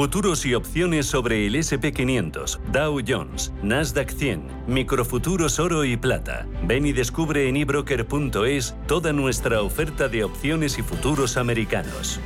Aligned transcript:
Futuros 0.00 0.46
y 0.46 0.54
opciones 0.54 1.04
sobre 1.04 1.46
el 1.46 1.56
SP500, 1.56 2.58
Dow 2.72 3.02
Jones, 3.06 3.52
Nasdaq 3.62 4.08
100, 4.08 4.64
microfuturos 4.66 5.58
oro 5.58 5.84
y 5.84 5.98
plata. 5.98 6.46
Ven 6.64 6.86
y 6.86 6.92
descubre 6.92 7.50
en 7.50 7.58
ebroker.es 7.58 8.74
toda 8.86 9.12
nuestra 9.12 9.60
oferta 9.60 10.08
de 10.08 10.24
opciones 10.24 10.78
y 10.78 10.82
futuros 10.82 11.36
americanos. 11.36 12.18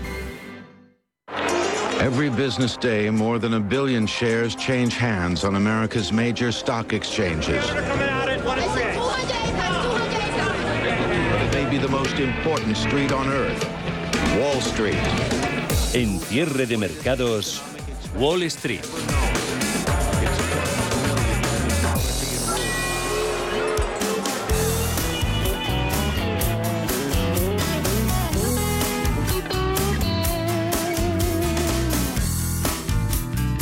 Every 2.00 2.28
business 2.28 2.78
day, 2.78 3.10
more 3.10 3.40
than 3.40 3.54
a 3.54 3.58
billion 3.60 4.06
shares 4.06 4.54
change 4.54 4.96
hands 4.96 5.42
on 5.42 5.56
America's 5.56 6.12
major 6.12 6.52
stock 6.52 6.92
exchanges. 6.92 7.64
Maybe 11.52 11.78
the 11.78 11.88
most 11.90 12.20
important 12.20 12.76
street 12.76 13.10
on 13.10 13.26
earth, 13.26 13.68
Wall 14.38 14.60
Street. 14.60 15.43
En 15.94 16.18
cierre 16.18 16.66
de 16.66 16.76
mercados, 16.76 17.62
Wall 18.18 18.42
Street. 18.42 18.80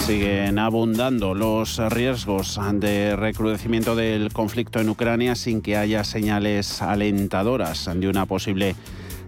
Siguen 0.07 0.59
abundando 0.59 1.35
los 1.35 1.77
riesgos 1.93 2.59
de 2.73 3.15
recrudecimiento 3.15 3.95
del 3.95 4.33
conflicto 4.33 4.81
en 4.81 4.89
Ucrania 4.89 5.35
sin 5.35 5.61
que 5.61 5.77
haya 5.77 6.03
señales 6.03 6.81
alentadoras 6.81 7.91
de 7.95 8.09
una 8.09 8.25
posible 8.25 8.75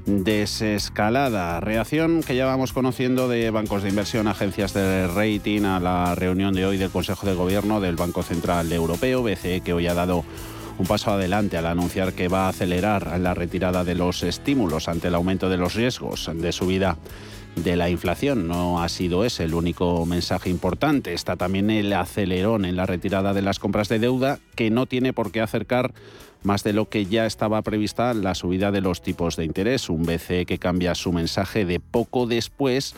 desescalada. 0.07 1.61
Reacción 1.61 2.23
que 2.23 2.37
ya 2.37 2.47
vamos 2.47 2.73
conociendo 2.73 3.29
de 3.29 3.51
bancos 3.51 3.83
de 3.83 3.89
inversión, 3.89 4.29
agencias 4.29 4.75
de 4.75 5.07
rating 5.07 5.63
a 5.63 5.81
la 5.81 6.15
reunión 6.15 6.55
de 6.55 6.67
hoy 6.67 6.77
del 6.77 6.91
Consejo 6.91 7.27
de 7.27 7.35
Gobierno 7.35 7.81
del 7.81 7.97
Banco 7.97 8.23
Central 8.23 8.73
Europeo, 8.73 9.23
BCE, 9.23 9.63
que 9.63 9.73
hoy 9.73 9.87
ha 9.87 9.95
dado 9.95 10.25
un 10.79 10.87
paso 10.87 11.13
adelante 11.13 11.57
al 11.57 11.67
anunciar 11.67 12.13
que 12.15 12.29
va 12.29 12.47
a 12.47 12.49
acelerar 12.49 13.19
la 13.21 13.35
retirada 13.35 13.85
de 13.85 13.95
los 13.95 14.23
estímulos 14.23 14.89
ante 14.89 15.09
el 15.09 15.15
aumento 15.15 15.49
de 15.49 15.57
los 15.57 15.75
riesgos 15.75 16.31
de 16.35 16.53
subida 16.53 16.99
de 17.57 17.77
la 17.77 17.89
inflación. 17.89 18.49
No 18.49 18.83
ha 18.83 18.89
sido 18.89 19.25
ese 19.25 19.45
el 19.45 19.55
único 19.55 20.05
mensaje 20.07 20.51
importante. 20.51 21.15
Está 21.15 21.37
también 21.37 21.71
el 21.71 21.93
acelerón 21.93 22.65
en 22.65 22.77
la 22.77 22.87
retirada 22.87 23.33
de 23.33 23.43
las 23.43 23.59
compras 23.59 23.89
de 23.89 24.01
deuda 24.01 24.39
que 24.57 24.71
no 24.71 24.87
tiene 24.87 25.13
por 25.13 25.31
qué 25.31 25.41
acercar 25.41 25.95
más 26.45 26.63
de 26.63 26.73
lo 26.73 26.89
que 26.89 27.07
ya 27.07 27.27
estaba 27.27 27.63
prevista 27.63 28.15
la 28.15 28.35
subida 28.35 28.71
de 28.71 28.81
los 28.81 29.03
tipos 29.03 29.37
de 29.37 29.45
interés. 29.45 29.89
Un 29.89 30.05
BCE 30.05 30.47
que 30.47 30.59
cambia 30.59 30.95
su 30.95 31.13
mensaje 31.13 31.65
de 31.65 31.81
poco 31.81 32.27
después 32.27 32.95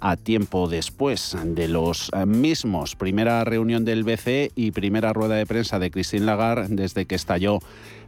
a 0.00 0.16
tiempo 0.16 0.68
después 0.68 1.36
de 1.44 1.68
los 1.68 2.10
mismos. 2.26 2.94
Primera 2.96 3.42
reunión 3.44 3.84
del 3.84 4.04
BCE 4.04 4.52
y 4.54 4.70
primera 4.70 5.12
rueda 5.12 5.36
de 5.36 5.46
prensa 5.46 5.78
de 5.78 5.90
Christine 5.90 6.26
Lagarde 6.26 6.66
desde 6.70 7.06
que 7.06 7.14
estalló 7.14 7.60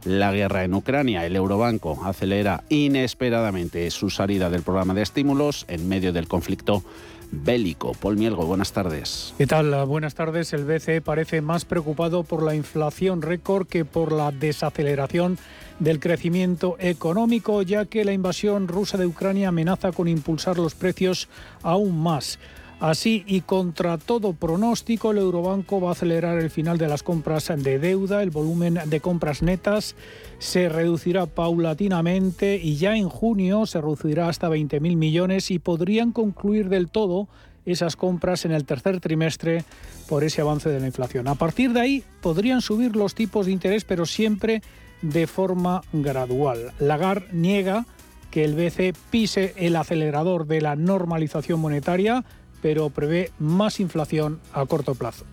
la 0.05 0.31
guerra 0.31 0.63
en 0.63 0.73
Ucrania. 0.73 1.25
El 1.25 1.35
Eurobanco 1.35 1.99
acelera 2.05 2.63
inesperadamente 2.69 3.89
su 3.91 4.09
salida 4.09 4.49
del 4.49 4.63
programa 4.63 4.93
de 4.93 5.01
estímulos 5.01 5.65
en 5.67 5.87
medio 5.87 6.13
del 6.13 6.27
conflicto 6.27 6.83
bélico. 7.31 7.93
Paul 7.93 8.17
Mielgo, 8.17 8.45
buenas 8.45 8.73
tardes. 8.73 9.33
¿Qué 9.37 9.47
tal? 9.47 9.85
Buenas 9.85 10.15
tardes. 10.15 10.53
El 10.53 10.65
BCE 10.65 11.01
parece 11.01 11.41
más 11.41 11.65
preocupado 11.65 12.23
por 12.23 12.43
la 12.43 12.55
inflación 12.55 13.21
récord 13.21 13.67
que 13.67 13.85
por 13.85 14.11
la 14.11 14.31
desaceleración 14.31 15.37
del 15.79 15.99
crecimiento 15.99 16.75
económico, 16.79 17.61
ya 17.63 17.85
que 17.85 18.05
la 18.05 18.13
invasión 18.13 18.67
rusa 18.67 18.97
de 18.97 19.07
Ucrania 19.07 19.49
amenaza 19.49 19.91
con 19.91 20.07
impulsar 20.07 20.57
los 20.57 20.75
precios 20.75 21.27
aún 21.63 22.01
más. 22.01 22.37
Así 22.81 23.23
y 23.27 23.41
contra 23.41 23.99
todo 23.99 24.33
pronóstico, 24.33 25.11
el 25.11 25.19
Eurobanco 25.19 25.79
va 25.79 25.89
a 25.89 25.91
acelerar 25.91 26.39
el 26.39 26.49
final 26.49 26.79
de 26.79 26.87
las 26.87 27.03
compras 27.03 27.53
de 27.55 27.77
deuda. 27.77 28.23
El 28.23 28.31
volumen 28.31 28.79
de 28.87 28.99
compras 28.99 29.43
netas 29.43 29.95
se 30.39 30.67
reducirá 30.67 31.27
paulatinamente 31.27 32.55
y 32.57 32.77
ya 32.77 32.95
en 32.95 33.07
junio 33.07 33.67
se 33.67 33.79
reducirá 33.79 34.29
hasta 34.29 34.49
20.000 34.49 34.95
millones 34.95 35.51
y 35.51 35.59
podrían 35.59 36.11
concluir 36.11 36.69
del 36.69 36.89
todo 36.89 37.27
esas 37.67 37.95
compras 37.95 38.45
en 38.45 38.51
el 38.51 38.65
tercer 38.65 38.99
trimestre 38.99 39.63
por 40.09 40.23
ese 40.23 40.41
avance 40.41 40.67
de 40.67 40.79
la 40.79 40.87
inflación. 40.87 41.27
A 41.27 41.35
partir 41.35 41.73
de 41.73 41.81
ahí 41.81 42.03
podrían 42.19 42.61
subir 42.61 42.95
los 42.95 43.13
tipos 43.13 43.45
de 43.45 43.51
interés, 43.51 43.85
pero 43.85 44.07
siempre 44.07 44.63
de 45.03 45.27
forma 45.27 45.83
gradual. 45.93 46.73
Lagarde 46.79 47.27
niega 47.31 47.85
que 48.31 48.43
el 48.43 48.55
BCE 48.55 48.93
pise 49.11 49.53
el 49.57 49.75
acelerador 49.75 50.47
de 50.47 50.61
la 50.61 50.75
normalización 50.75 51.59
monetaria 51.59 52.23
pero 52.61 52.89
prevé 52.89 53.31
más 53.39 53.79
inflación 53.79 54.39
a 54.53 54.65
corto 54.65 54.95
plazo. 54.95 55.25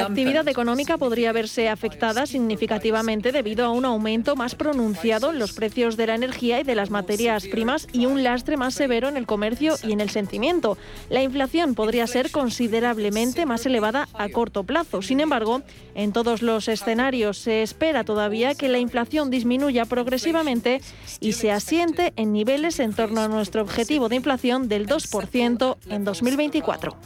La 0.00 0.06
actividad 0.06 0.46
económica 0.46 0.96
podría 0.96 1.32
verse 1.32 1.68
afectada 1.68 2.24
significativamente 2.24 3.32
debido 3.32 3.64
a 3.64 3.70
un 3.70 3.84
aumento 3.84 4.36
más 4.36 4.54
pronunciado 4.54 5.30
en 5.30 5.40
los 5.40 5.52
precios 5.52 5.96
de 5.96 6.06
la 6.06 6.14
energía 6.14 6.60
y 6.60 6.62
de 6.62 6.76
las 6.76 6.90
materias 6.90 7.46
primas 7.46 7.88
y 7.92 8.06
un 8.06 8.22
lastre 8.22 8.56
más 8.56 8.74
severo 8.74 9.08
en 9.08 9.16
el 9.16 9.26
comercio 9.26 9.74
y 9.82 9.92
en 9.92 10.00
el 10.00 10.10
sentimiento. 10.10 10.78
La 11.10 11.22
inflación 11.22 11.74
podría 11.74 12.06
ser 12.06 12.30
considerablemente 12.30 13.44
más 13.44 13.66
elevada 13.66 14.08
a 14.14 14.28
corto 14.28 14.62
plazo. 14.62 15.02
Sin 15.02 15.18
embargo, 15.18 15.62
en 15.96 16.12
todos 16.12 16.40
los 16.40 16.68
escenarios 16.68 17.38
se 17.38 17.62
espera 17.62 18.04
todavía 18.04 18.54
que 18.54 18.68
la 18.68 18.78
inflación 18.78 19.30
disminuya 19.30 19.84
progresivamente 19.84 20.80
y 21.18 21.32
se 21.32 21.50
asiente 21.50 22.12
en 22.14 22.32
niveles 22.32 22.78
en 22.78 22.94
torno 22.94 23.20
a 23.20 23.28
nuestro 23.28 23.62
objetivo 23.62 24.08
de 24.08 24.16
inflación 24.16 24.68
del 24.68 24.86
2% 24.86 25.76
en 25.88 26.04
2024. 26.04 26.96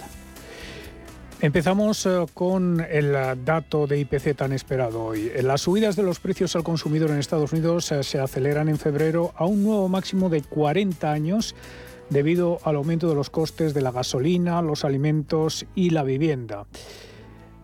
Empezamos 1.41 2.05
eh, 2.05 2.25
con 2.33 2.79
el 2.79 3.13
dato 3.43 3.87
de 3.87 3.99
IPC 3.99 4.35
tan 4.37 4.53
esperado 4.53 5.03
hoy. 5.03 5.31
Las 5.43 5.61
subidas 5.61 5.95
de 5.97 6.03
los 6.03 6.19
precios 6.19 6.55
al 6.55 6.63
consumidor 6.63 7.11
en 7.11 7.17
Estados 7.17 7.51
Unidos 7.51 7.91
eh, 7.91 8.03
se 8.03 8.19
aceleran 8.19 8.69
en 8.69 8.77
febrero 8.77 9.33
a 9.35 9.45
un 9.45 9.63
nuevo 9.63 9.89
máximo 9.89 10.29
de 10.29 10.41
40 10.41 11.11
años 11.11 11.53
debido 12.09 12.59
al 12.63 12.77
aumento 12.77 13.09
de 13.09 13.15
los 13.15 13.29
costes 13.29 13.73
de 13.73 13.81
la 13.81 13.91
gasolina, 13.91 14.61
los 14.61 14.85
alimentos 14.85 15.65
y 15.75 15.89
la 15.89 16.03
vivienda. 16.03 16.67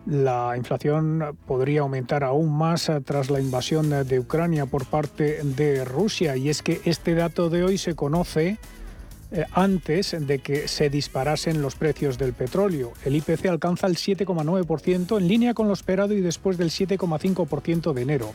La 0.04 0.54
inflación 0.56 1.38
podría 1.46 1.80
aumentar 1.80 2.24
aún 2.24 2.52
más 2.52 2.90
tras 3.04 3.30
la 3.30 3.40
invasión 3.40 4.06
de 4.06 4.18
Ucrania 4.18 4.66
por 4.66 4.84
parte 4.84 5.40
de 5.44 5.84
Rusia 5.84 6.36
y 6.36 6.48
es 6.48 6.62
que 6.62 6.80
este 6.84 7.14
dato 7.14 7.50
de 7.50 7.62
hoy 7.62 7.78
se 7.78 7.94
conoce 7.94 8.48
eh, 8.48 8.56
antes 9.52 10.16
de 10.18 10.40
que 10.40 10.68
se 10.68 10.90
disparasen 10.90 11.62
los 11.62 11.74
precios 11.74 12.18
del 12.18 12.32
petróleo. 12.32 12.92
El 13.04 13.16
IPC 13.16 13.46
alcanza 13.46 13.86
el 13.86 13.96
7,9% 13.96 15.18
en 15.18 15.28
línea 15.28 15.54
con 15.54 15.68
lo 15.68 15.74
esperado 15.74 16.14
y 16.14 16.20
después 16.20 16.58
del 16.58 16.70
7,5% 16.70 17.92
de 17.92 18.02
enero. 18.02 18.32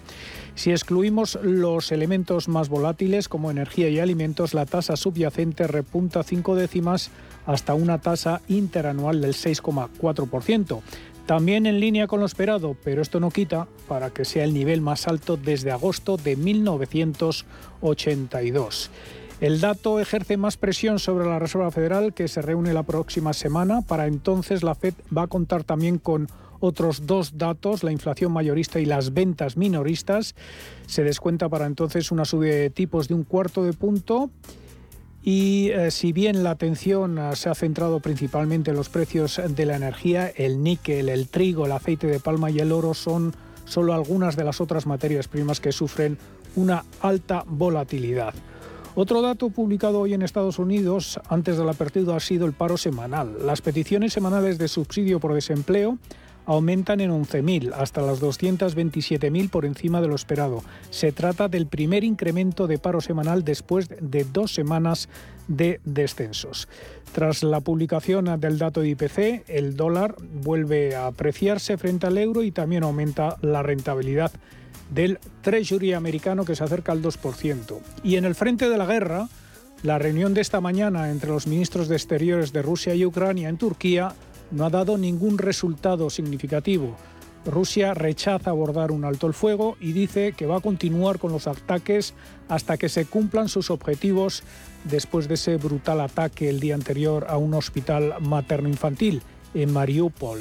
Si 0.56 0.72
excluimos 0.72 1.38
los 1.42 1.92
elementos 1.92 2.48
más 2.48 2.70
volátiles 2.70 3.30
como 3.30 3.52
energía 3.52 3.90
y 3.90 4.00
alimentos, 4.00 4.54
la 4.54 4.66
tasa 4.66 4.96
subyacente 4.96 5.68
repunta 5.68 6.24
cinco 6.24 6.56
décimas 6.56 7.12
hasta 7.46 7.76
una 7.76 8.00
tasa 8.00 8.42
interanual 8.48 9.22
del 9.22 9.34
6,4%. 9.34 10.82
También 11.28 11.66
en 11.66 11.82
línea 11.82 12.08
con 12.08 12.22
lo 12.22 12.26
esperado, 12.26 12.78
pero 12.84 13.02
esto 13.02 13.20
no 13.20 13.32
quita 13.32 13.68
para 13.88 14.12
que 14.12 14.26
sea 14.26 14.46
el 14.46 14.54
nivel 14.54 14.80
más 14.82 15.08
alto 15.08 15.36
desde 15.36 15.72
agosto 15.72 16.16
de 16.16 16.38
1982. 16.38 18.90
El 19.40 19.62
dato 19.62 20.00
ejerce 20.00 20.36
más 20.36 20.58
presión 20.58 20.98
sobre 20.98 21.28
la 21.28 21.38
Reserva 21.38 21.70
Federal, 21.70 22.14
que 22.14 22.28
se 22.28 22.42
reúne 22.42 22.74
la 22.74 22.82
próxima 22.82 23.34
semana. 23.34 23.82
Para 23.84 24.08
entonces, 24.08 24.64
la 24.64 24.74
Fed 24.74 24.96
va 25.16 25.24
a 25.24 25.28
contar 25.28 25.64
también 25.64 26.00
con 26.00 26.28
otros 26.60 27.06
dos 27.06 27.38
datos, 27.38 27.84
la 27.84 27.92
inflación 27.92 28.32
mayorista 28.32 28.80
y 28.80 28.86
las 28.86 29.14
ventas 29.14 29.56
minoristas. 29.56 30.34
Se 30.88 31.04
descuenta 31.04 31.50
para 31.50 31.68
entonces 31.68 32.12
una 32.12 32.26
subida 32.26 32.56
de 32.56 32.72
tipos 32.72 33.08
de 33.08 33.14
un 33.14 33.24
cuarto 33.24 33.64
de 33.64 33.74
punto. 33.74 34.32
Y 35.22 35.70
eh, 35.70 35.92
si 35.92 36.14
bien 36.14 36.44
la 36.44 36.52
atención 36.52 37.20
eh, 37.20 37.36
se 37.36 37.50
ha 37.50 37.54
centrado 37.54 38.00
principalmente 38.00 38.72
en 38.72 38.78
los 38.78 38.90
precios 38.90 39.40
de 39.48 39.66
la 39.66 39.76
energía, 39.76 40.30
el 40.30 40.64
níquel, 40.64 41.10
el 41.10 41.28
trigo, 41.28 41.68
el 41.68 41.74
aceite 41.74 42.08
de 42.08 42.20
palma 42.20 42.50
y 42.50 42.58
el 42.58 42.72
oro 42.72 42.96
son 42.96 43.36
solo 43.66 43.94
algunas 43.94 44.36
de 44.36 44.46
las 44.46 44.62
otras 44.62 44.88
materias 44.88 45.28
primas 45.28 45.60
que 45.60 45.72
sufren 45.72 46.18
una 46.56 46.86
alta 47.02 47.44
volatilidad. 47.46 48.34
Otro 49.00 49.22
dato 49.22 49.52
publicado 49.52 50.00
hoy 50.00 50.16
en 50.16 50.24
Estados 50.24 50.58
Unidos 50.58 51.20
antes 51.30 51.56
de 51.56 51.64
la 51.64 51.74
apertura 51.74 52.16
ha 52.16 52.20
sido 52.20 52.48
el 52.48 52.54
paro 52.54 52.78
semanal. 52.78 53.46
Las 53.46 53.62
peticiones 53.62 54.12
semanales 54.12 54.58
de 54.58 54.68
subsidio 54.68 55.20
por 55.20 55.36
desempleo 55.36 56.00
aumentan 56.48 57.00
en 57.02 57.12
11.000 57.12 57.74
hasta 57.76 58.02
las 58.02 58.20
227.000 58.20 59.52
por 59.52 59.66
encima 59.66 60.02
de 60.02 60.08
lo 60.08 60.16
esperado. 60.16 60.64
Se 60.90 61.12
trata 61.12 61.48
del 61.48 61.68
primer 61.68 62.04
incremento 62.04 62.66
de 62.66 62.80
paro 62.80 63.00
semanal 63.00 63.44
después 63.44 63.88
de 63.88 64.24
dos 64.24 64.56
semanas 64.56 65.10
de 65.48 65.80
descensos. 65.86 66.68
Tras 67.12 67.44
la 67.44 67.60
publicación 67.60 68.40
del 68.40 68.58
dato 68.58 68.82
de 68.82 68.90
IPC, 68.90 69.48
el 69.48 69.76
dólar 69.76 70.16
vuelve 70.42 70.96
a 70.96 71.06
apreciarse 71.06 71.78
frente 71.78 72.08
al 72.08 72.18
euro 72.18 72.42
y 72.42 72.50
también 72.50 72.84
aumenta 72.84 73.38
la 73.42 73.62
rentabilidad 73.62 74.32
del 74.90 75.20
Treasury 75.42 75.94
americano 75.94 76.46
que 76.46 76.56
se 76.56 76.64
acerca 76.64 76.92
al 76.92 77.02
2%. 77.02 77.80
Y 78.04 78.16
en 78.16 78.26
el 78.26 78.36
frente 78.36 78.70
de 78.70 78.78
la 78.78 78.86
guerra, 78.86 79.28
la 79.84 80.00
reunión 80.00 80.34
de 80.34 80.42
esta 80.42 80.62
mañana 80.62 81.12
entre 81.12 81.30
los 81.30 81.48
ministros 81.48 81.88
de 81.88 81.96
Exteriores 81.96 82.54
de 82.54 82.62
Rusia 82.62 82.96
y 82.96 83.06
Ucrania 83.06 83.50
en 83.50 83.58
Turquía 83.58 84.14
no 84.52 84.66
ha 84.66 84.70
dado 84.70 84.98
ningún 84.98 85.38
resultado 85.38 86.10
significativo. 86.10 86.96
Rusia 87.46 87.94
rechaza 87.94 88.50
abordar 88.50 88.92
un 88.92 89.06
alto 89.06 89.28
el 89.28 89.34
fuego 89.34 89.78
y 89.80 89.94
dice 89.94 90.34
que 90.34 90.46
va 90.46 90.58
a 90.58 90.62
continuar 90.62 91.18
con 91.18 91.32
los 91.32 91.48
ataques 91.48 92.14
hasta 92.50 92.78
que 92.78 92.90
se 92.90 93.06
cumplan 93.06 93.48
sus 93.48 93.70
objetivos 93.72 94.44
después 94.84 95.28
de 95.28 95.36
ese 95.36 95.58
brutal 95.58 96.02
ataque 96.02 96.50
el 96.50 96.60
día 96.60 96.76
anterior 96.76 97.26
a 97.30 97.38
un 97.38 97.54
hospital 97.54 98.16
materno-infantil 98.20 99.22
en 99.54 99.72
Mariupol. 99.72 100.40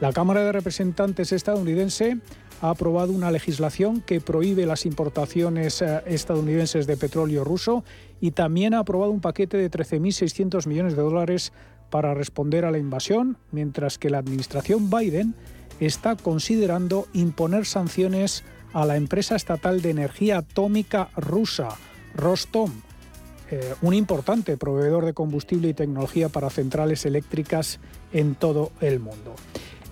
La 0.00 0.12
Cámara 0.12 0.44
de 0.44 0.52
Representantes 0.52 1.32
estadounidense 1.32 2.18
ha 2.62 2.70
aprobado 2.70 3.12
una 3.12 3.30
legislación 3.30 4.00
que 4.00 4.20
prohíbe 4.20 4.66
las 4.66 4.86
importaciones 4.86 5.82
eh, 5.82 6.02
estadounidenses 6.06 6.86
de 6.86 6.96
petróleo 6.96 7.44
ruso 7.44 7.84
y 8.20 8.30
también 8.30 8.74
ha 8.74 8.80
aprobado 8.80 9.10
un 9.10 9.20
paquete 9.20 9.56
de 9.56 9.70
13.600 9.70 10.66
millones 10.66 10.96
de 10.96 11.02
dólares 11.02 11.52
para 11.90 12.14
responder 12.14 12.64
a 12.64 12.70
la 12.70 12.78
invasión, 12.78 13.38
mientras 13.52 13.98
que 13.98 14.10
la 14.10 14.18
administración 14.18 14.90
Biden 14.90 15.34
está 15.80 16.16
considerando 16.16 17.06
imponer 17.12 17.66
sanciones 17.66 18.44
a 18.72 18.84
la 18.86 18.96
empresa 18.96 19.36
estatal 19.36 19.82
de 19.82 19.90
energía 19.90 20.38
atómica 20.38 21.10
rusa, 21.16 21.68
Rostom, 22.14 22.72
eh, 23.50 23.74
un 23.80 23.94
importante 23.94 24.56
proveedor 24.56 25.04
de 25.04 25.14
combustible 25.14 25.68
y 25.68 25.74
tecnología 25.74 26.28
para 26.28 26.50
centrales 26.50 27.06
eléctricas 27.06 27.78
en 28.12 28.34
todo 28.34 28.72
el 28.80 28.98
mundo. 28.98 29.36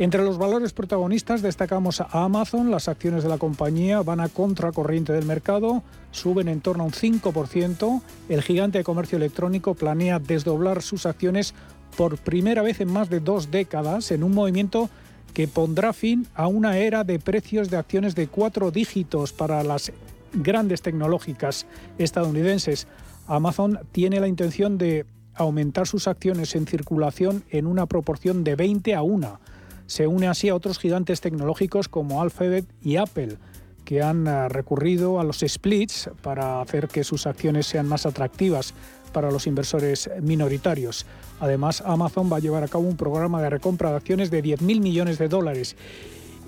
Entre 0.01 0.25
los 0.25 0.39
valores 0.39 0.73
protagonistas 0.73 1.41
destacamos 1.41 2.01
a 2.01 2.09
Amazon. 2.25 2.73
Las 2.73 2.89
acciones 2.89 3.23
de 3.23 3.29
la 3.29 3.39
compañía 3.39 4.03
van 4.03 4.19
a 4.19 4.29
contracorriente 4.29 5.13
del 5.13 5.25
mercado, 5.25 5.85
suben 6.11 6.49
en 6.49 6.61
torno 6.61 6.83
a 6.83 6.87
un 6.87 6.93
5%. 6.93 8.03
El 8.29 8.43
gigante 8.43 8.79
de 8.79 8.85
comercio 8.85 9.19
electrónico 9.19 9.75
planea 9.75 10.19
desdoblar 10.19 10.83
sus 10.83 11.07
acciones 11.07 11.55
por 11.97 12.19
primera 12.19 12.63
vez 12.63 12.81
en 12.81 12.93
más 12.93 13.09
de 13.09 13.21
dos 13.21 13.53
décadas 13.53 14.11
en 14.11 14.25
un 14.25 14.33
movimiento 14.33 14.91
que 15.33 15.47
pondrá 15.47 15.93
fin 15.93 16.27
a 16.35 16.49
una 16.49 16.77
era 16.77 17.05
de 17.05 17.21
precios 17.21 17.71
de 17.71 17.77
acciones 17.77 18.17
de 18.17 18.27
cuatro 18.27 18.73
dígitos 18.73 19.33
para 19.33 19.63
las 19.63 19.93
grandes 20.33 20.83
tecnológicas 20.83 21.67
estadounidenses. 21.99 22.89
Amazon 23.29 23.79
tiene 23.93 24.19
la 24.19 24.27
intención 24.27 24.77
de 24.77 25.07
aumentar 25.35 25.87
sus 25.87 26.09
acciones 26.09 26.57
en 26.57 26.67
circulación 26.67 27.45
en 27.51 27.69
una 27.69 27.87
proporción 27.87 28.43
de 28.43 28.57
20 28.57 28.93
a 28.97 29.03
1 29.03 29.54
se 29.87 30.07
une 30.07 30.29
así 30.29 30.49
a 30.49 30.55
otros 30.55 30.79
gigantes 30.79 31.21
tecnológicos 31.21 31.89
como 31.89 32.23
Alphabet 32.23 32.67
y 32.83 32.97
Apple, 32.97 33.37
que 33.85 34.03
han 34.03 34.27
eh, 34.27 34.49
recurrido 34.49 35.21
a 35.21 35.25
los 35.25 35.45
splits 35.47 36.11
para 36.23 36.61
hacer 36.61 36.89
que 36.89 37.05
sus 37.05 37.27
acciones 37.27 37.67
sean 37.67 37.87
más 37.87 38.07
atractivas 38.07 38.75
para 39.13 39.31
los 39.31 39.47
inversores 39.47 40.11
minoritarios. 40.21 41.07
Además, 41.41 41.83
Amazon 41.87 42.31
va 42.33 42.39
a 42.39 42.41
llevar 42.41 42.65
a 42.65 42.69
cabo 42.69 42.85
un 42.85 42.97
programa 42.97 43.41
de 43.41 43.51
recompra 43.51 43.91
de 43.91 43.97
acciones 43.97 44.31
de 44.31 44.43
10.000 44.43 44.81
millones 44.81 45.19
de 45.19 45.29
dólares. 45.29 45.77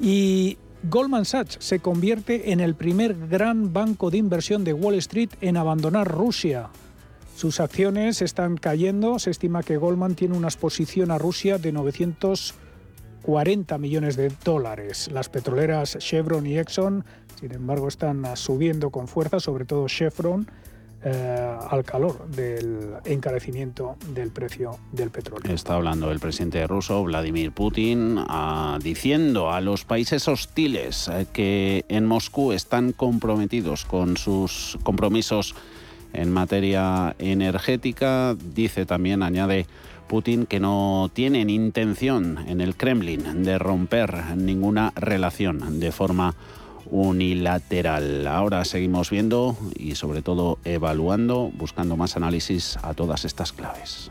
Y 0.00 0.58
Goldman 0.82 1.24
Sachs 1.24 1.56
se 1.60 1.78
convierte 1.80 2.52
en 2.52 2.60
el 2.60 2.74
primer 2.74 3.28
gran 3.28 3.72
banco 3.72 4.10
de 4.10 4.18
inversión 4.18 4.64
de 4.64 4.72
Wall 4.72 4.96
Street 4.96 5.30
en 5.40 5.56
abandonar 5.56 6.08
Rusia. 6.08 6.68
Sus 7.36 7.60
acciones 7.60 8.22
están 8.22 8.56
cayendo. 8.56 9.18
Se 9.18 9.30
estima 9.30 9.62
que 9.62 9.76
Goldman 9.76 10.14
tiene 10.14 10.36
una 10.36 10.48
exposición 10.48 11.10
a 11.10 11.18
Rusia 11.18 11.58
de 11.58 11.72
900 11.72 12.54
40 13.26 13.76
millones 13.78 14.16
de 14.16 14.32
dólares. 14.44 15.10
Las 15.12 15.28
petroleras 15.28 15.98
Chevron 15.98 16.46
y 16.46 16.58
Exxon, 16.58 17.04
sin 17.40 17.52
embargo, 17.52 17.88
están 17.88 18.24
subiendo 18.36 18.90
con 18.90 19.08
fuerza, 19.08 19.40
sobre 19.40 19.64
todo 19.64 19.88
Chevron, 19.88 20.48
eh, 21.02 21.56
al 21.70 21.82
calor 21.82 22.28
del 22.28 22.94
encarecimiento 23.04 23.96
del 24.14 24.30
precio 24.30 24.78
del 24.92 25.10
petróleo. 25.10 25.52
Está 25.52 25.74
hablando 25.74 26.12
el 26.12 26.20
presidente 26.20 26.64
ruso, 26.68 27.02
Vladimir 27.02 27.50
Putin, 27.50 28.20
diciendo 28.80 29.50
a 29.50 29.60
los 29.60 29.84
países 29.84 30.28
hostiles 30.28 31.08
eh, 31.08 31.26
que 31.32 31.84
en 31.88 32.06
Moscú 32.06 32.52
están 32.52 32.92
comprometidos 32.92 33.84
con 33.84 34.16
sus 34.16 34.78
compromisos 34.84 35.56
en 36.12 36.32
materia 36.32 37.16
energética. 37.18 38.36
Dice 38.36 38.86
también, 38.86 39.24
añade, 39.24 39.66
Putin 40.08 40.46
que 40.46 40.60
no 40.60 41.10
tienen 41.12 41.50
intención 41.50 42.38
en 42.46 42.60
el 42.60 42.76
Kremlin 42.76 43.42
de 43.42 43.58
romper 43.58 44.36
ninguna 44.36 44.92
relación 44.96 45.80
de 45.80 45.92
forma 45.92 46.34
unilateral. 46.90 48.26
Ahora 48.26 48.64
seguimos 48.64 49.10
viendo 49.10 49.56
y 49.76 49.96
sobre 49.96 50.22
todo 50.22 50.58
evaluando, 50.64 51.50
buscando 51.54 51.96
más 51.96 52.16
análisis 52.16 52.78
a 52.82 52.94
todas 52.94 53.24
estas 53.24 53.52
claves. 53.52 54.10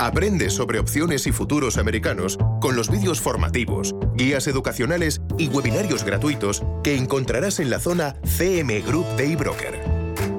Aprende 0.00 0.48
sobre 0.50 0.78
opciones 0.78 1.26
y 1.26 1.32
futuros 1.32 1.76
americanos 1.76 2.38
con 2.60 2.76
los 2.76 2.88
vídeos 2.88 3.20
formativos, 3.20 3.96
guías 4.14 4.46
educacionales 4.46 5.20
y 5.38 5.48
webinarios 5.48 6.04
gratuitos 6.04 6.62
que 6.84 6.96
encontrarás 6.96 7.58
en 7.58 7.68
la 7.68 7.80
zona 7.80 8.14
CM 8.24 8.80
Group 8.82 9.06
de 9.16 9.32
eBroker. 9.32 9.80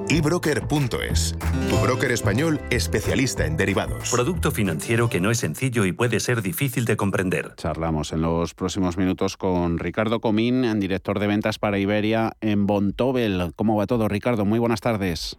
ebroker.es, 0.08 1.36
tu 1.68 1.76
broker 1.76 2.10
español 2.10 2.58
especialista 2.70 3.44
en 3.44 3.58
derivados. 3.58 4.10
Producto 4.10 4.50
financiero 4.50 5.10
que 5.10 5.20
no 5.20 5.30
es 5.30 5.38
sencillo 5.38 5.84
y 5.84 5.92
puede 5.92 6.20
ser 6.20 6.40
difícil 6.40 6.86
de 6.86 6.96
comprender. 6.96 7.52
Charlamos 7.56 8.12
en 8.12 8.22
los 8.22 8.54
próximos 8.54 8.96
minutos 8.96 9.36
con 9.36 9.78
Ricardo 9.78 10.20
Comín, 10.20 10.80
director 10.80 11.18
de 11.18 11.26
ventas 11.26 11.58
para 11.58 11.78
Iberia 11.78 12.32
en 12.40 12.66
Bontobel. 12.66 13.52
¿Cómo 13.56 13.76
va 13.76 13.86
todo, 13.86 14.08
Ricardo? 14.08 14.46
Muy 14.46 14.58
buenas 14.58 14.80
tardes. 14.80 15.38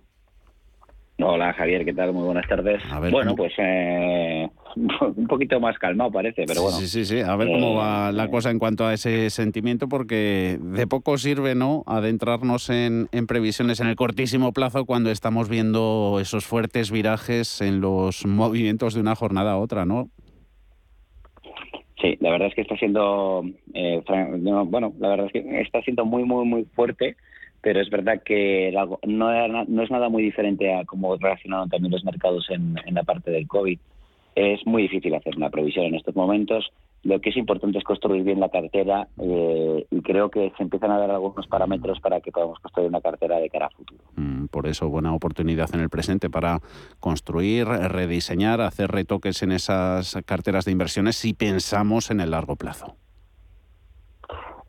Hola 1.24 1.54
Javier, 1.54 1.86
¿qué 1.86 1.94
tal? 1.94 2.14
Muy 2.14 2.24
buenas 2.24 2.48
tardes. 2.48 2.82
bueno, 3.12 3.36
pues 3.36 3.54
eh, 3.58 4.50
un 5.16 5.28
poquito 5.28 5.60
más 5.60 5.78
calmado 5.78 6.12
parece, 6.12 6.46
pero 6.48 6.64
bueno. 6.64 6.78
Sí, 6.78 6.88
sí, 6.88 7.06
sí. 7.06 7.20
A 7.20 7.36
ver 7.36 7.48
cómo 7.48 7.76
va 7.76 8.10
eh, 8.10 8.14
la 8.14 8.30
cosa 8.30 8.50
en 8.50 8.60
cuanto 8.60 8.86
a 8.86 8.94
ese 8.94 9.30
sentimiento, 9.30 9.88
porque 9.88 10.58
de 10.60 10.88
poco 10.88 11.18
sirve, 11.18 11.56
¿no? 11.56 11.84
Adentrarnos 11.86 12.70
en, 12.70 13.08
en 13.12 13.28
previsiones 13.28 13.80
en 13.80 13.88
el 13.88 13.96
cortísimo 13.96 14.52
plazo 14.52 14.86
cuando 14.86 15.12
estamos 15.12 15.50
viendo 15.50 16.18
esos 16.20 16.46
fuertes 16.46 16.92
virajes 16.92 17.62
en 17.62 17.82
los 17.82 18.26
movimientos 18.26 18.94
de 18.94 19.02
una 19.02 19.16
jornada 19.16 19.54
a 19.54 19.58
otra, 19.58 19.86
¿no? 19.86 20.10
Sí, 22.02 22.18
la 22.20 22.32
verdad 22.32 22.48
es 22.48 22.56
que 22.56 22.62
está 22.62 22.76
siendo, 22.78 23.44
eh, 23.76 24.02
bueno, 24.66 24.92
la 25.00 25.10
verdad 25.10 25.28
es 25.28 25.34
que 25.34 25.62
está 25.62 25.82
siendo 25.84 26.04
muy, 26.04 26.24
muy, 26.24 26.46
muy 26.46 26.66
fuerte 26.74 27.16
pero 27.62 27.80
es 27.80 27.90
verdad 27.90 28.22
que 28.24 28.74
no, 29.06 29.84
es 29.84 29.92
nada 29.92 30.10
muy 30.10 30.24
diferente 30.24 30.74
a 30.74 30.84
cómo 30.86 31.16
reaccionaron 31.18 31.70
también 31.70 31.92
los 31.92 32.04
mercados 32.04 32.48
en, 32.50 32.76
la 32.92 33.04
parte 33.04 33.32
del 33.32 33.48
COVID. 33.48 33.80
Es 34.36 34.66
muy 34.66 34.84
difícil 34.84 35.14
hacer 35.14 35.36
una 35.36 35.50
previsión 35.50 35.86
en 35.86 35.96
estos 35.96 36.16
momentos. 36.16 36.72
Lo 37.04 37.20
que 37.20 37.32
es 37.32 37.38
importante 37.38 37.80
es 37.80 37.84
construir 37.84 38.24
bien 38.24 38.40
la 38.40 38.50
cartera 38.50 39.08
eh, 39.20 39.86
y 39.90 40.02
creo 40.02 40.30
que 40.30 40.52
se 40.56 40.64
empiezan 40.64 40.92
a 40.92 41.00
dar 41.00 41.12
algunos 41.12 41.48
parámetros 41.48 42.00
para 42.00 42.22
que 42.22 42.32
podamos 42.32 42.60
construir 42.60 42.90
una 42.90 43.02
cartera 43.02 43.40
de 43.40 43.50
cara 43.50 43.68
a 43.68 43.70
futuro. 43.72 44.04
Mm, 44.16 44.46
por 44.46 44.68
eso, 44.68 44.88
buena 44.88 45.14
oportunidad 45.14 45.74
en 45.74 45.82
el 45.82 45.90
presente 45.90 46.30
para 46.30 46.60
construir, 47.00 47.68
rediseñar, 47.68 48.62
hacer 48.62 48.92
retoques 48.92 49.42
en 49.42 49.52
esas 49.52 50.18
carteras 50.26 50.66
de 50.66 50.72
inversiones 50.72 51.16
si 51.16 51.34
pensamos 51.34 52.12
en 52.12 52.22
el 52.22 52.32
largo 52.32 52.56
plazo. 52.56 52.96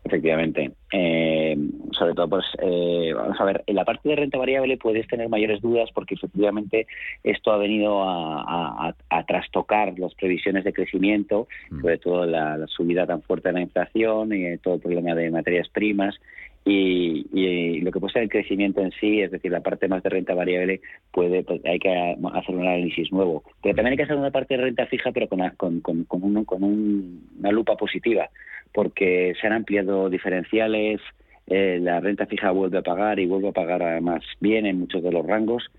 Efectivamente. 0.05 0.73
Eh, 0.93 1.57
sobre 1.93 2.15
todo, 2.15 2.29
pues, 2.29 2.45
eh, 2.61 3.13
vamos 3.15 3.41
a 3.41 3.45
ver, 3.45 3.63
en 3.67 3.77
la 3.77 3.85
parte 3.85 4.09
de 4.09 4.17
renta 4.17 4.37
variable 4.37 4.77
puedes 4.77 5.07
tener 5.07 5.29
mayores 5.29 5.61
dudas 5.61 5.91
porque 5.95 6.15
efectivamente 6.15 6.87
esto 7.23 7.53
ha 7.53 7.57
venido 7.57 8.03
a, 8.03 8.95
trastocar 9.29 9.97
las 9.99 10.15
previsiones 10.15 10.65
de 10.65 10.73
crecimiento, 10.73 11.47
mm. 11.71 11.81
sobre 11.81 11.99
todo 11.99 12.27
la, 12.27 12.67
subida 12.67 13.07
tan 13.07 13.23
fuerte 13.23 13.49
de 13.49 13.55
la 13.55 13.61
inflación 13.61 14.33
y 14.33 14.59
todo 14.59 14.75
el 14.75 14.81
problema 14.81 15.15
de 15.15 15.31
materias 15.31 15.69
primas. 15.69 16.19
Y, 16.65 17.81
lo 17.81 17.91
que 17.91 17.99
puede 17.99 18.13
ser 18.13 18.23
el 18.23 18.29
crecimiento 18.29 18.81
en 18.81 18.93
sí, 18.93 19.21
es 19.21 19.31
decir, 19.31 19.51
la 19.51 19.61
parte 19.61 19.89
más 19.89 20.03
de 20.03 20.11
renta 20.11 20.35
variable, 20.35 20.81
puede 21.11 21.43
pues, 21.43 21.61
hay 21.65 21.79
que 21.79 21.91
hacer 21.91 22.55
un 22.55 22.61
análisis 22.61 23.11
nuevo. 23.13 23.43
Pero 23.63 23.75
también 23.75 23.93
hay 23.93 23.97
que 23.97 24.05
hacer 24.05 24.17
una 24.17 24.31
parte 24.31 24.57
de 24.57 24.63
renta 24.65 24.87
fija, 24.87 25.11
pero 25.13 25.29
con, 25.29 25.41
con, 25.57 25.81
con, 25.81 26.05
con, 26.05 26.45
con 26.45 26.63
una 26.63 27.51
lupa 27.51 27.77
positiva 27.77 28.29
porque 28.73 29.35
se 29.41 29.47
han 29.47 29.53
ampliado 29.53 30.09
diferenciales, 30.09 31.01
eh, 31.47 31.79
la 31.81 32.01
renta 32.01 32.27
fija 32.27 32.51
vuelve 32.51 32.79
a 32.79 32.83
pagar 32.83 33.19
y 33.19 33.27
vuelve 33.27 33.49
a 33.49 33.53
pagar 33.53 33.83
además 33.83 34.23
bien 34.41 34.67
en 34.67 34.79
muchos 34.79 35.03
de 35.03 35.13
los 35.13 35.27
rangos 35.27 35.71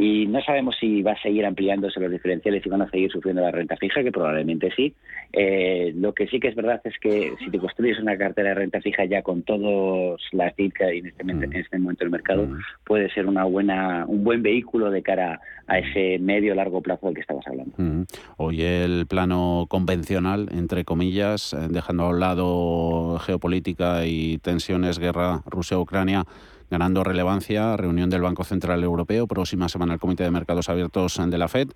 y 0.00 0.26
no 0.26 0.40
sabemos 0.40 0.76
si 0.80 1.02
va 1.02 1.12
a 1.12 1.20
seguir 1.20 1.44
ampliándose 1.44 2.00
los 2.00 2.10
diferenciales 2.10 2.64
y 2.64 2.68
van 2.70 2.80
a 2.80 2.90
seguir 2.90 3.12
sufriendo 3.12 3.42
la 3.42 3.50
renta 3.50 3.76
fija, 3.76 4.02
que 4.02 4.10
probablemente 4.10 4.70
sí. 4.74 4.94
Eh, 5.30 5.92
lo 5.94 6.14
que 6.14 6.26
sí 6.26 6.40
que 6.40 6.48
es 6.48 6.54
verdad 6.54 6.80
es 6.84 6.98
que 6.98 7.34
si 7.38 7.50
te 7.50 7.58
construyes 7.58 7.98
una 7.98 8.16
cartera 8.16 8.48
de 8.48 8.54
renta 8.54 8.80
fija 8.80 9.04
ya 9.04 9.20
con 9.20 9.42
todas 9.42 10.18
las 10.32 10.56
TIC 10.56 10.80
en 10.80 11.06
este, 11.08 11.22
en 11.22 11.36
mm. 11.36 11.54
este 11.54 11.78
momento 11.78 12.04
del 12.04 12.12
mercado, 12.12 12.46
mm. 12.46 12.58
puede 12.84 13.10
ser 13.10 13.26
una 13.26 13.44
buena, 13.44 14.06
un 14.08 14.24
buen 14.24 14.42
vehículo 14.42 14.90
de 14.90 15.02
cara 15.02 15.38
a 15.66 15.78
ese 15.78 16.18
medio 16.18 16.54
largo 16.54 16.80
plazo 16.80 17.04
del 17.04 17.16
que 17.16 17.20
estamos 17.20 17.46
hablando. 17.46 17.74
Mm. 17.76 18.04
Hoy 18.38 18.62
el 18.62 19.06
plano 19.06 19.66
convencional, 19.68 20.48
entre 20.52 20.84
comillas, 20.86 21.52
eh, 21.52 21.68
dejando 21.68 22.04
a 22.04 22.08
un 22.08 22.20
lado 22.20 23.18
geopolítica 23.18 24.06
y 24.06 24.38
tensiones, 24.38 24.98
guerra 24.98 25.42
Rusia-Ucrania, 25.44 26.24
ganando 26.70 27.04
relevancia. 27.04 27.76
Reunión 27.76 28.10
del 28.10 28.22
Banco 28.22 28.44
Central 28.44 28.82
Europeo, 28.82 29.26
próxima 29.26 29.68
semana 29.68 29.94
el 29.94 30.00
Comité 30.00 30.24
de 30.24 30.30
Mercados 30.30 30.68
Abiertos 30.68 31.20
de 31.24 31.38
la 31.38 31.48
FED 31.48 31.70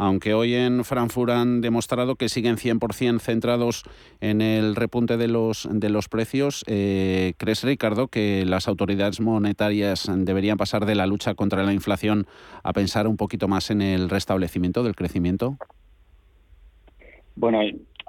aunque 0.00 0.32
hoy 0.32 0.54
en 0.54 0.82
Frankfurt 0.82 1.30
han 1.30 1.60
demostrado 1.60 2.16
que 2.16 2.30
siguen 2.30 2.56
100% 2.56 3.20
centrados 3.20 3.82
en 4.22 4.40
el 4.40 4.74
repunte 4.74 5.18
de 5.18 5.28
los, 5.28 5.68
de 5.70 5.90
los 5.90 6.08
precios, 6.08 6.64
eh, 6.68 7.34
¿crees, 7.36 7.62
Ricardo, 7.64 8.08
que 8.08 8.46
las 8.46 8.66
autoridades 8.66 9.20
monetarias 9.20 10.10
deberían 10.10 10.56
pasar 10.56 10.86
de 10.86 10.94
la 10.94 11.04
lucha 11.04 11.34
contra 11.34 11.64
la 11.64 11.74
inflación 11.74 12.26
a 12.62 12.72
pensar 12.72 13.06
un 13.06 13.18
poquito 13.18 13.46
más 13.46 13.70
en 13.70 13.82
el 13.82 14.08
restablecimiento 14.08 14.82
del 14.82 14.96
crecimiento? 14.96 15.58
Bueno, 17.36 17.60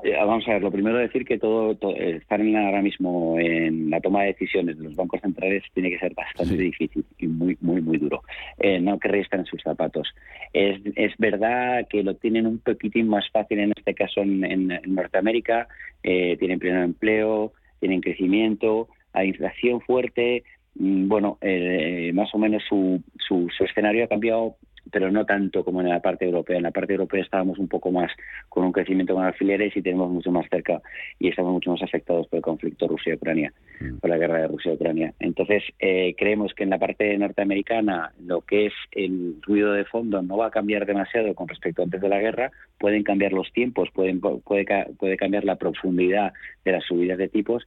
eh, 0.03 0.15
vamos 0.17 0.47
a 0.47 0.53
ver, 0.53 0.61
lo 0.61 0.71
primero 0.71 0.97
decir 0.97 1.25
que 1.25 1.37
todo, 1.37 1.71
estar 1.71 2.41
ahora 2.41 2.81
mismo 2.81 3.37
en 3.39 3.89
la 3.89 4.01
toma 4.01 4.21
de 4.21 4.27
decisiones 4.27 4.77
de 4.77 4.85
los 4.85 4.95
bancos 4.95 5.21
centrales 5.21 5.63
tiene 5.73 5.91
que 5.91 5.99
ser 5.99 6.13
bastante 6.13 6.55
difícil 6.55 7.05
y 7.17 7.27
muy, 7.27 7.57
muy, 7.61 7.81
muy 7.81 7.97
duro. 7.97 8.23
Eh, 8.59 8.79
no 8.79 8.97
que 8.99 9.19
estar 9.19 9.39
en 9.39 9.45
sus 9.45 9.61
zapatos. 9.61 10.13
Es, 10.53 10.81
es 10.95 11.13
verdad 11.17 11.87
que 11.89 12.03
lo 12.03 12.15
tienen 12.15 12.47
un 12.47 12.59
poquitín 12.59 13.07
más 13.07 13.29
fácil 13.29 13.59
en 13.59 13.73
este 13.75 13.93
caso 13.93 14.21
en, 14.21 14.67
Norteamérica, 14.87 15.67
eh, 16.03 16.37
tienen 16.37 16.59
pleno 16.59 16.83
empleo, 16.83 17.53
tienen 17.79 18.01
crecimiento, 18.01 18.87
hay 19.13 19.29
inflación 19.29 19.81
fuerte, 19.81 20.43
mm, 20.75 21.07
bueno, 21.07 21.37
eh, 21.41 22.11
más 22.13 22.33
o 22.33 22.37
menos 22.37 22.63
su, 22.67 23.01
su, 23.17 23.49
su, 23.55 23.63
escenario 23.65 24.05
ha 24.05 24.07
cambiado 24.07 24.55
pero 24.91 25.11
no 25.11 25.25
tanto 25.25 25.63
como 25.63 25.81
en 25.81 25.89
la 25.89 26.01
parte 26.01 26.25
europea. 26.25 26.57
En 26.57 26.63
la 26.63 26.71
parte 26.71 26.93
europea 26.93 27.21
estábamos 27.21 27.57
un 27.57 27.67
poco 27.67 27.91
más 27.91 28.11
con 28.49 28.65
un 28.65 28.71
crecimiento 28.71 29.15
con 29.15 29.23
alfileres 29.23 29.75
y 29.75 29.81
tenemos 29.81 30.09
mucho 30.11 30.31
más 30.31 30.47
cerca 30.49 30.81
y 31.19 31.29
estamos 31.29 31.53
mucho 31.53 31.71
más 31.71 31.81
afectados 31.81 32.27
por 32.27 32.37
el 32.37 32.43
conflicto 32.43 32.87
Rusia-Ucrania, 32.87 33.53
mm. 33.79 33.97
por 33.97 34.09
la 34.09 34.17
guerra 34.17 34.41
de 34.41 34.47
Rusia-Ucrania. 34.47 35.13
Entonces, 35.19 35.63
eh, 35.79 36.13
creemos 36.17 36.53
que 36.53 36.63
en 36.63 36.69
la 36.69 36.79
parte 36.79 37.17
norteamericana 37.17 38.11
lo 38.23 38.41
que 38.41 38.67
es 38.67 38.73
el 38.91 39.35
ruido 39.41 39.73
de 39.73 39.85
fondo 39.85 40.21
no 40.21 40.37
va 40.37 40.47
a 40.47 40.51
cambiar 40.51 40.85
demasiado 40.85 41.33
con 41.33 41.47
respecto 41.47 41.81
a 41.81 41.85
antes 41.85 42.01
de 42.01 42.09
la 42.09 42.19
guerra. 42.19 42.51
Pueden 42.77 43.03
cambiar 43.03 43.33
los 43.33 43.51
tiempos, 43.53 43.89
pueden, 43.93 44.19
puede, 44.19 44.65
puede 44.97 45.17
cambiar 45.17 45.45
la 45.45 45.55
profundidad 45.55 46.33
de 46.65 46.71
las 46.71 46.83
subidas 46.83 47.17
de 47.17 47.29
tipos, 47.29 47.65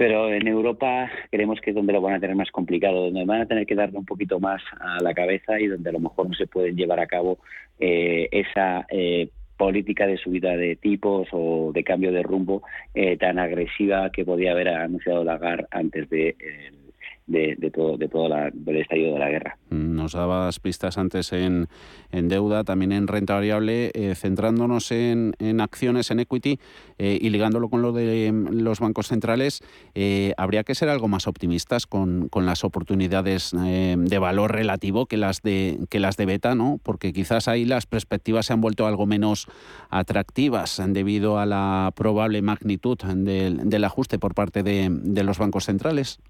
pero 0.00 0.32
en 0.32 0.48
Europa 0.48 1.10
creemos 1.30 1.60
que 1.60 1.72
es 1.72 1.76
donde 1.76 1.92
lo 1.92 2.00
van 2.00 2.14
a 2.14 2.20
tener 2.20 2.34
más 2.34 2.50
complicado, 2.50 3.04
donde 3.04 3.26
van 3.26 3.42
a 3.42 3.46
tener 3.46 3.66
que 3.66 3.74
darle 3.74 3.98
un 3.98 4.06
poquito 4.06 4.40
más 4.40 4.62
a 4.80 4.98
la 5.02 5.12
cabeza 5.12 5.60
y 5.60 5.66
donde 5.66 5.90
a 5.90 5.92
lo 5.92 6.00
mejor 6.00 6.26
no 6.26 6.32
se 6.32 6.46
pueden 6.46 6.74
llevar 6.74 7.00
a 7.00 7.06
cabo 7.06 7.36
eh, 7.78 8.26
esa 8.32 8.86
eh, 8.88 9.28
política 9.58 10.06
de 10.06 10.16
subida 10.16 10.56
de 10.56 10.76
tipos 10.76 11.28
o 11.32 11.70
de 11.74 11.84
cambio 11.84 12.12
de 12.12 12.22
rumbo 12.22 12.62
eh, 12.94 13.18
tan 13.18 13.38
agresiva 13.38 14.10
que 14.10 14.24
podía 14.24 14.52
haber 14.52 14.68
anunciado 14.68 15.22
Lagarde 15.22 15.66
antes 15.70 16.08
de 16.08 16.34
de, 17.30 17.70
todo, 17.70 17.96
de 17.96 18.08
todo 18.08 18.28
la, 18.28 18.48
estallido 18.48 19.14
de 19.14 19.18
la 19.18 19.30
guerra. 19.30 19.58
Mm, 19.70 19.94
nos 19.94 20.12
dabas 20.12 20.58
pistas 20.58 20.98
antes 20.98 21.32
en, 21.32 21.68
en 22.10 22.28
deuda, 22.28 22.64
también 22.64 22.92
en 22.92 23.06
renta 23.06 23.34
variable, 23.34 23.90
eh, 23.94 24.14
centrándonos 24.14 24.90
en, 24.90 25.34
en, 25.38 25.60
acciones, 25.60 26.10
en 26.10 26.20
equity 26.20 26.58
eh, 26.98 27.18
y 27.20 27.30
ligándolo 27.30 27.68
con 27.68 27.82
lo 27.82 27.92
de 27.92 28.32
mm, 28.32 28.60
los 28.60 28.80
bancos 28.80 29.08
centrales, 29.08 29.62
eh, 29.94 30.34
habría 30.36 30.64
que 30.64 30.74
ser 30.74 30.88
algo 30.88 31.08
más 31.08 31.26
optimistas 31.26 31.86
con, 31.86 32.28
con 32.28 32.46
las 32.46 32.64
oportunidades 32.64 33.52
de 33.52 34.18
valor 34.18 34.52
relativo 34.52 35.06
que 35.06 35.16
las 35.16 35.42
de 35.42 35.78
que 35.88 36.00
las 36.00 36.16
de 36.16 36.26
beta, 36.26 36.54
¿no? 36.54 36.78
Porque 36.82 37.12
quizás 37.12 37.48
ahí 37.48 37.64
las 37.64 37.86
perspectivas 37.86 38.46
se 38.46 38.52
han 38.52 38.60
vuelto 38.60 38.86
algo 38.86 39.06
menos 39.06 39.46
atractivas 39.90 40.82
debido 40.88 41.38
a 41.38 41.46
la 41.46 41.92
probable 41.94 42.42
magnitud 42.42 42.98
del, 42.98 43.68
del 43.68 43.84
ajuste 43.84 44.18
por 44.18 44.34
parte 44.34 44.62
de, 44.62 44.88
de 44.90 45.24
los 45.24 45.38
bancos 45.38 45.64
centrales. 45.64 46.20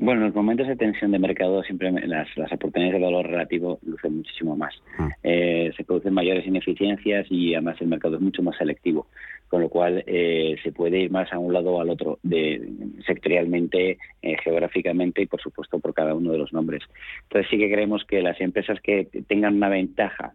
Bueno, 0.00 0.22
en 0.22 0.28
los 0.28 0.34
momentos 0.34 0.66
de 0.66 0.76
tensión 0.76 1.10
de 1.10 1.18
mercado 1.18 1.62
siempre 1.62 1.92
las, 1.92 2.26
oportunidades 2.50 2.98
de 2.98 3.04
valor 3.04 3.26
relativo 3.26 3.78
lucen 3.84 4.16
muchísimo 4.16 4.56
más. 4.56 4.74
Ah. 4.98 5.10
Eh, 5.22 5.72
se 5.76 5.84
producen 5.84 6.14
mayores 6.14 6.46
ineficiencias 6.46 7.26
y 7.28 7.52
además 7.52 7.76
el 7.82 7.88
mercado 7.88 8.16
es 8.16 8.22
mucho 8.22 8.42
más 8.42 8.56
selectivo, 8.56 9.08
con 9.48 9.60
lo 9.60 9.68
cual 9.68 10.02
eh, 10.06 10.56
se 10.62 10.72
puede 10.72 11.00
ir 11.00 11.10
más 11.10 11.30
a 11.34 11.38
un 11.38 11.52
lado 11.52 11.74
o 11.74 11.80
al 11.82 11.90
otro, 11.90 12.18
de, 12.22 12.66
sectorialmente, 13.06 13.98
eh, 14.22 14.36
geográficamente 14.42 15.20
y 15.20 15.26
por 15.26 15.42
supuesto 15.42 15.78
por 15.80 15.92
cada 15.92 16.14
uno 16.14 16.32
de 16.32 16.38
los 16.38 16.50
nombres. 16.54 16.82
Entonces 17.24 17.50
sí 17.50 17.58
que 17.58 17.70
creemos 17.70 18.02
que 18.06 18.22
las 18.22 18.40
empresas 18.40 18.80
que 18.80 19.06
tengan 19.28 19.56
una 19.56 19.68
ventaja 19.68 20.32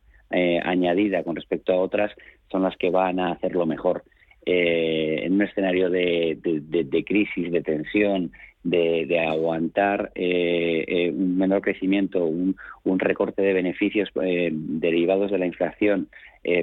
añadida 0.64 1.24
con 1.24 1.36
respecto 1.36 1.72
a 1.72 1.78
otras 1.78 2.12
son 2.52 2.62
las 2.62 2.76
que 2.78 2.90
van 2.90 3.20
a 3.20 3.32
hacerlo 3.32 3.66
mejor. 3.66 4.04
en 4.46 5.34
un 5.34 5.42
escenario 5.42 5.90
de, 5.90 6.38
de, 6.42 7.04
crisis, 7.04 7.52
de 7.52 7.62
tensión 7.62 8.32
de, 8.66 9.20
aguantar 9.20 10.12
eh, 10.16 10.84
eh, 10.88 11.12
un 11.12 11.38
menor 11.38 11.62
crecimiento, 11.62 12.26
un, 12.26 12.56
recorte 12.98 13.42
de 13.42 13.54
beneficios 13.54 14.10
eh, 14.24 14.50
derivados 14.52 15.32
de 15.32 15.38
la 15.38 15.46
inflación, 15.46 16.08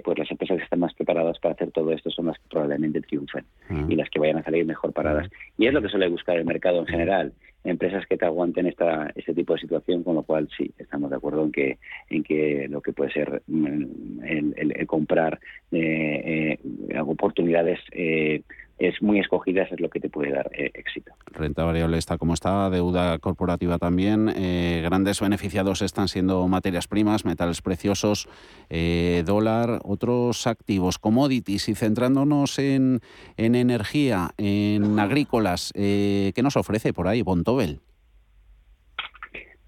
pues 0.05 0.17
las 0.17 0.31
empresas 0.31 0.59
que 0.59 0.63
están 0.63 0.79
más 0.79 0.95
preparadas 0.95 1.41
para 1.41 1.55
hacer 1.55 1.73
todo 1.73 1.91
esto 1.91 2.09
son 2.09 2.27
las 2.27 2.39
que 2.39 2.49
probablemente 2.49 3.01
triunfen 3.01 3.45
y 3.89 3.97
las 3.97 4.09
que 4.11 4.21
vayan 4.21 4.39
a 4.39 4.45
salir 4.45 4.65
mejor 4.65 4.93
paradas. 4.93 5.29
Y 5.59 5.67
es 5.67 5.73
lo 5.73 5.83
que 5.83 5.89
suele 5.89 6.09
buscar 6.09 6.37
el 6.37 6.45
mercado 6.45 6.79
en 6.79 6.87
general. 6.87 7.33
empresas 7.65 8.07
que 8.07 8.17
te 8.17 8.25
aguanten 8.25 8.67
esta, 8.67 9.11
este 9.17 9.35
tipo 9.35 9.55
de 9.55 9.61
situación, 9.61 10.05
con 10.05 10.15
lo 10.15 10.23
cual 10.23 10.49
sí, 10.57 10.71
estamos 10.79 11.11
de 11.11 11.17
acuerdo 11.17 11.43
en 11.45 11.51
que, 11.51 11.79
en 12.11 12.23
que 12.23 12.69
lo 12.71 12.81
que 12.81 12.93
puede 12.93 13.13
ser 13.13 13.43
mm, 13.49 14.23
el, 14.23 14.87
comprar 14.87 15.41
eh, 15.73 16.59
eh, 16.89 17.01
oportunidades 17.01 17.81
eh, 17.91 18.43
es 18.87 19.01
muy 19.03 19.19
escogida, 19.19 19.63
es 19.63 19.81
lo 19.81 19.89
que 19.89 20.01
te 20.01 20.09
puede 20.09 20.33
dar 20.33 20.51
eh, 20.53 20.71
éxito. 20.75 21.13
Renta 21.27 21.65
variable 21.65 21.99
está 21.99 22.19
como 22.19 22.35
está, 22.35 22.69
deuda 22.71 23.19
corporativa 23.19 23.79
también. 23.79 24.31
Eh, 24.35 24.81
grandes 24.85 25.21
beneficiados 25.21 25.83
están 25.83 26.09
siendo 26.09 26.47
materias 26.49 26.89
primas, 26.89 27.25
metales 27.25 27.63
preciosos, 27.63 28.29
eh, 28.71 29.23
dólar, 29.27 29.81
otros 29.85 30.47
activos, 30.47 30.99
commodities 30.99 31.69
y 31.69 31.75
centrándonos 31.75 32.59
en, 32.59 33.01
en 33.37 33.55
energía, 33.55 34.31
en 34.39 34.99
agrícolas. 34.99 35.73
¿Qué 35.75 36.41
nos 36.43 36.57
ofrece 36.57 36.93
por 36.93 37.09
ahí 37.09 37.23
Bontobel? 37.23 37.81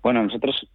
Bueno, 0.03 0.23
nosotros 0.23 0.69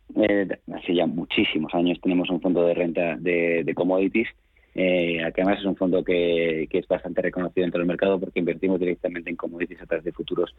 hace 0.73 0.95
ya 0.95 1.05
muchísimos 1.05 1.73
años 1.73 1.99
tenemos 2.01 2.29
un 2.29 2.41
fondo 2.41 2.63
de 2.63 2.73
renta 2.73 3.15
de, 3.17 3.63
de 3.63 3.73
commodities 3.75 4.27
eh, 4.75 5.21
además 5.23 5.59
es 5.59 5.65
un 5.65 5.75
fondo 5.75 6.03
que, 6.03 6.67
es 6.71 6.87
bastante 6.87 7.21
reconocido 7.21 7.63
dentro 7.63 7.79
del 7.79 7.87
mercado 7.87 8.19
porque 8.19 8.39
invertimos 8.39 8.79
directamente 8.79 9.29
en 9.29 9.35
commodities 9.35 9.81
a 9.81 9.85
través 9.85 10.05
de 10.05 10.11
futuros 10.11 10.53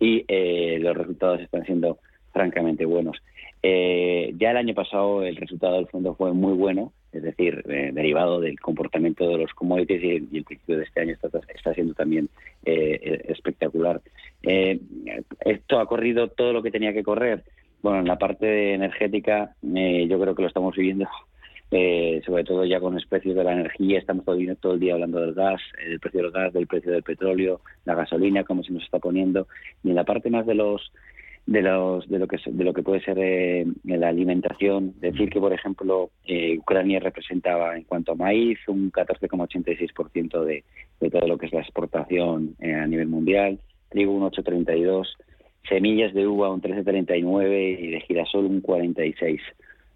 y 0.00 0.24
eh, 0.28 0.78
los 0.80 0.96
resultados 0.96 1.40
están 1.40 1.64
siendo 1.64 1.98
francamente 2.32 2.84
buenos. 2.84 3.16
Eh, 3.62 4.34
ya 4.36 4.50
el 4.50 4.56
año 4.56 4.74
pasado 4.74 5.22
el 5.22 5.36
resultado 5.36 5.76
del 5.76 5.86
fondo 5.86 6.14
fue 6.14 6.32
muy 6.32 6.54
bueno, 6.54 6.92
es 7.12 7.22
decir, 7.22 7.62
eh, 7.68 7.90
derivado 7.92 8.40
del 8.40 8.58
comportamiento 8.58 9.28
de 9.28 9.38
los 9.38 9.52
commodities 9.54 10.02
y, 10.02 10.36
el 10.36 10.44
principio 10.44 10.78
de 10.78 10.84
este 10.84 11.00
año 11.00 11.12
está, 11.12 11.28
está 11.54 11.72
siendo 11.74 11.94
también 11.94 12.28
espectacular. 12.64 14.00
esto 14.42 15.78
ha 15.78 15.86
corrido 15.86 16.28
todo 16.28 16.52
lo 16.52 16.62
que 16.62 16.70
tenía 16.70 16.92
que 16.92 17.02
correr. 17.02 17.44
Bueno, 17.82 18.00
en 18.00 18.08
la 18.08 18.18
parte 18.18 18.74
energética 18.74 19.54
yo 19.62 20.20
creo 20.20 20.34
que 20.34 20.42
lo 20.42 20.48
estamos 20.48 20.74
viviendo 20.76 21.06
eh, 21.74 22.20
sobre 22.26 22.44
todo 22.44 22.66
ya 22.66 22.80
con 22.80 22.94
los 22.94 23.06
precios 23.06 23.34
de 23.34 23.44
la 23.44 23.54
energía, 23.54 23.98
estamos 23.98 24.26
todo, 24.26 24.36
todo 24.60 24.74
el 24.74 24.80
día 24.80 24.92
hablando 24.92 25.20
del 25.20 25.32
gas, 25.32 25.60
eh, 25.82 25.88
del 25.88 26.00
precio 26.00 26.22
del 26.22 26.30
gas, 26.30 26.52
del 26.52 26.66
precio 26.66 26.92
del 26.92 27.02
petróleo, 27.02 27.62
la 27.86 27.94
gasolina, 27.94 28.44
cómo 28.44 28.62
se 28.62 28.74
nos 28.74 28.84
está 28.84 28.98
poniendo, 28.98 29.48
y 29.82 29.88
en 29.88 29.94
la 29.94 30.04
parte 30.04 30.28
más 30.28 30.46
de 30.46 30.54
los 30.54 30.92
de 31.46 31.62
los 31.62 32.08
de 32.08 32.18
lo 32.18 32.28
que 32.28 32.38
de 32.44 32.64
lo 32.64 32.72
que 32.72 32.82
puede 32.82 33.00
ser 33.00 33.18
eh, 33.18 33.66
la 33.84 34.08
alimentación 34.08 34.94
decir 35.00 35.28
que 35.28 35.40
por 35.40 35.52
ejemplo 35.52 36.10
eh, 36.24 36.56
Ucrania 36.56 37.00
representaba 37.00 37.76
en 37.76 37.82
cuanto 37.82 38.12
a 38.12 38.14
maíz 38.14 38.60
un 38.68 38.92
14,86% 38.92 40.44
de, 40.44 40.62
de 41.00 41.10
todo 41.10 41.26
lo 41.26 41.38
que 41.38 41.46
es 41.46 41.52
la 41.52 41.62
exportación 41.62 42.54
a 42.62 42.86
nivel 42.86 43.08
mundial 43.08 43.58
trigo 43.88 44.12
un 44.12 44.22
8,32 44.22 45.08
semillas 45.68 46.14
de 46.14 46.28
uva 46.28 46.48
un 46.48 46.62
13,39 46.62 47.76
y 47.80 47.90
de 47.90 48.00
girasol 48.02 48.44
un 48.44 48.60
46 48.60 49.40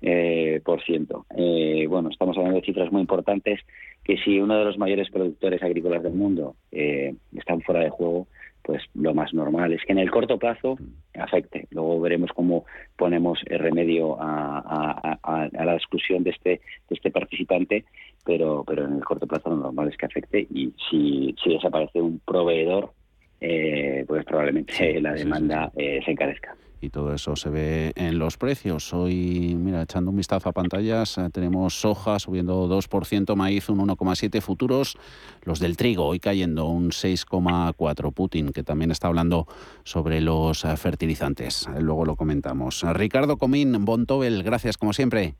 eh, 0.09 0.61
por 0.65 0.81
ciento. 0.85 1.27
Eh, 1.37 1.85
bueno, 1.89 2.11
estamos 2.11 2.37
hablando 2.37 2.61
de 2.61 2.65
cifras 2.65 2.93
muy 2.93 3.01
importantes 3.01 3.59
que 4.05 4.17
si 4.19 4.39
uno 4.39 4.57
de 4.57 4.65
los 4.65 4.79
mayores 4.79 5.11
productores 5.11 5.61
agrícolas 5.65 6.01
del 6.01 6.13
mundo 6.13 6.55
eh, 6.71 7.13
están 7.37 7.61
fuera 7.63 7.81
de 7.81 7.91
juego, 7.91 8.29
pues 8.63 8.85
lo 8.95 9.15
más 9.15 9.35
normal 9.35 9.73
es 9.73 9.83
que 9.85 9.91
en 9.91 9.99
el 9.99 10.13
corto 10.13 10.39
plazo 10.39 10.79
afecte. 11.15 11.67
Luego 11.73 12.01
veremos 12.01 12.31
cómo 12.33 12.67
ponemos 12.97 13.41
el 13.47 13.59
remedio 13.59 14.17
a, 14.21 15.19
la 15.53 15.75
exclusión 15.75 16.23
de 16.23 16.31
este, 16.31 16.51
de 16.51 16.61
este 16.95 17.11
participante, 17.11 17.85
pero, 18.25 18.63
pero 18.65 18.85
en 18.85 18.95
el 18.95 19.05
corto 19.05 19.27
plazo 19.27 19.51
lo 19.51 19.57
normal 19.57 19.89
es 19.89 19.97
que 19.97 20.07
afecte 20.07 20.47
y 20.49 20.73
si, 20.89 21.35
si 21.43 21.55
desaparece 21.55 22.01
un 22.01 22.21
proveedor, 22.21 22.93
eh, 23.41 24.05
pues 24.07 24.25
probablemente 24.25 25.01
la 25.01 25.15
demanda 25.15 25.73
se 25.75 26.09
encarezca 26.09 26.55
y 26.81 26.91
todo 26.91 27.15
eso 27.15 27.37
se 27.37 27.51
ve 27.51 27.93
en 27.97 28.19
los 28.19 28.37
precios. 28.37 28.93
Hoy, 28.93 29.55
mira, 29.59 29.83
echando 29.83 30.11
un 30.11 30.17
vistazo 30.17 30.49
a 30.49 30.53
pantallas, 30.53 31.19
eh, 31.19 31.29
tenemos 31.33 31.81
soja 31.81 32.19
subiendo 32.19 32.69
2%, 32.69 33.35
maíz 33.35 33.69
un 33.69 33.79
1,7%, 33.79 34.41
futuros, 34.41 34.99
los 35.43 35.59
del 35.59 35.77
trigo 35.77 36.07
hoy 36.07 36.21
cayendo 36.21 36.67
un 36.67 36.91
6,4%. 36.91 38.13
Putin, 38.13 38.53
que 38.53 38.63
también 38.63 38.91
está 38.91 39.09
hablando 39.09 39.47
sobre 39.85 40.21
los 40.21 40.65
eh, 40.65 40.77
fertilizantes. 40.77 41.69
Luego 41.81 42.05
lo 42.05 42.17
comentamos. 42.17 42.85
Ricardo 42.93 43.37
Comín, 43.37 43.85
Bontobel, 43.85 44.43
gracias 44.43 44.77
como 44.77 44.93
siempre. 44.93 45.35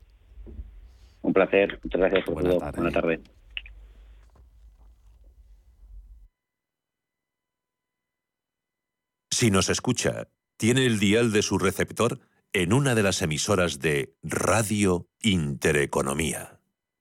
Un 1.21 1.33
placer, 1.33 1.79
muchas 1.83 2.01
gracias 2.01 2.25
por 2.25 2.43
todo. 2.43 2.59
Buenas 2.59 2.93
tardes. 2.93 3.19
Si 9.29 9.51
nos 9.51 9.69
escucha 9.69 10.27
tiene 10.57 10.85
el 10.85 10.99
dial 10.99 11.31
de 11.31 11.41
su 11.41 11.57
receptor 11.57 12.19
en 12.51 12.73
una 12.73 12.95
de 12.95 13.03
las 13.03 13.21
emisoras 13.21 13.79
de 13.79 14.15
Radio 14.23 15.07
Intereconomía. 15.21 16.56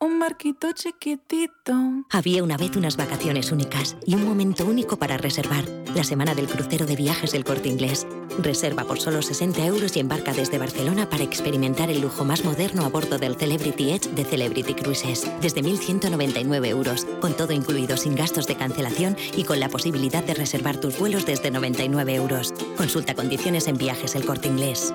un 0.00 0.18
barquito 0.18 0.72
chiquitito. 0.72 1.74
Había 2.10 2.42
una 2.42 2.56
vez 2.56 2.76
unas 2.76 2.96
vacaciones 2.96 3.50
únicas 3.50 3.96
y 4.06 4.14
un 4.14 4.24
momento 4.24 4.64
único 4.64 4.96
para 4.96 5.16
reservar. 5.16 5.64
La 5.94 6.04
semana 6.04 6.34
del 6.34 6.46
crucero 6.46 6.86
de 6.86 6.96
viajes 6.96 7.32
del 7.32 7.44
corte 7.44 7.68
inglés. 7.68 8.06
Reserva 8.38 8.84
por 8.84 9.00
solo 9.00 9.22
60 9.22 9.64
euros 9.66 9.96
y 9.96 10.00
embarca 10.00 10.32
desde 10.32 10.58
Barcelona 10.58 11.08
para 11.08 11.24
experimentar 11.24 11.90
el 11.90 12.00
lujo 12.00 12.24
más 12.24 12.44
moderno 12.44 12.84
a 12.84 12.88
bordo 12.88 13.18
del 13.18 13.36
Celebrity 13.36 13.90
Edge 13.90 14.10
de 14.10 14.24
Celebrity 14.24 14.74
Cruises. 14.74 15.26
Desde 15.40 15.62
1.199 15.62 16.66
euros, 16.66 17.06
con 17.20 17.36
todo 17.36 17.52
incluido 17.52 17.96
sin 17.96 18.14
gastos 18.14 18.46
de 18.46 18.56
cancelación 18.56 19.16
y 19.36 19.44
con 19.44 19.58
la 19.58 19.68
posibilidad 19.68 20.22
de 20.22 20.34
reservar 20.34 20.76
tus 20.76 20.98
vuelos 20.98 21.26
desde 21.26 21.50
99 21.50 22.14
euros. 22.14 22.52
Consulta 22.76 23.14
condiciones 23.14 23.66
en 23.66 23.76
viajes 23.76 24.14
el 24.14 24.24
corte 24.24 24.48
inglés. 24.48 24.94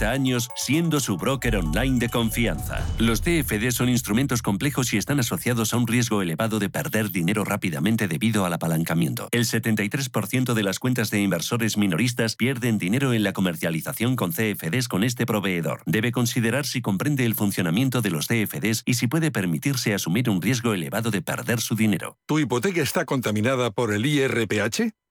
años 0.07 0.49
siendo 0.55 0.99
su 0.99 1.17
broker 1.17 1.57
online 1.57 1.99
de 1.99 2.09
confianza. 2.09 2.85
Los 2.97 3.21
CFD 3.21 3.71
son 3.71 3.89
instrumentos 3.89 4.41
complejos 4.41 4.93
y 4.93 4.97
están 4.97 5.19
asociados 5.19 5.73
a 5.73 5.77
un 5.77 5.87
riesgo 5.87 6.21
elevado 6.21 6.59
de 6.59 6.69
perder 6.69 7.11
dinero 7.11 7.43
rápidamente 7.43 8.07
debido 8.07 8.45
al 8.45 8.53
apalancamiento. 8.53 9.27
El 9.31 9.45
73% 9.45 10.53
de 10.53 10.63
las 10.63 10.79
cuentas 10.79 11.11
de 11.11 11.21
inversores 11.21 11.77
minoristas 11.77 12.35
pierden 12.35 12.77
dinero 12.77 13.13
en 13.13 13.23
la 13.23 13.33
comercialización 13.33 14.15
con 14.15 14.31
CFDs 14.31 14.87
con 14.87 15.03
este 15.03 15.25
proveedor. 15.25 15.81
Debe 15.85 16.11
considerar 16.11 16.65
si 16.65 16.81
comprende 16.81 17.25
el 17.25 17.35
funcionamiento 17.35 18.01
de 18.01 18.11
los 18.11 18.27
CFDs 18.27 18.83
y 18.85 18.95
si 18.95 19.07
puede 19.07 19.31
permitirse 19.31 19.93
asumir 19.93 20.29
un 20.29 20.41
riesgo 20.41 20.73
elevado 20.73 21.11
de 21.11 21.21
perder 21.21 21.61
su 21.61 21.75
dinero. 21.75 22.17
¿Tu 22.25 22.39
hipoteca 22.39 22.81
está 22.81 23.05
contaminada 23.05 23.71
por 23.71 23.93
el 23.93 24.05
IRPH? 24.05 24.93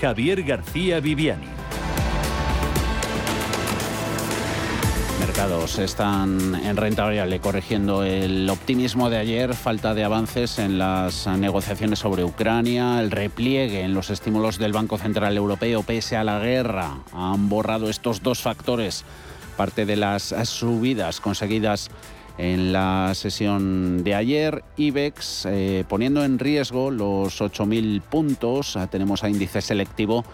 Javier 0.00 0.42
García 0.42 0.98
Viviani. 1.00 1.44
Mercados 5.20 5.78
están 5.78 6.54
en 6.54 6.76
renta 6.78 7.04
variable 7.04 7.38
corrigiendo 7.40 8.02
el 8.02 8.48
optimismo 8.48 9.10
de 9.10 9.18
ayer, 9.18 9.52
falta 9.54 9.92
de 9.92 10.02
avances 10.04 10.58
en 10.58 10.78
las 10.78 11.26
negociaciones 11.26 11.98
sobre 11.98 12.24
Ucrania, 12.24 12.98
el 13.00 13.10
repliegue 13.10 13.82
en 13.82 13.92
los 13.92 14.08
estímulos 14.08 14.58
del 14.58 14.72
Banco 14.72 14.96
Central 14.96 15.36
Europeo 15.36 15.82
pese 15.82 16.16
a 16.16 16.24
la 16.24 16.38
guerra. 16.38 17.00
Han 17.12 17.50
borrado 17.50 17.90
estos 17.90 18.22
dos 18.22 18.40
factores 18.40 19.04
parte 19.58 19.84
de 19.84 19.96
las 19.96 20.34
subidas 20.44 21.20
conseguidas 21.20 21.90
en 22.40 22.72
la 22.72 23.12
sesión 23.14 24.02
de 24.02 24.14
ayer. 24.14 24.64
IBEX 24.78 25.44
eh, 25.44 25.84
poniendo 25.86 26.24
en 26.24 26.38
riesgo 26.38 26.90
los 26.90 27.42
8.000 27.42 28.00
puntos. 28.00 28.78
Ah, 28.78 28.86
tenemos 28.86 29.22
a 29.22 29.28
índice 29.28 29.60
selectivo 29.60 30.24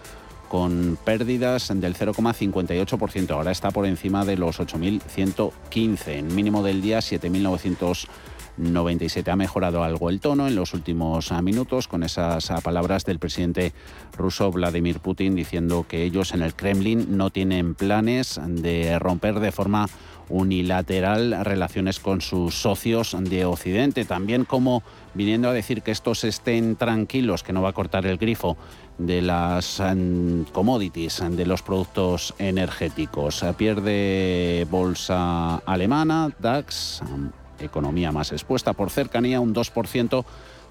con 0.47 0.97
pérdidas 1.03 1.67
del 1.75 1.95
0,58%. 1.95 3.31
Ahora 3.31 3.51
está 3.51 3.71
por 3.71 3.85
encima 3.85 4.23
de 4.23 4.37
los 4.37 4.61
8.115. 4.61 6.07
En 6.07 6.33
mínimo 6.33 6.63
del 6.63 6.81
día 6.81 6.99
7.997. 6.99 9.29
Ha 9.29 9.35
mejorado 9.35 9.83
algo 9.83 10.09
el 10.09 10.21
tono 10.21 10.47
en 10.47 10.55
los 10.55 10.73
últimos 10.73 11.33
ah, 11.33 11.41
minutos 11.41 11.89
con 11.89 12.03
esas 12.03 12.51
ah, 12.51 12.61
palabras 12.61 13.03
del 13.03 13.19
presidente 13.19 13.73
ruso 14.17 14.49
Vladimir 14.49 15.01
Putin 15.01 15.35
diciendo 15.35 15.85
que 15.85 16.03
ellos 16.03 16.33
en 16.33 16.41
el 16.41 16.55
Kremlin 16.55 17.17
no 17.17 17.31
tienen 17.31 17.75
planes 17.75 18.39
de 18.47 18.97
romper 18.97 19.41
de 19.41 19.51
forma 19.51 19.89
unilateral 20.29 21.43
relaciones 21.43 21.99
con 21.99 22.21
sus 22.21 22.55
socios 22.55 23.15
de 23.19 23.45
Occidente. 23.45 24.05
También 24.05 24.45
como 24.45 24.83
viniendo 25.13 25.49
a 25.49 25.53
decir 25.53 25.81
que 25.81 25.91
estos 25.91 26.23
estén 26.23 26.75
tranquilos, 26.75 27.43
que 27.43 27.53
no 27.53 27.61
va 27.61 27.69
a 27.69 27.73
cortar 27.73 28.05
el 28.05 28.17
grifo 28.17 28.57
de 28.97 29.21
las 29.21 29.79
mm, 29.79 30.43
commodities, 30.53 31.23
de 31.29 31.45
los 31.45 31.61
productos 31.61 32.33
energéticos. 32.39 33.45
Pierde 33.57 34.65
bolsa 34.69 35.57
alemana, 35.57 36.31
DAX, 36.39 37.01
mm, 37.03 37.63
economía 37.63 38.11
más 38.11 38.31
expuesta 38.31 38.73
por 38.73 38.89
cercanía, 38.89 39.39
un 39.39 39.53
2%. 39.53 40.25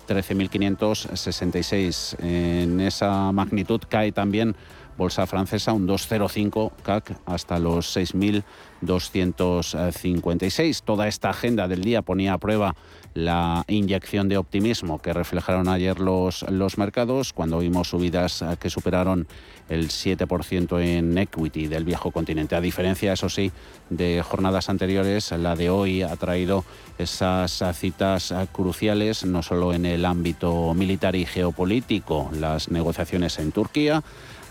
13.566. 0.07 2.17
En 2.23 2.81
esa 2.81 3.33
magnitud 3.33 3.81
cae 3.89 4.13
también 4.13 4.55
bolsa 4.97 5.27
francesa, 5.27 5.73
un 5.73 5.87
2,05 5.87 6.73
CAC 6.83 7.19
hasta 7.27 7.59
los 7.59 7.95
6.256. 7.97 10.83
Toda 10.83 11.07
esta 11.09 11.31
agenda 11.31 11.67
del 11.69 11.83
día 11.83 12.03
ponía 12.03 12.35
a 12.35 12.39
prueba 12.39 12.77
la 13.15 13.65
inyección 13.69 14.29
de 14.29 14.37
optimismo 14.37 15.01
que 15.01 15.15
reflejaron 15.15 15.69
ayer 15.69 16.01
los, 16.01 16.43
los 16.51 16.77
mercados 16.77 17.33
cuando 17.33 17.61
vimos 17.61 17.89
subidas 17.89 18.45
que 18.61 18.69
superaron 18.69 19.27
el 19.69 19.89
7% 19.89 20.83
en 20.83 21.17
equity 21.17 21.67
del 21.67 21.85
viejo 21.85 22.11
continente. 22.11 22.57
A 22.57 22.61
diferencia, 22.61 23.15
eso 23.15 23.29
sí, 23.29 23.53
de 23.91 24.23
jornadas 24.23 24.69
anteriores, 24.69 25.33
la 25.33 25.57
de 25.57 25.71
hoy 25.71 26.03
ha 26.03 26.15
traído 26.17 26.65
esas 26.99 27.63
citas 27.75 28.35
cruciales, 28.53 29.25
no 29.25 29.43
solo 29.43 29.73
en 29.73 29.87
el 29.87 30.05
ámbito 30.05 30.75
militar 30.75 31.17
y 31.17 31.27
geopolítico, 31.27 32.31
las 32.33 32.71
negociaciones 32.71 33.39
en 33.39 33.53
Turquía, 33.53 34.03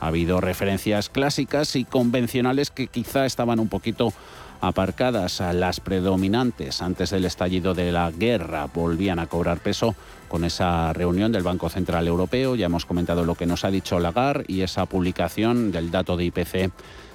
ha 0.06 0.10
habido 0.10 0.40
referencias 0.40 1.10
clásicas 1.10 1.76
y 1.76 1.84
convencionales 1.84 2.70
que 2.70 2.86
quizá 2.86 3.26
estaban 3.26 3.60
un 3.60 3.70
poquito 3.70 4.14
aparcadas 4.62 5.42
las 5.54 5.80
predominantes 5.80 6.84
antes 6.84 7.10
del 7.10 7.26
estallido 7.26 7.74
de 7.74 7.92
la 7.92 8.12
guerra 8.12 8.68
volvían 8.74 9.18
a 9.18 9.26
cobrar 9.26 9.58
peso 9.58 9.96
con 10.28 10.44
esa 10.44 10.94
reunión 10.94 11.32
del 11.32 11.42
Banco 11.42 11.70
Central 11.70 12.08
Europeo. 12.08 12.56
Ya 12.56 12.68
hemos 12.68 12.86
comentado 12.86 13.26
lo 13.26 13.34
que 13.34 13.48
nos 13.48 13.66
ha 13.66 13.72
dicho 13.72 14.00
Lagarde 14.00 14.46
y 14.48 14.62
esa 14.62 14.86
publicación 14.86 15.72
del 15.72 15.90
dato 15.90 16.18
de 16.18 16.26
IPC 16.26 16.72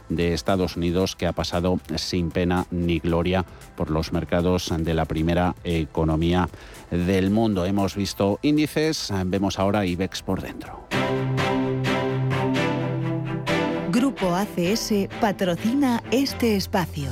de 0.09 0.35
Estados 0.35 0.77
Unidos 0.77 1.15
que 1.15 1.29
ha 1.29 1.33
pasado 1.33 1.79
sin 1.95 2.33
pena 2.33 2.67
ni 2.73 2.99
gloria 2.99 3.45
por 3.77 3.91
los 3.91 4.13
mercados 4.13 4.73
de 4.77 4.95
la 4.95 5.05
primera 5.05 5.55
economía 5.63 6.49
del 6.91 7.31
mundo. 7.31 7.65
Hemos 7.65 7.95
visto 7.95 8.41
índices, 8.43 9.13
vemos 9.27 9.61
ahora 9.61 9.87
IBEX 9.87 10.23
por 10.23 10.43
dentro. 10.43 10.89
Grupo 13.91 14.37
ACS 14.37 15.09
patrocina 15.21 16.01
este 16.13 16.55
espacio 16.55 17.11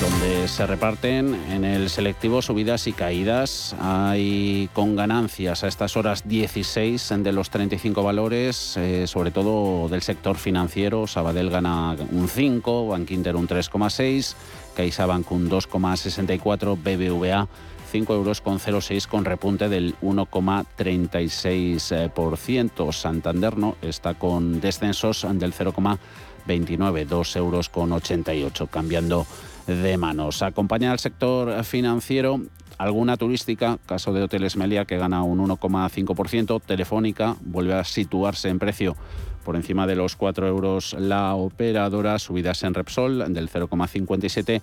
donde 0.00 0.46
se 0.46 0.64
reparten 0.64 1.34
en 1.50 1.64
el 1.64 1.90
selectivo 1.90 2.40
subidas 2.40 2.86
y 2.86 2.92
caídas. 2.92 3.74
Hay 3.80 4.70
con 4.72 4.94
ganancias 4.94 5.64
a 5.64 5.66
estas 5.68 5.96
horas 5.96 6.28
16 6.28 7.14
de 7.18 7.32
los 7.32 7.50
35 7.50 8.04
valores, 8.04 8.76
eh, 8.76 9.08
sobre 9.08 9.32
todo 9.32 9.88
del 9.88 10.02
sector 10.02 10.36
financiero. 10.36 11.08
Sabadell 11.08 11.50
gana 11.50 11.96
un 12.12 12.28
5, 12.28 12.86
Bank 12.86 13.10
Inter 13.10 13.34
un 13.34 13.48
3,6, 13.48 14.36
CaixaBank 14.76 15.32
un 15.32 15.50
2,64, 15.50 16.76
BBVA 16.76 17.48
5 17.90 18.14
euros 18.14 18.40
con 18.40 18.58
0,6 18.58 19.06
con 19.06 19.24
repunte 19.24 19.68
del 19.68 19.94
1,36%. 20.00 22.92
Santander 22.92 23.56
no 23.56 23.76
está 23.82 24.14
con 24.14 24.60
descensos 24.60 25.24
del 25.32 25.54
0,29, 25.54 27.06
2 27.06 27.36
euros 27.36 27.68
con 27.68 27.92
88, 27.92 28.66
cambiando 28.66 29.24
de 29.66 29.96
manos. 29.96 30.42
Acompaña 30.42 30.90
al 30.92 30.98
sector 30.98 31.64
financiero 31.64 32.40
alguna 32.78 33.16
turística, 33.16 33.78
caso 33.86 34.12
de 34.12 34.22
Hoteles 34.22 34.56
Melia 34.56 34.84
que 34.84 34.98
gana 34.98 35.22
un 35.22 35.40
1,5%, 35.40 36.62
Telefónica 36.62 37.36
vuelve 37.40 37.74
a 37.74 37.84
situarse 37.84 38.48
en 38.48 38.58
precio 38.58 38.96
por 39.44 39.56
encima 39.56 39.86
de 39.86 39.96
los 39.96 40.14
4 40.14 40.46
euros 40.46 40.94
la 40.98 41.34
operadora, 41.34 42.18
subidas 42.18 42.62
en 42.62 42.74
Repsol 42.74 43.32
del 43.32 43.50
0,57 43.50 44.60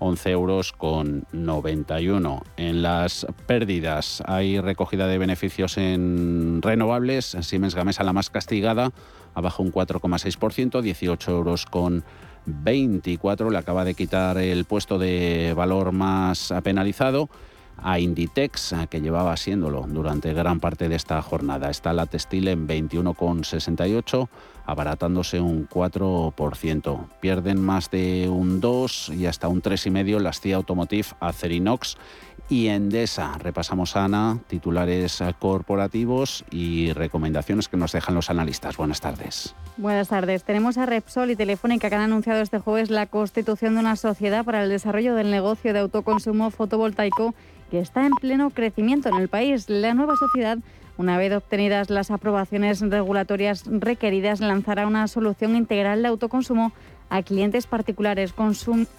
11 0.00 0.30
euros 0.30 0.72
con 0.72 1.24
91. 1.32 2.42
En 2.56 2.82
las 2.82 3.26
pérdidas 3.46 4.22
hay 4.26 4.60
recogida 4.60 5.06
de 5.06 5.18
beneficios 5.18 5.78
en 5.78 6.60
renovables. 6.62 7.36
Siemens 7.40 7.74
Gamesa 7.74 8.04
la 8.04 8.12
más 8.12 8.30
castigada, 8.30 8.92
abajo 9.34 9.62
un 9.62 9.72
4,6%, 9.72 10.80
18 10.80 11.30
euros 11.30 11.66
con 11.66 12.04
24. 12.46 13.50
Le 13.50 13.58
acaba 13.58 13.84
de 13.84 13.94
quitar 13.94 14.38
el 14.38 14.64
puesto 14.64 14.98
de 14.98 15.52
valor 15.56 15.92
más 15.92 16.52
penalizado 16.62 17.28
a 17.82 18.00
Inditex, 18.00 18.74
que 18.90 19.00
llevaba 19.00 19.36
siéndolo 19.36 19.86
durante 19.88 20.32
gran 20.34 20.60
parte 20.60 20.88
de 20.88 20.96
esta 20.96 21.20
jornada. 21.22 21.70
Está 21.70 21.92
la 21.92 22.06
textil 22.06 22.48
en 22.48 22.66
21,68 22.66 24.28
abaratándose 24.68 25.40
un 25.40 25.66
4%. 25.66 27.08
Pierden 27.20 27.60
más 27.60 27.90
de 27.90 28.28
un 28.28 28.60
2 28.60 29.12
y 29.16 29.24
hasta 29.24 29.48
un 29.48 29.62
3,5 29.62 30.20
las 30.20 30.40
CIA 30.40 30.56
Automotive, 30.56 31.08
Acerinox 31.20 31.96
y 32.50 32.68
Endesa. 32.68 33.32
Repasamos, 33.38 33.96
Ana, 33.96 34.38
titulares 34.46 35.22
corporativos 35.38 36.44
y 36.50 36.92
recomendaciones 36.92 37.68
que 37.68 37.78
nos 37.78 37.92
dejan 37.92 38.14
los 38.14 38.28
analistas. 38.28 38.76
Buenas 38.76 39.00
tardes. 39.00 39.54
Buenas 39.78 40.08
tardes. 40.08 40.44
Tenemos 40.44 40.76
a 40.76 40.84
Repsol 40.84 41.30
y 41.30 41.36
Telefónica 41.36 41.88
que 41.88 41.96
han 41.96 42.02
anunciado 42.02 42.42
este 42.42 42.58
jueves 42.58 42.90
la 42.90 43.06
constitución 43.06 43.74
de 43.74 43.80
una 43.80 43.96
sociedad 43.96 44.44
para 44.44 44.62
el 44.62 44.68
desarrollo 44.68 45.14
del 45.14 45.30
negocio 45.30 45.72
de 45.72 45.78
autoconsumo 45.78 46.50
fotovoltaico 46.50 47.34
que 47.70 47.80
está 47.80 48.04
en 48.04 48.12
pleno 48.12 48.50
crecimiento 48.50 49.08
en 49.08 49.16
el 49.16 49.28
país. 49.28 49.70
La 49.70 49.94
nueva 49.94 50.14
sociedad 50.16 50.58
una 50.98 51.16
vez 51.16 51.32
obtenidas 51.32 51.88
las 51.88 52.10
aprobaciones 52.10 52.80
regulatorias 52.80 53.64
requeridas, 53.66 54.40
lanzará 54.40 54.86
una 54.86 55.06
solución 55.08 55.56
integral 55.56 56.02
de 56.02 56.08
autoconsumo 56.08 56.72
a 57.08 57.22
clientes 57.22 57.66
particulares, 57.66 58.34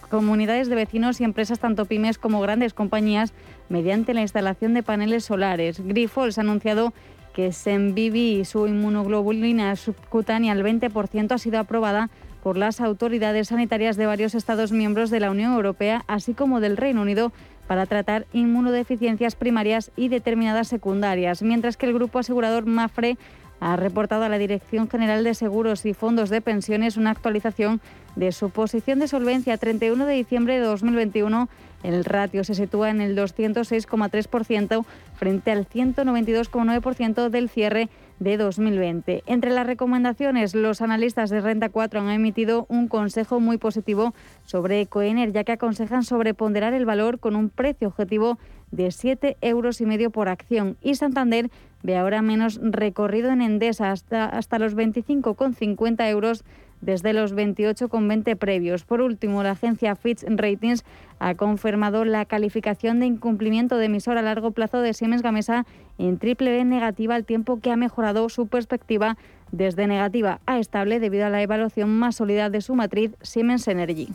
comunidades 0.10 0.70
de 0.70 0.76
vecinos 0.76 1.22
y 1.22 1.26
empresas 1.26 1.60
tanto 1.60 1.86
pymes 1.86 2.18
como 2.18 2.42
grandes 2.42 2.74
compañías 2.74 3.34
mediante 3.68 4.14
la 4.14 4.22
instalación 4.22 4.74
de 4.74 4.82
paneles 4.82 5.26
solares. 5.26 5.86
Grifols 5.86 6.38
ha 6.38 6.42
anunciado 6.42 6.94
que 7.34 7.52
Senvivi 7.52 8.40
y 8.40 8.46
su 8.46 8.66
inmunoglobulina 8.66 9.76
subcutánea 9.76 10.54
al 10.54 10.64
20% 10.64 11.32
ha 11.34 11.38
sido 11.38 11.60
aprobada 11.60 12.10
por 12.42 12.58
las 12.58 12.82
autoridades 12.82 13.50
sanitarias 13.50 13.98
de 13.98 14.06
varios 14.06 14.34
Estados 14.34 14.72
miembros 14.72 15.10
de 15.10 15.20
la 15.20 15.30
Unión 15.30 15.54
Europea, 15.54 16.04
así 16.08 16.34
como 16.34 16.62
del 16.62 16.78
Reino 16.78 17.02
Unido, 17.02 17.32
para 17.70 17.86
tratar 17.86 18.26
inmunodeficiencias 18.34 19.36
primarias 19.36 19.92
y 19.96 20.08
determinadas 20.08 20.68
secundarias, 20.68 21.44
mientras 21.44 21.78
que 21.78 21.86
el 21.86 21.94
grupo 21.94 22.18
asegurador 22.18 22.66
Mafre 22.66 23.20
ha 23.60 23.76
reportado 23.76 24.24
a 24.24 24.30
la 24.30 24.40
Dirección 24.40 24.90
General 24.90 25.24
de 25.24 25.36
Seguros 25.36 25.86
y 25.86 25.94
Fondos 25.94 26.32
de 26.32 26.42
Pensiones 26.42 26.98
una 26.98 27.12
actualización 27.12 27.80
de 28.16 28.32
su 28.32 28.50
posición 28.50 28.98
de 28.98 29.08
solvencia 29.08 29.56
31 29.58 30.04
de 30.08 30.16
diciembre 30.16 30.56
de 30.56 30.66
2021. 30.66 31.48
El 31.84 32.06
ratio 32.06 32.44
se 32.44 32.56
sitúa 32.56 32.90
en 32.90 33.02
el 33.02 33.16
206,3% 33.16 34.84
frente 35.14 35.52
al 35.52 35.70
192,9% 35.70 37.30
del 37.30 37.50
cierre 37.50 37.90
de 38.20 38.38
2020. 38.38 39.24
Entre 39.26 39.52
las 39.52 39.66
recomendaciones, 39.66 40.54
los 40.54 40.82
analistas 40.82 41.30
de 41.30 41.42
Renta 41.42 41.70
4 41.70 42.02
han 42.02 42.10
emitido 42.10 42.66
un 42.70 42.88
consejo 42.88 43.40
muy 43.40 43.58
positivo 43.58 44.14
sobre 44.46 44.82
Ecoener, 44.82 45.32
ya 45.32 45.44
que 45.44 45.54
aconsejan 45.54 46.04
sobreponderar 46.04 46.74
el 46.74 46.86
valor 46.86 47.20
con 47.20 47.36
un 47.36 47.50
precio 47.50 47.88
objetivo 47.88 48.38
de 48.72 48.92
7 48.92 49.38
euros 49.42 49.82
y 49.82 49.86
medio 49.86 50.12
por 50.12 50.30
acción. 50.30 50.78
Y 50.82 50.96
Santander 50.96 51.50
ve 51.82 51.98
ahora 51.98 52.22
menos 52.22 52.60
recorrido 52.62 53.32
en 53.32 53.42
Endesa 53.42 53.92
hasta, 53.92 54.26
hasta 54.26 54.60
los 54.60 54.76
25,50 54.76 56.10
euros 56.10 56.44
desde 56.82 57.14
los 57.14 57.36
28,20 57.36 58.36
previos. 58.38 58.84
Por 58.84 59.02
último, 59.02 59.44
la 59.44 59.52
agencia 59.52 59.96
Fitch 59.96 60.24
Ratings 60.28 60.84
ha 61.20 61.36
confirmado 61.36 62.06
la 62.06 62.26
calificación 62.26 63.00
de 63.00 63.06
incumplimiento 63.06 63.78
de 63.78 63.86
emisor 63.86 64.18
a 64.18 64.22
largo 64.22 64.52
plazo 64.52 64.82
de 64.82 64.94
Siemens 64.94 65.22
Gamesa 65.22 65.66
en 65.98 66.18
triple 66.18 66.52
B 66.52 66.66
negativa 66.66 67.16
al 67.16 67.26
tiempo 67.26 67.60
que 67.60 67.72
ha 67.72 67.76
mejorado 67.76 68.28
su 68.30 68.48
perspectiva 68.48 69.18
desde 69.52 69.88
negativa 69.88 70.40
a 70.46 70.60
estable 70.60 71.00
debido 71.00 71.26
a 71.26 71.30
la 71.30 71.42
evaluación 71.42 71.90
más 71.90 72.18
sólida 72.18 72.50
de 72.50 72.62
su 72.62 72.76
matriz 72.76 73.12
Siemens 73.22 73.68
Energy. 73.68 74.10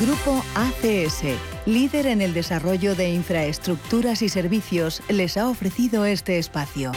Grupo 0.00 0.44
ACS, 0.54 1.24
líder 1.66 2.06
en 2.06 2.22
el 2.22 2.32
desarrollo 2.32 2.94
de 2.94 3.10
infraestructuras 3.10 4.22
y 4.22 4.28
servicios, 4.28 5.02
les 5.08 5.36
ha 5.36 5.48
ofrecido 5.48 6.04
este 6.04 6.38
espacio. 6.38 6.92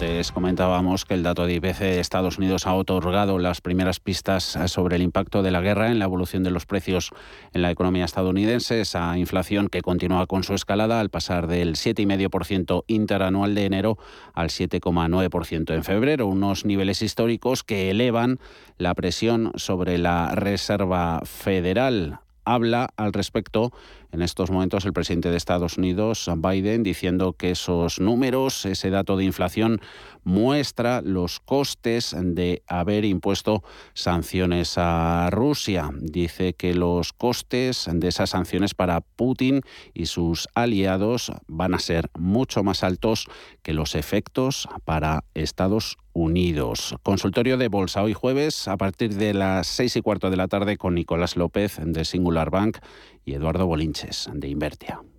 Antes 0.00 0.30
comentábamos 0.30 1.04
que 1.04 1.14
el 1.14 1.24
dato 1.24 1.44
de 1.44 1.54
IPC 1.54 1.80
de 1.80 1.98
Estados 1.98 2.38
Unidos 2.38 2.68
ha 2.68 2.74
otorgado 2.74 3.40
las 3.40 3.60
primeras 3.60 3.98
pistas 3.98 4.56
sobre 4.66 4.94
el 4.94 5.02
impacto 5.02 5.42
de 5.42 5.50
la 5.50 5.60
guerra 5.60 5.90
en 5.90 5.98
la 5.98 6.04
evolución 6.04 6.44
de 6.44 6.52
los 6.52 6.66
precios 6.66 7.10
en 7.52 7.62
la 7.62 7.72
economía 7.72 8.04
estadounidense. 8.04 8.80
Esa 8.80 9.18
inflación 9.18 9.66
que 9.66 9.80
continúa 9.80 10.28
con 10.28 10.44
su 10.44 10.54
escalada 10.54 11.00
al 11.00 11.10
pasar 11.10 11.48
del 11.48 11.74
7,5% 11.74 12.84
interanual 12.86 13.56
de 13.56 13.64
enero 13.64 13.98
al 14.34 14.50
7,9% 14.50 15.74
en 15.74 15.82
febrero, 15.82 16.28
unos 16.28 16.64
niveles 16.64 17.02
históricos 17.02 17.64
que 17.64 17.90
elevan 17.90 18.38
la 18.76 18.94
presión 18.94 19.50
sobre 19.56 19.98
la 19.98 20.32
Reserva 20.36 21.22
Federal 21.24 22.20
habla 22.54 22.88
al 22.96 23.12
respecto 23.12 23.72
en 24.10 24.22
estos 24.22 24.50
momentos 24.50 24.84
el 24.86 24.92
presidente 24.92 25.30
de 25.30 25.36
Estados 25.36 25.76
Unidos, 25.76 26.30
Biden, 26.38 26.82
diciendo 26.82 27.34
que 27.34 27.50
esos 27.50 28.00
números, 28.00 28.64
ese 28.64 28.90
dato 28.90 29.16
de 29.16 29.24
inflación, 29.24 29.80
muestra 30.28 31.00
los 31.00 31.40
costes 31.40 32.14
de 32.14 32.62
haber 32.66 33.06
impuesto 33.06 33.64
sanciones 33.94 34.74
a 34.76 35.30
Rusia. 35.30 35.88
Dice 36.02 36.52
que 36.52 36.74
los 36.74 37.14
costes 37.14 37.88
de 37.90 38.08
esas 38.08 38.30
sanciones 38.30 38.74
para 38.74 39.00
Putin 39.00 39.62
y 39.94 40.04
sus 40.04 40.46
aliados 40.54 41.32
van 41.46 41.72
a 41.72 41.78
ser 41.78 42.10
mucho 42.18 42.62
más 42.62 42.84
altos 42.84 43.26
que 43.62 43.72
los 43.72 43.94
efectos 43.94 44.68
para 44.84 45.24
Estados 45.32 45.96
Unidos. 46.12 46.94
Consultorio 47.02 47.56
de 47.56 47.68
Bolsa 47.68 48.02
hoy 48.02 48.12
jueves 48.12 48.68
a 48.68 48.76
partir 48.76 49.14
de 49.14 49.32
las 49.32 49.66
seis 49.66 49.96
y 49.96 50.02
cuarto 50.02 50.28
de 50.28 50.36
la 50.36 50.48
tarde 50.48 50.76
con 50.76 50.94
Nicolás 50.94 51.38
López 51.38 51.78
de 51.82 52.04
Singular 52.04 52.50
Bank 52.50 52.76
y 53.24 53.32
Eduardo 53.32 53.66
Bolinches 53.66 54.28
de 54.34 54.48
Invertia. 54.48 55.00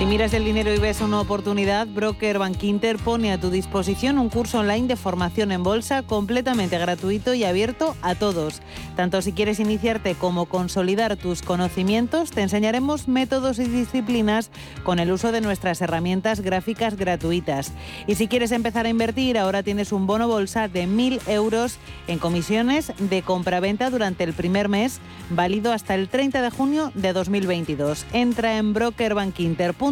Si 0.00 0.06
miras 0.06 0.32
el 0.32 0.46
dinero 0.46 0.72
y 0.72 0.78
ves 0.78 1.02
una 1.02 1.20
oportunidad, 1.20 1.86
Broker 1.86 2.38
Bank 2.38 2.62
Inter 2.62 2.96
pone 2.96 3.32
a 3.32 3.38
tu 3.38 3.50
disposición 3.50 4.18
un 4.18 4.30
curso 4.30 4.60
online 4.60 4.88
de 4.88 4.96
formación 4.96 5.52
en 5.52 5.62
bolsa 5.62 6.02
completamente 6.04 6.78
gratuito 6.78 7.34
y 7.34 7.44
abierto 7.44 7.94
a 8.00 8.14
todos. 8.14 8.62
Tanto 8.96 9.20
si 9.20 9.34
quieres 9.34 9.60
iniciarte 9.60 10.14
como 10.14 10.46
consolidar 10.46 11.18
tus 11.18 11.42
conocimientos, 11.42 12.30
te 12.30 12.40
enseñaremos 12.40 13.08
métodos 13.08 13.58
y 13.58 13.64
disciplinas 13.64 14.50
con 14.84 15.00
el 15.00 15.12
uso 15.12 15.32
de 15.32 15.42
nuestras 15.42 15.82
herramientas 15.82 16.40
gráficas 16.40 16.96
gratuitas. 16.96 17.74
Y 18.06 18.14
si 18.14 18.26
quieres 18.26 18.52
empezar 18.52 18.86
a 18.86 18.88
invertir, 18.88 19.36
ahora 19.36 19.62
tienes 19.62 19.92
un 19.92 20.06
bono 20.06 20.28
bolsa 20.28 20.68
de 20.68 20.88
1.000 20.88 21.28
euros 21.28 21.76
en 22.06 22.18
comisiones 22.18 22.94
de 22.98 23.20
compraventa 23.20 23.90
durante 23.90 24.24
el 24.24 24.32
primer 24.32 24.70
mes, 24.70 24.98
válido 25.28 25.74
hasta 25.74 25.94
el 25.94 26.08
30 26.08 26.40
de 26.40 26.48
junio 26.48 26.90
de 26.94 27.12
2022. 27.12 28.06
Entra 28.14 28.56
en 28.56 28.72
brokerbankinter.com 28.72 29.89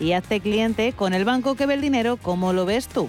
y 0.00 0.12
hazte 0.12 0.40
cliente 0.40 0.92
con 0.92 1.14
el 1.14 1.24
banco 1.24 1.54
que 1.54 1.66
ve 1.66 1.74
el 1.74 1.80
dinero 1.80 2.16
como 2.16 2.52
lo 2.52 2.66
ves 2.66 2.88
tú. 2.88 3.08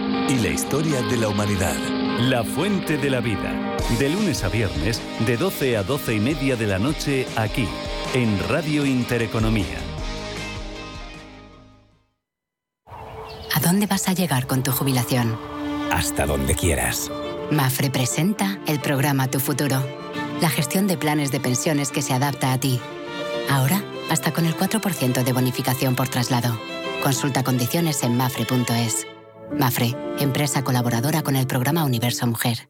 y 0.29 0.37
la 0.39 0.49
historia 0.49 1.01
de 1.01 1.17
la 1.17 1.29
humanidad. 1.29 1.75
La 2.19 2.43
Fuente 2.43 2.97
de 2.97 3.09
la 3.09 3.19
Vida. 3.19 3.77
De 3.99 4.09
lunes 4.09 4.43
a 4.43 4.49
viernes, 4.49 5.01
de 5.25 5.37
12 5.37 5.77
a 5.77 5.83
12 5.83 6.15
y 6.15 6.19
media 6.19 6.55
de 6.55 6.67
la 6.67 6.79
noche, 6.79 7.27
aquí, 7.35 7.67
en 8.13 8.37
Radio 8.47 8.85
Intereconomía. 8.85 9.77
¿A 13.53 13.59
dónde 13.59 13.87
vas 13.87 14.07
a 14.07 14.13
llegar 14.13 14.47
con 14.47 14.63
tu 14.63 14.71
jubilación? 14.71 15.37
Hasta 15.91 16.25
donde 16.25 16.55
quieras. 16.55 17.11
Mafre 17.51 17.89
presenta 17.89 18.59
el 18.67 18.79
programa 18.79 19.27
Tu 19.27 19.39
Futuro. 19.39 19.83
La 20.41 20.49
gestión 20.49 20.87
de 20.87 20.97
planes 20.97 21.31
de 21.31 21.39
pensiones 21.39 21.91
que 21.91 22.01
se 22.01 22.13
adapta 22.13 22.53
a 22.53 22.59
ti. 22.59 22.79
Ahora, 23.49 23.83
hasta 24.09 24.31
con 24.31 24.45
el 24.45 24.55
4% 24.55 25.23
de 25.23 25.33
bonificación 25.33 25.95
por 25.95 26.07
traslado. 26.07 26.57
Consulta 27.03 27.43
condiciones 27.43 28.03
en 28.03 28.15
mafre.es. 28.15 29.07
Mafre, 29.57 29.95
empresa 30.19 30.63
colaboradora 30.63 31.21
con 31.21 31.35
el 31.35 31.47
programa 31.47 31.83
Universo 31.83 32.25
Mujer. 32.27 32.69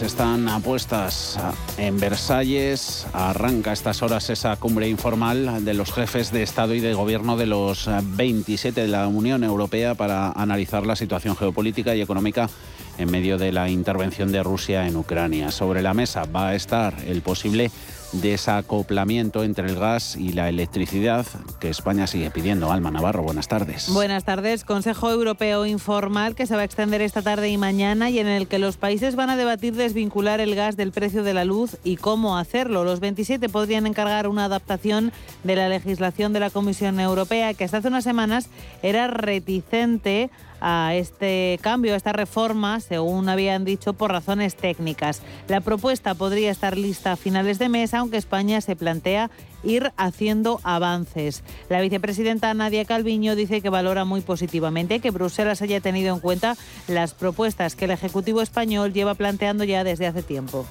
Están 0.00 0.48
apuestas 0.48 1.38
en 1.76 2.00
Versalles. 2.00 3.06
Arranca 3.12 3.70
a 3.70 3.72
estas 3.74 4.02
horas 4.02 4.30
esa 4.30 4.56
cumbre 4.56 4.88
informal 4.88 5.64
de 5.64 5.74
los 5.74 5.92
jefes 5.92 6.32
de 6.32 6.42
Estado 6.42 6.74
y 6.74 6.80
de 6.80 6.94
Gobierno 6.94 7.36
de 7.36 7.44
los 7.44 7.90
27 8.02 8.80
de 8.80 8.88
la 8.88 9.06
Unión 9.08 9.44
Europea 9.44 9.94
para 9.94 10.30
analizar 10.32 10.86
la 10.86 10.96
situación 10.96 11.36
geopolítica 11.36 11.94
y 11.94 12.00
económica 12.00 12.48
en 12.96 13.10
medio 13.10 13.36
de 13.36 13.52
la 13.52 13.68
intervención 13.68 14.32
de 14.32 14.42
Rusia 14.42 14.86
en 14.86 14.96
Ucrania. 14.96 15.50
Sobre 15.50 15.82
la 15.82 15.92
mesa 15.92 16.24
va 16.24 16.48
a 16.48 16.54
estar 16.54 16.94
el 17.06 17.20
posible 17.20 17.70
desacoplamiento 18.12 19.44
entre 19.44 19.68
el 19.68 19.78
gas 19.78 20.16
y 20.16 20.32
la 20.32 20.48
electricidad 20.48 21.26
que 21.60 21.68
España 21.68 22.06
sigue 22.06 22.30
pidiendo. 22.30 22.70
Alma 22.70 22.90
Navarro, 22.90 23.22
buenas 23.22 23.48
tardes. 23.48 23.88
Buenas 23.92 24.24
tardes. 24.24 24.64
Consejo 24.64 25.10
Europeo 25.10 25.66
informal 25.66 26.34
que 26.34 26.46
se 26.46 26.54
va 26.54 26.62
a 26.62 26.64
extender 26.64 27.00
esta 27.00 27.22
tarde 27.22 27.48
y 27.48 27.56
mañana 27.56 28.10
y 28.10 28.18
en 28.18 28.26
el 28.26 28.48
que 28.48 28.58
los 28.58 28.76
países 28.76 29.16
van 29.16 29.30
a 29.30 29.36
debatir 29.36 29.74
desvincular 29.74 30.40
el 30.40 30.54
gas 30.54 30.76
del 30.76 30.92
precio 30.92 31.22
de 31.22 31.34
la 31.34 31.44
luz 31.44 31.76
y 31.84 31.96
cómo 31.96 32.36
hacerlo. 32.36 32.84
Los 32.84 33.00
27 33.00 33.48
podrían 33.48 33.86
encargar 33.86 34.28
una 34.28 34.44
adaptación 34.44 35.12
de 35.44 35.56
la 35.56 35.68
legislación 35.68 36.32
de 36.32 36.40
la 36.40 36.50
Comisión 36.50 37.00
Europea 37.00 37.54
que 37.54 37.64
hasta 37.64 37.78
hace 37.78 37.88
unas 37.88 38.04
semanas 38.04 38.48
era 38.82 39.06
reticente 39.08 40.30
a 40.62 40.94
este 40.94 41.58
cambio, 41.60 41.94
a 41.94 41.96
esta 41.96 42.12
reforma, 42.12 42.80
según 42.80 43.28
habían 43.28 43.64
dicho, 43.64 43.92
por 43.92 44.12
razones 44.12 44.54
técnicas. 44.54 45.20
La 45.48 45.60
propuesta 45.60 46.14
podría 46.14 46.52
estar 46.52 46.78
lista 46.78 47.12
a 47.12 47.16
finales 47.16 47.58
de 47.58 47.68
mes, 47.68 47.92
aunque 47.92 48.16
España 48.16 48.60
se 48.60 48.76
plantea 48.76 49.30
ir 49.64 49.92
haciendo 49.96 50.60
avances. 50.62 51.42
La 51.68 51.80
vicepresidenta 51.80 52.54
Nadia 52.54 52.84
Calviño 52.84 53.34
dice 53.34 53.60
que 53.60 53.68
valora 53.68 54.04
muy 54.04 54.20
positivamente 54.20 55.00
que 55.00 55.10
Bruselas 55.10 55.62
haya 55.62 55.80
tenido 55.80 56.14
en 56.14 56.20
cuenta 56.20 56.56
las 56.86 57.12
propuestas 57.12 57.74
que 57.74 57.86
el 57.86 57.90
Ejecutivo 57.90 58.40
español 58.40 58.92
lleva 58.92 59.14
planteando 59.14 59.64
ya 59.64 59.84
desde 59.84 60.06
hace 60.06 60.22
tiempo 60.22 60.64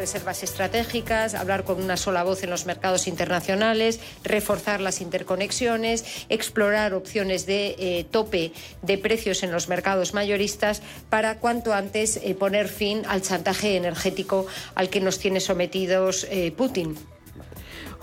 reservas 0.00 0.42
estratégicas, 0.42 1.34
hablar 1.34 1.64
con 1.64 1.80
una 1.80 1.98
sola 1.98 2.24
voz 2.24 2.42
en 2.42 2.48
los 2.48 2.64
mercados 2.64 3.06
internacionales, 3.06 4.00
reforzar 4.24 4.80
las 4.80 5.02
interconexiones, 5.02 6.24
explorar 6.30 6.94
opciones 6.94 7.44
de 7.44 7.76
eh, 7.78 8.06
tope 8.10 8.52
de 8.80 8.96
precios 8.96 9.42
en 9.42 9.52
los 9.52 9.68
mercados 9.68 10.14
mayoristas 10.14 10.80
para 11.10 11.38
cuanto 11.38 11.74
antes 11.74 12.16
eh, 12.16 12.34
poner 12.34 12.68
fin 12.68 13.02
al 13.06 13.20
chantaje 13.20 13.76
energético 13.76 14.46
al 14.74 14.88
que 14.88 15.02
nos 15.02 15.18
tiene 15.18 15.38
sometidos 15.38 16.26
eh, 16.30 16.50
Putin. 16.50 16.96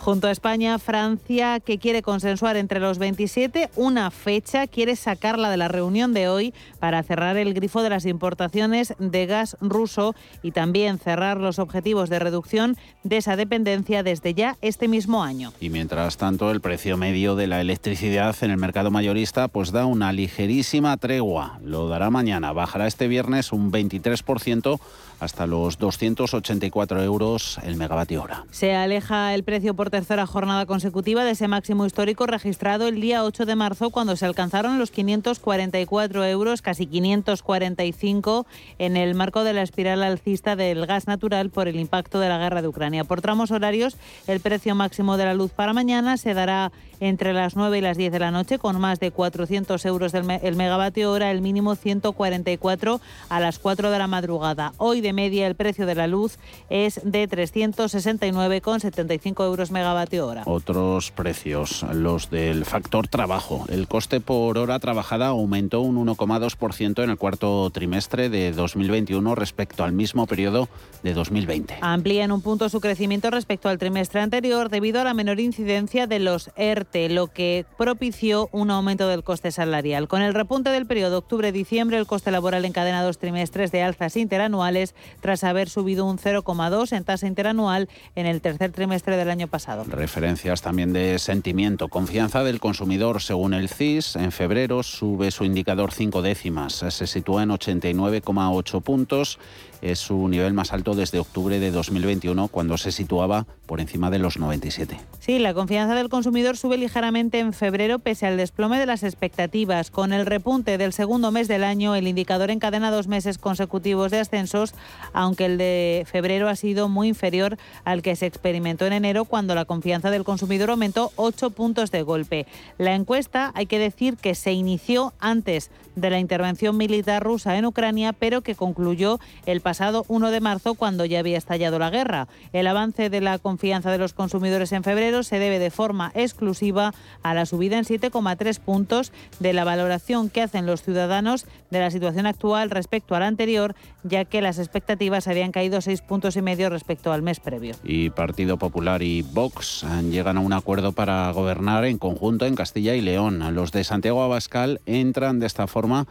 Junto 0.08 0.28
a 0.28 0.32
España, 0.32 0.80
Francia, 0.80 1.60
que 1.60 1.80
quiere 1.80 2.02
consensuar 2.02 2.56
entre 2.56 2.80
los 2.80 2.98
27 2.98 3.72
una 3.76 4.10
fecha, 4.10 4.66
quiere 4.66 4.96
sacarla 4.96 5.50
de 5.50 5.58
la 5.58 5.68
reunión 5.68 6.14
de 6.14 6.30
hoy 6.30 6.54
para 6.80 7.04
cerrar 7.04 7.36
el 7.36 7.54
grifo 7.54 7.82
de 7.82 7.90
las 7.90 8.06
importaciones 8.06 8.94
de 9.00 9.26
gas 9.26 9.58
ruso 9.60 10.16
y 10.42 10.52
también 10.52 10.98
cerrar 10.98 11.42
los 11.42 11.60
objetivos 11.60 12.10
de 12.10 12.20
reducción 12.20 12.78
de 13.04 13.18
esa 13.18 13.36
dependencia 13.36 14.02
desde 14.02 14.34
ya 14.34 14.56
este 14.62 14.88
mismo 14.88 15.26
año. 15.26 15.52
Y 15.60 15.70
mientras 15.70 16.16
tanto, 16.16 16.52
el 16.52 16.62
precio 16.62 16.96
medio 16.96 17.36
de 17.36 17.48
la 17.48 17.60
electricidad 17.60 18.34
en 18.44 18.52
el 18.52 18.58
mercado 18.58 18.90
mayorista 18.92 19.50
pues 19.50 19.74
da 19.74 19.86
una 19.86 20.14
ligerísima 20.14 20.96
tregua. 20.96 21.60
Lo 21.62 21.90
dará 21.90 22.10
mañana, 22.10 22.54
bajará 22.54 22.88
este 22.88 23.10
viernes 23.10 23.52
un 23.52 23.74
23% 23.74 24.80
hasta 25.20 25.48
los 25.48 25.78
284 25.78 27.04
euros 27.04 27.60
el 27.64 27.76
megavatio 27.76 28.24
hora. 28.24 28.46
Se 28.52 28.76
aleja 28.76 29.34
el 29.34 29.44
precio 29.44 29.74
por 29.74 29.90
tercera 29.90 30.26
jornada 30.26 30.66
consecutiva 30.66 31.24
de 31.24 31.32
ese 31.32 31.48
máximo 31.48 31.86
histórico 31.86 32.26
registrado 32.26 32.88
el 32.88 33.02
día 33.02 33.24
8 33.24 33.46
de 33.46 33.56
marzo 33.56 33.90
cuando 33.90 34.16
se 34.16 34.26
alcanzaron 34.26 34.80
los 34.80 34.92
544 34.92 36.26
euros, 36.26 36.62
casi 36.62 36.86
545 36.86 38.46
en 38.80 38.98
el 38.98 39.16
marco 39.16 39.44
de 39.44 39.54
la 39.54 39.62
espiral 39.62 40.04
alcista 40.04 40.56
del 40.56 40.86
gas 40.86 41.08
natural 41.08 41.50
por 41.50 41.68
el 41.68 41.80
impacto 41.80 42.20
de 42.20 42.30
la 42.30 42.38
guerra 42.38 42.62
de 42.62 42.68
Ucrania. 42.68 43.04
Por 43.04 43.22
tramos 43.22 43.52
horarios, 43.52 43.98
el 44.28 44.40
precio 44.40 44.76
máximo 44.76 45.18
de 45.18 45.26
la 45.26 45.34
luz 45.34 45.52
para 45.52 45.74
mañana 45.74 46.18
se 46.18 46.34
dará 46.34 46.72
entre 47.00 47.34
las 47.34 47.56
9 47.56 47.78
y 47.78 47.82
las 47.82 47.98
10 47.98 48.12
de 48.12 48.20
la 48.20 48.32
noche 48.32 48.58
con 48.60 48.80
más 48.80 49.00
de 49.00 49.12
400 49.12 49.86
euros 49.86 50.14
el, 50.14 50.56
megavatio 50.56 51.12
hora, 51.12 51.32
el 51.32 51.42
mínimo 51.42 51.76
144 51.76 53.02
a 53.30 53.40
las 53.40 53.60
4 53.60 53.92
de 53.92 54.00
la 54.00 54.08
madrugada. 54.08 54.74
Hoy 54.78 55.02
de 55.02 55.14
media 55.14 55.46
el 55.48 55.56
precio 55.56 55.86
de 55.86 55.96
la 55.96 56.08
luz 56.08 56.38
es 56.70 57.00
de 57.04 57.30
369,75 57.30 59.46
euros 59.46 59.72
megavatio 59.72 60.28
hora. 60.28 60.44
Otros 60.46 61.12
precios, 61.12 61.86
los 61.94 62.30
del 62.30 62.66
factor 62.66 63.08
trabajo. 63.08 63.66
El 63.70 63.88
coste 63.88 64.20
por 64.20 64.58
hora 64.58 64.80
trabajada 64.80 65.28
aumentó 65.28 65.80
un 65.82 66.08
1,2% 66.08 67.04
en 67.04 67.10
el 67.10 67.18
cuarto 67.18 67.70
trimestre 67.72 68.30
de 68.30 68.52
2021 68.52 69.36
respecto 69.36 69.84
al 69.84 69.94
mismo 69.94 70.28
periodo 70.28 70.70
de 71.04 71.14
2020. 71.14 71.78
Amplía 71.82 72.24
en 72.24 72.32
un 72.32 72.42
punto 72.42 72.70
su 72.70 72.82
crecimiento 72.82 73.30
respecto 73.30 73.70
al 73.70 73.78
trimestre 73.78 74.22
anterior 74.22 74.70
debido 74.70 75.02
a 75.02 75.04
la 75.04 75.14
menor 75.14 75.40
incidencia 75.40 76.08
de 76.08 76.20
los 76.20 76.50
Lo 76.94 77.28
que 77.28 77.66
propició 77.78 78.50
un 78.52 78.72
aumento 78.72 79.08
del 79.08 79.24
coste 79.24 79.52
salarial. 79.52 80.08
Con 80.08 80.24
el 80.24 80.34
repunte 80.34 80.72
del 80.72 80.88
periodo 80.88 81.20
octubre-diciembre, 81.20 81.98
el 81.98 82.08
coste 82.08 82.32
laboral 82.32 82.66
encadena 82.66 83.04
dos 83.04 83.20
trimestres 83.20 83.72
de 83.72 83.84
alzas 83.84 84.18
interanuales 84.18 84.96
tras 85.22 85.44
haber 85.44 85.70
subido 85.70 86.06
un 86.06 86.18
0,2 86.18 86.98
en 86.98 87.04
tasa 87.04 87.28
interanual 87.28 87.88
en 88.16 88.26
el 88.26 88.42
tercer 88.42 88.72
trimestre 88.72 89.16
del 89.16 89.30
año 89.30 89.48
pasado. 89.48 89.84
Referencias 89.88 90.64
también 90.64 90.92
de 90.92 91.20
sentimiento. 91.20 91.88
Confianza 91.88 92.44
del 92.44 92.60
consumidor. 92.60 93.22
Según 93.22 93.54
el 93.54 93.70
CIS, 93.70 94.16
en 94.16 94.32
febrero 94.32 94.82
sube 94.82 95.30
su 95.30 95.44
indicador 95.44 95.92
cinco 95.92 96.24
décimas. 96.24 96.74
Se 96.90 97.06
sitúa 97.06 97.44
en 97.44 97.50
89,8 97.50 98.82
puntos 98.82 99.40
es 99.82 100.00
su 100.00 100.28
nivel 100.28 100.54
más 100.54 100.74
alto 100.74 100.94
desde 100.94 101.20
octubre 101.20 101.60
de 101.60 101.72
2021, 101.72 102.48
cuando 102.48 102.78
se 102.78 102.92
situaba 102.92 103.46
por 103.66 103.80
encima 103.82 104.10
de 104.10 104.20
los 104.20 104.38
97. 104.38 105.00
Sí, 105.20 105.40
la 105.40 105.54
confianza 105.54 105.94
del 105.96 106.10
consumidor 106.10 106.58
sube 106.58 106.78
ligeramente 106.78 107.40
en 107.40 107.54
febrero 107.54 108.00
pese 108.00 108.26
al 108.26 108.38
desplome 108.38 108.80
de 108.80 108.86
las 108.86 109.04
expectativas. 109.04 109.92
Con 109.92 110.14
el 110.14 110.26
repunte 110.26 110.78
del 110.78 110.94
segundo 110.94 111.32
mes 111.32 111.48
del 111.48 111.64
año, 111.64 111.96
el 111.96 112.08
indicador 112.08 112.50
encadena 112.50 112.92
dos 112.92 113.08
meses 113.08 113.38
consecutivos 113.38 114.12
de 114.12 114.20
ascensos, 114.20 114.74
aunque 115.14 115.46
el 115.46 115.58
de 115.58 116.06
febrero 116.10 116.48
ha 116.48 116.56
sido 116.56 116.88
muy 116.88 117.10
inferior 117.10 117.58
al 117.84 118.02
que 118.02 118.16
se 118.16 118.26
experimentó 118.26 118.86
en 118.86 118.94
enero, 118.94 119.26
cuando 119.26 119.54
la 119.56 119.66
confianza 119.66 120.12
del 120.12 120.24
consumidor 120.24 120.70
aumentó 120.70 121.12
8 121.16 121.50
puntos 121.52 121.92
de 121.92 122.04
golpe. 122.04 122.48
La 122.78 122.96
encuesta, 122.96 123.52
hay 123.56 123.66
que 123.66 123.80
decir 123.80 124.18
que 124.18 124.36
se 124.36 124.54
inició 124.54 125.14
antes 125.20 125.72
de 125.96 126.10
la 126.10 126.20
intervención 126.20 126.78
militar 126.78 127.24
rusa 127.24 127.58
en 127.58 127.66
Ucrania, 127.66 128.14
pero 128.14 128.42
que 128.42 128.56
concluyó 128.56 129.20
el 129.46 129.62
pasado 129.68 130.06
1 130.08 130.32
de 130.32 130.40
marzo, 130.40 130.76
cuando 130.76 131.04
ya 131.04 131.20
había 131.20 131.38
estallado 131.38 131.78
la 131.78 131.90
guerra. 131.90 132.30
El 132.54 132.68
avance 132.68 133.10
de 133.10 133.20
la 133.20 133.38
confianza 133.38 133.92
de 133.92 133.98
los 133.98 134.14
consumidores 134.14 134.72
en 134.72 134.82
febrero 134.82 135.24
se 135.24 135.40
debe 135.40 135.60
de 135.60 135.72
forma 135.72 136.10
exclusiva 136.16 136.94
a 137.22 137.34
la 137.34 137.46
subida 137.46 137.78
en 137.78 137.84
7,3 137.84 138.62
puntos 138.62 139.12
de 139.42 139.52
la 139.52 139.66
valoración 139.66 140.30
que 140.30 140.42
hacen 140.42 140.66
los 140.66 140.84
ciudadanos 140.84 141.46
de 141.70 141.82
la 141.82 141.92
situación 141.92 142.28
actual 142.28 142.70
respecto 142.70 143.14
a 143.14 143.20
la 143.20 143.28
anterior, 143.28 143.76
ya 144.04 144.24
que 144.24 144.42
las 144.42 144.58
expectativas 144.58 145.28
habían 145.28 145.52
caído 145.52 145.82
6 145.82 146.00
puntos 146.00 146.38
y 146.38 146.42
medio 146.42 146.70
respecto 146.70 147.12
al 147.12 147.22
mes 147.22 147.42
previo. 147.42 147.76
Y 147.84 148.10
Partido 148.12 148.56
Popular 148.56 149.04
y 149.04 149.22
Vox 149.22 149.86
llegan 150.10 150.38
a 150.38 150.40
un 150.40 150.54
acuerdo 150.54 150.94
para 150.94 151.30
gobernar 151.34 151.84
en 151.84 151.98
conjunto 151.98 152.46
en 152.46 152.56
Castilla 152.56 152.96
y 152.96 153.02
León. 153.02 153.44
Los 153.54 153.74
de 153.74 153.84
Santiago 153.84 154.24
Abascal 154.24 154.80
entran 154.86 155.42
de 155.42 155.46
esta 155.48 155.68
forma 155.68 156.08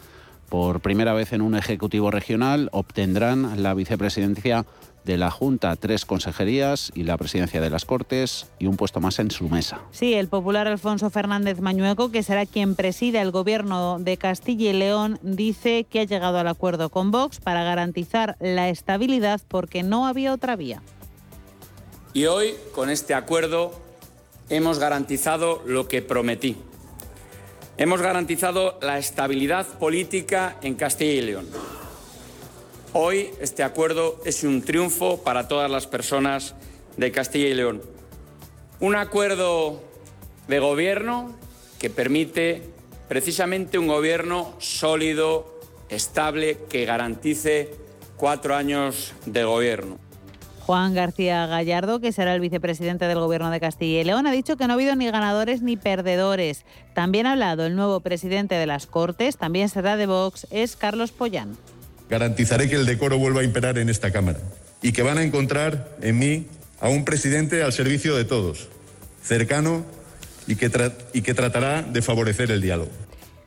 por 0.48 0.80
primera 0.80 1.12
vez 1.12 1.32
en 1.32 1.42
un 1.42 1.56
ejecutivo 1.56 2.10
regional, 2.10 2.68
obtendrán 2.72 3.62
la 3.62 3.74
vicepresidencia 3.74 4.64
de 5.06 5.16
la 5.16 5.30
Junta, 5.30 5.76
tres 5.76 6.04
consejerías 6.04 6.90
y 6.94 7.04
la 7.04 7.16
presidencia 7.16 7.60
de 7.60 7.70
las 7.70 7.84
Cortes 7.84 8.48
y 8.58 8.66
un 8.66 8.76
puesto 8.76 9.00
más 9.00 9.18
en 9.20 9.30
su 9.30 9.48
mesa. 9.48 9.80
Sí, 9.92 10.14
el 10.14 10.28
popular 10.28 10.66
Alfonso 10.66 11.10
Fernández 11.10 11.60
Mañueco, 11.60 12.10
que 12.10 12.24
será 12.24 12.44
quien 12.44 12.74
presida 12.74 13.22
el 13.22 13.30
gobierno 13.30 13.98
de 14.00 14.16
Castilla 14.16 14.70
y 14.70 14.72
León, 14.72 15.18
dice 15.22 15.86
que 15.88 16.00
ha 16.00 16.04
llegado 16.04 16.38
al 16.38 16.48
acuerdo 16.48 16.90
con 16.90 17.12
Vox 17.12 17.38
para 17.38 17.62
garantizar 17.62 18.36
la 18.40 18.68
estabilidad 18.68 19.40
porque 19.46 19.84
no 19.84 20.06
había 20.06 20.34
otra 20.34 20.56
vía. 20.56 20.82
Y 22.12 22.26
hoy, 22.26 22.54
con 22.74 22.90
este 22.90 23.14
acuerdo, 23.14 23.72
hemos 24.48 24.78
garantizado 24.78 25.62
lo 25.66 25.86
que 25.86 26.02
prometí. 26.02 26.56
Hemos 27.78 28.00
garantizado 28.00 28.78
la 28.80 28.98
estabilidad 28.98 29.66
política 29.78 30.56
en 30.62 30.76
Castilla 30.76 31.12
y 31.12 31.20
León 31.20 31.46
Hoy 32.94 33.28
este 33.42 33.62
acuerdo 33.62 34.18
es 34.24 34.42
un 34.44 34.62
triunfo 34.62 35.22
para 35.22 35.46
todas 35.46 35.70
las 35.70 35.86
personas 35.86 36.54
de 36.96 37.12
Castilla 37.12 37.48
y 37.48 37.52
León. 37.52 37.82
Un 38.80 38.96
acuerdo 38.96 39.82
de 40.48 40.58
gobierno 40.58 41.34
que 41.78 41.90
permite 41.90 42.62
precisamente 43.08 43.78
un 43.78 43.88
gobierno 43.88 44.54
sólido, 44.58 45.60
estable, 45.90 46.56
que 46.70 46.86
garantice 46.86 47.74
cuatro 48.16 48.54
años 48.54 49.12
de 49.26 49.44
gobierno. 49.44 50.05
Juan 50.66 50.94
García 50.94 51.46
Gallardo, 51.46 52.00
que 52.00 52.10
será 52.10 52.34
el 52.34 52.40
vicepresidente 52.40 53.04
del 53.04 53.20
Gobierno 53.20 53.52
de 53.52 53.60
Castilla 53.60 54.00
y 54.00 54.04
León, 54.04 54.26
ha 54.26 54.32
dicho 54.32 54.56
que 54.56 54.66
no 54.66 54.72
ha 54.72 54.74
habido 54.74 54.96
ni 54.96 55.08
ganadores 55.08 55.62
ni 55.62 55.76
perdedores. 55.76 56.64
También 56.92 57.26
ha 57.26 57.32
hablado 57.34 57.66
el 57.66 57.76
nuevo 57.76 58.00
presidente 58.00 58.56
de 58.56 58.66
las 58.66 58.88
Cortes, 58.88 59.36
también 59.36 59.68
será 59.68 59.96
de 59.96 60.06
Vox, 60.06 60.48
es 60.50 60.74
Carlos 60.74 61.12
Pollán. 61.12 61.56
Garantizaré 62.10 62.68
que 62.68 62.74
el 62.74 62.84
decoro 62.84 63.16
vuelva 63.16 63.42
a 63.42 63.44
imperar 63.44 63.78
en 63.78 63.88
esta 63.88 64.10
Cámara 64.10 64.40
y 64.82 64.90
que 64.90 65.04
van 65.04 65.18
a 65.18 65.22
encontrar 65.22 65.96
en 66.02 66.18
mí 66.18 66.46
a 66.80 66.88
un 66.88 67.04
presidente 67.04 67.62
al 67.62 67.72
servicio 67.72 68.16
de 68.16 68.24
todos, 68.24 68.68
cercano 69.22 69.84
y 70.48 70.56
que, 70.56 70.68
y 71.12 71.22
que 71.22 71.34
tratará 71.34 71.82
de 71.82 72.02
favorecer 72.02 72.50
el 72.50 72.60
diálogo. 72.60 72.90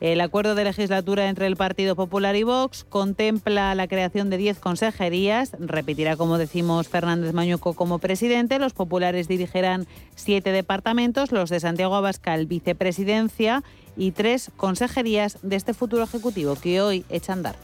El 0.00 0.22
acuerdo 0.22 0.54
de 0.54 0.64
legislatura 0.64 1.28
entre 1.28 1.46
el 1.46 1.56
Partido 1.56 1.94
Popular 1.94 2.34
y 2.34 2.42
Vox 2.42 2.84
contempla 2.84 3.74
la 3.74 3.86
creación 3.86 4.30
de 4.30 4.38
10 4.38 4.58
consejerías. 4.58 5.52
Repetirá, 5.60 6.16
como 6.16 6.38
decimos, 6.38 6.88
Fernández 6.88 7.34
Mañuco 7.34 7.74
como 7.74 7.98
presidente. 7.98 8.58
Los 8.58 8.72
populares 8.72 9.28
dirigirán 9.28 9.86
siete 10.14 10.52
departamentos, 10.52 11.32
los 11.32 11.50
de 11.50 11.60
Santiago 11.60 11.94
Abascal 11.94 12.46
vicepresidencia 12.46 13.62
y 13.94 14.12
tres 14.12 14.50
consejerías 14.56 15.38
de 15.42 15.56
este 15.56 15.74
futuro 15.74 16.02
ejecutivo 16.02 16.56
que 16.56 16.80
hoy 16.80 17.04
echa 17.10 17.32
a 17.32 17.36
andar. 17.36 17.56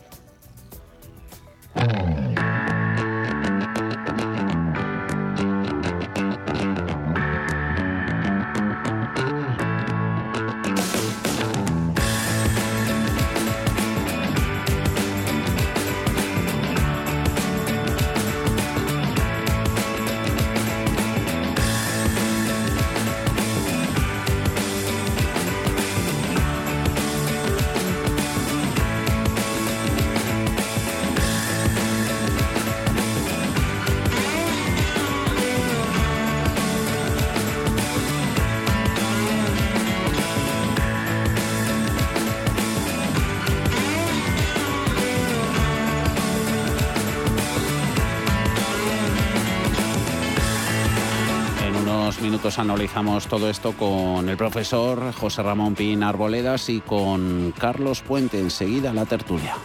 Analizamos 52.59 53.27
todo 53.27 53.51
esto 53.51 53.73
con 53.73 54.29
el 54.29 54.37
profesor 54.37 55.13
José 55.13 55.43
Ramón 55.43 55.75
Pin 55.75 56.03
Arboledas 56.03 56.69
y 56.69 56.81
con 56.81 57.53
Carlos 57.59 58.03
Puente. 58.03 58.39
Enseguida 58.39 58.93
la 58.93 59.07
tertulia. 59.07 59.57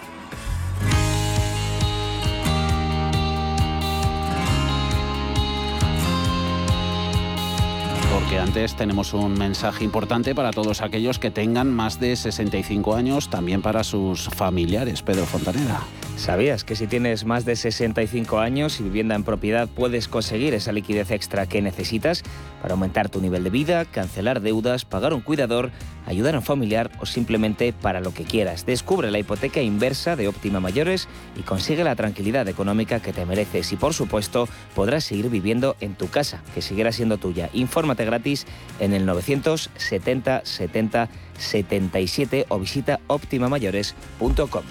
Porque 8.13 8.39
antes 8.39 8.75
tenemos 8.75 9.13
un 9.13 9.33
mensaje 9.33 9.83
importante 9.83 10.35
para 10.35 10.51
todos 10.51 10.81
aquellos 10.81 11.19
que 11.19 11.31
tengan 11.31 11.73
más 11.73 11.99
de 11.99 12.15
65 12.15 12.95
años, 12.95 13.29
también 13.29 13.61
para 13.61 13.83
sus 13.83 14.29
familiares. 14.29 15.01
Pedro 15.01 15.25
Fontanera. 15.25 15.81
¿Sabías 16.17 16.63
que 16.63 16.75
si 16.75 16.85
tienes 16.85 17.25
más 17.25 17.45
de 17.45 17.55
65 17.55 18.39
años 18.39 18.79
y 18.79 18.83
vivienda 18.83 19.15
en 19.15 19.23
propiedad 19.23 19.67
puedes 19.67 20.07
conseguir 20.07 20.53
esa 20.53 20.71
liquidez 20.71 21.09
extra 21.09 21.47
que 21.47 21.61
necesitas 21.61 22.23
para 22.61 22.75
aumentar 22.75 23.09
tu 23.09 23.21
nivel 23.21 23.43
de 23.43 23.49
vida, 23.49 23.85
cancelar 23.85 24.41
deudas, 24.41 24.85
pagar 24.85 25.13
un 25.13 25.21
cuidador, 25.21 25.71
ayudar 26.05 26.35
a 26.35 26.39
un 26.39 26.43
familiar 26.43 26.91
o 26.99 27.07
simplemente 27.07 27.73
para 27.73 28.01
lo 28.01 28.13
que 28.13 28.23
quieras? 28.23 28.67
Descubre 28.67 29.09
la 29.09 29.17
hipoteca 29.17 29.61
inversa 29.61 30.15
de 30.15 30.27
Óptima 30.27 30.59
Mayores 30.59 31.07
y 31.35 31.41
consigue 31.41 31.83
la 31.83 31.95
tranquilidad 31.95 32.47
económica 32.47 32.99
que 32.99 33.13
te 33.13 33.25
mereces 33.25 33.71
y 33.71 33.75
por 33.75 33.95
supuesto 33.95 34.47
podrás 34.75 35.03
seguir 35.03 35.29
viviendo 35.29 35.75
en 35.79 35.95
tu 35.95 36.07
casa, 36.07 36.43
que 36.53 36.61
seguirá 36.61 36.91
siendo 36.91 37.17
tuya. 37.17 37.49
Infórmate 37.53 38.05
gratis 38.05 38.45
en 38.79 38.93
el 38.93 39.07
970 39.07 40.41
70 40.45 41.09
77 41.37 42.45
o 42.49 42.59
visita 42.59 42.99
optimamayores.com. 43.07 44.63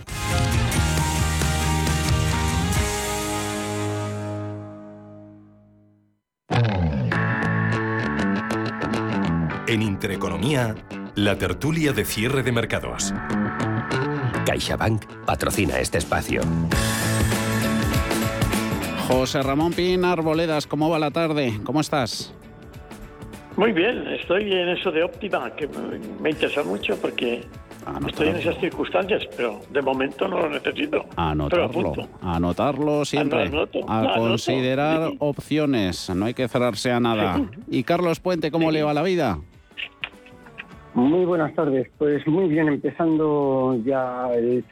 En 9.71 9.83
Intereconomía, 9.83 10.75
la 11.15 11.39
tertulia 11.39 11.93
de 11.93 12.05
cierre 12.05 12.43
de 12.43 12.51
mercados. 12.51 13.15
CaixaBank 14.45 15.05
patrocina 15.25 15.79
este 15.79 15.99
espacio. 15.99 16.41
José 19.07 19.41
Ramón 19.45 19.73
Pin 19.73 20.05
Arboledas, 20.05 20.67
¿cómo 20.67 20.91
va 20.91 20.99
la 20.99 21.13
tarde? 21.13 21.61
¿Cómo 21.63 21.81
estás? 21.81 22.35
Muy 23.57 23.71
bien, 23.71 24.09
estoy 24.09 24.53
en 24.53 24.71
eso 24.71 24.91
de 24.91 25.05
óptima, 25.05 25.55
que 25.55 25.69
me 26.21 26.31
interesa 26.31 26.65
mucho 26.65 26.97
porque 27.01 27.45
estoy 28.09 28.29
en 28.31 28.37
esas 28.39 28.59
circunstancias, 28.59 29.23
pero 29.37 29.61
de 29.71 29.83
momento 29.83 30.27
no 30.27 30.41
lo 30.41 30.51
necesito. 30.51 31.07
Anotarlo, 31.15 32.09
anotarlo 32.21 33.05
siempre. 33.05 33.49
a 33.87 34.15
considerar 34.17 35.13
opciones, 35.21 36.11
no 36.11 36.27
hay 36.27 36.35
que 36.35 36.49
cerrarse 36.49 36.91
a 36.91 36.99
nada. 36.99 37.41
¿Y 37.71 37.85
Carlos 37.85 38.19
Puente, 38.19 38.51
cómo 38.51 38.73
le 38.73 38.83
va 38.83 38.93
la 38.93 39.05
vida? 39.05 39.39
Muy 40.95 41.25
buenas 41.25 41.55
tardes. 41.55 41.89
Pues 41.99 42.27
muy 42.27 42.49
bien, 42.49 42.69
empezando 42.69 43.77
ya 43.85 44.29
el, 44.35 44.65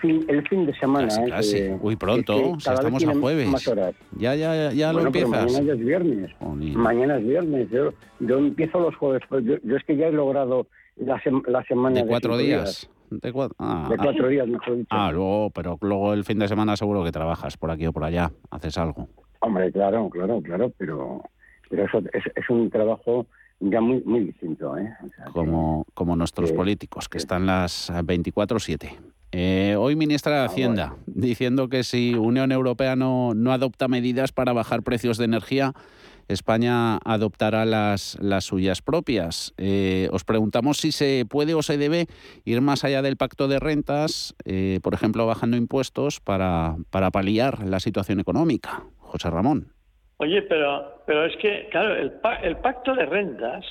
fin 0.00 0.24
el 0.28 0.46
fin 0.48 0.66
de 0.66 0.74
semana. 0.74 1.08
Casi, 1.28 1.58
¿eh? 1.58 1.78
Uy, 1.80 1.96
pronto, 1.96 2.56
estamos 2.56 3.04
a 3.04 3.14
jueves. 3.14 3.70
Ya, 4.16 4.34
ya, 4.34 4.72
ya 4.72 4.92
lo 4.92 5.06
empiezas. 5.06 5.52
mañana 5.52 5.72
es 5.72 5.78
viernes. 5.78 6.30
mañana 6.40 7.16
es 7.18 7.26
viernes. 7.26 7.70
Yo, 7.70 7.92
yo 8.20 8.38
empiezo 8.38 8.80
los 8.80 8.94
jueves. 8.96 9.22
Pues 9.28 9.44
yo, 9.44 9.76
es 9.76 9.84
que 9.84 9.96
ya 9.96 10.06
he 10.06 10.12
logrado 10.12 10.66
la, 10.96 11.20
la 11.46 11.62
semana 11.64 12.00
de 12.00 12.06
cuatro 12.06 12.36
días. 12.36 12.88
De, 13.10 13.32
ah, 13.58 13.88
de, 13.90 13.96
cuatro 13.96 14.28
días, 14.28 14.46
mejor 14.46 14.76
dicho. 14.76 14.88
Ah, 14.90 15.10
luego, 15.12 15.50
pero 15.50 15.76
luego 15.80 16.14
el 16.14 16.22
fin 16.24 16.38
de 16.38 16.46
semana 16.46 16.76
seguro 16.76 17.02
que 17.02 17.10
trabajas 17.10 17.56
por 17.56 17.72
aquí 17.72 17.84
o 17.86 17.92
por 17.92 18.04
allá, 18.04 18.30
haces 18.52 18.78
algo. 18.78 19.08
Hombre, 19.40 19.72
claro, 19.72 20.08
claro, 20.10 20.40
claro, 20.40 20.72
pero, 20.78 21.20
pero 21.68 21.86
eso 21.86 21.98
es, 22.12 22.22
es 22.36 22.50
un 22.50 22.70
trabajo 22.70 23.26
ya 23.60 23.80
muy, 23.80 24.02
muy 24.04 24.20
distinto. 24.20 24.76
¿eh? 24.76 24.92
como, 25.32 25.86
como 25.94 26.16
nuestros 26.16 26.52
políticos, 26.52 27.08
que 27.08 27.18
están 27.18 27.46
las 27.46 27.90
24-7. 27.90 28.96
Eh, 29.32 29.76
hoy 29.78 29.94
ministra 29.94 30.34
de 30.34 30.40
ah, 30.40 30.44
Hacienda 30.46 30.96
diciendo 31.06 31.68
que 31.68 31.84
si 31.84 32.14
Unión 32.14 32.50
Europea 32.50 32.96
no, 32.96 33.32
no 33.34 33.52
adopta 33.52 33.86
medidas 33.86 34.32
para 34.32 34.52
bajar 34.52 34.82
precios 34.82 35.18
de 35.18 35.26
energía, 35.26 35.72
España 36.26 36.96
adoptará 37.04 37.64
las, 37.64 38.16
las 38.20 38.44
suyas 38.44 38.82
propias. 38.82 39.52
Eh, 39.56 40.08
os 40.12 40.24
preguntamos 40.24 40.78
si 40.78 40.90
se 40.90 41.26
puede 41.28 41.54
o 41.54 41.62
se 41.62 41.78
debe 41.78 42.06
ir 42.44 42.60
más 42.60 42.84
allá 42.84 43.02
del 43.02 43.16
pacto 43.16 43.46
de 43.46 43.60
rentas, 43.60 44.34
eh, 44.44 44.80
por 44.82 44.94
ejemplo, 44.94 45.26
bajando 45.26 45.56
impuestos 45.56 46.20
para, 46.20 46.76
para 46.90 47.10
paliar 47.10 47.66
la 47.66 47.80
situación 47.80 48.20
económica. 48.20 48.84
José 48.98 49.30
Ramón. 49.30 49.72
Oye, 50.20 50.42
pero, 50.42 51.02
pero 51.06 51.24
es 51.24 51.34
que, 51.38 51.66
claro, 51.70 51.96
el, 51.96 52.12
el 52.42 52.56
pacto 52.58 52.94
de 52.94 53.06
rentas, 53.06 53.64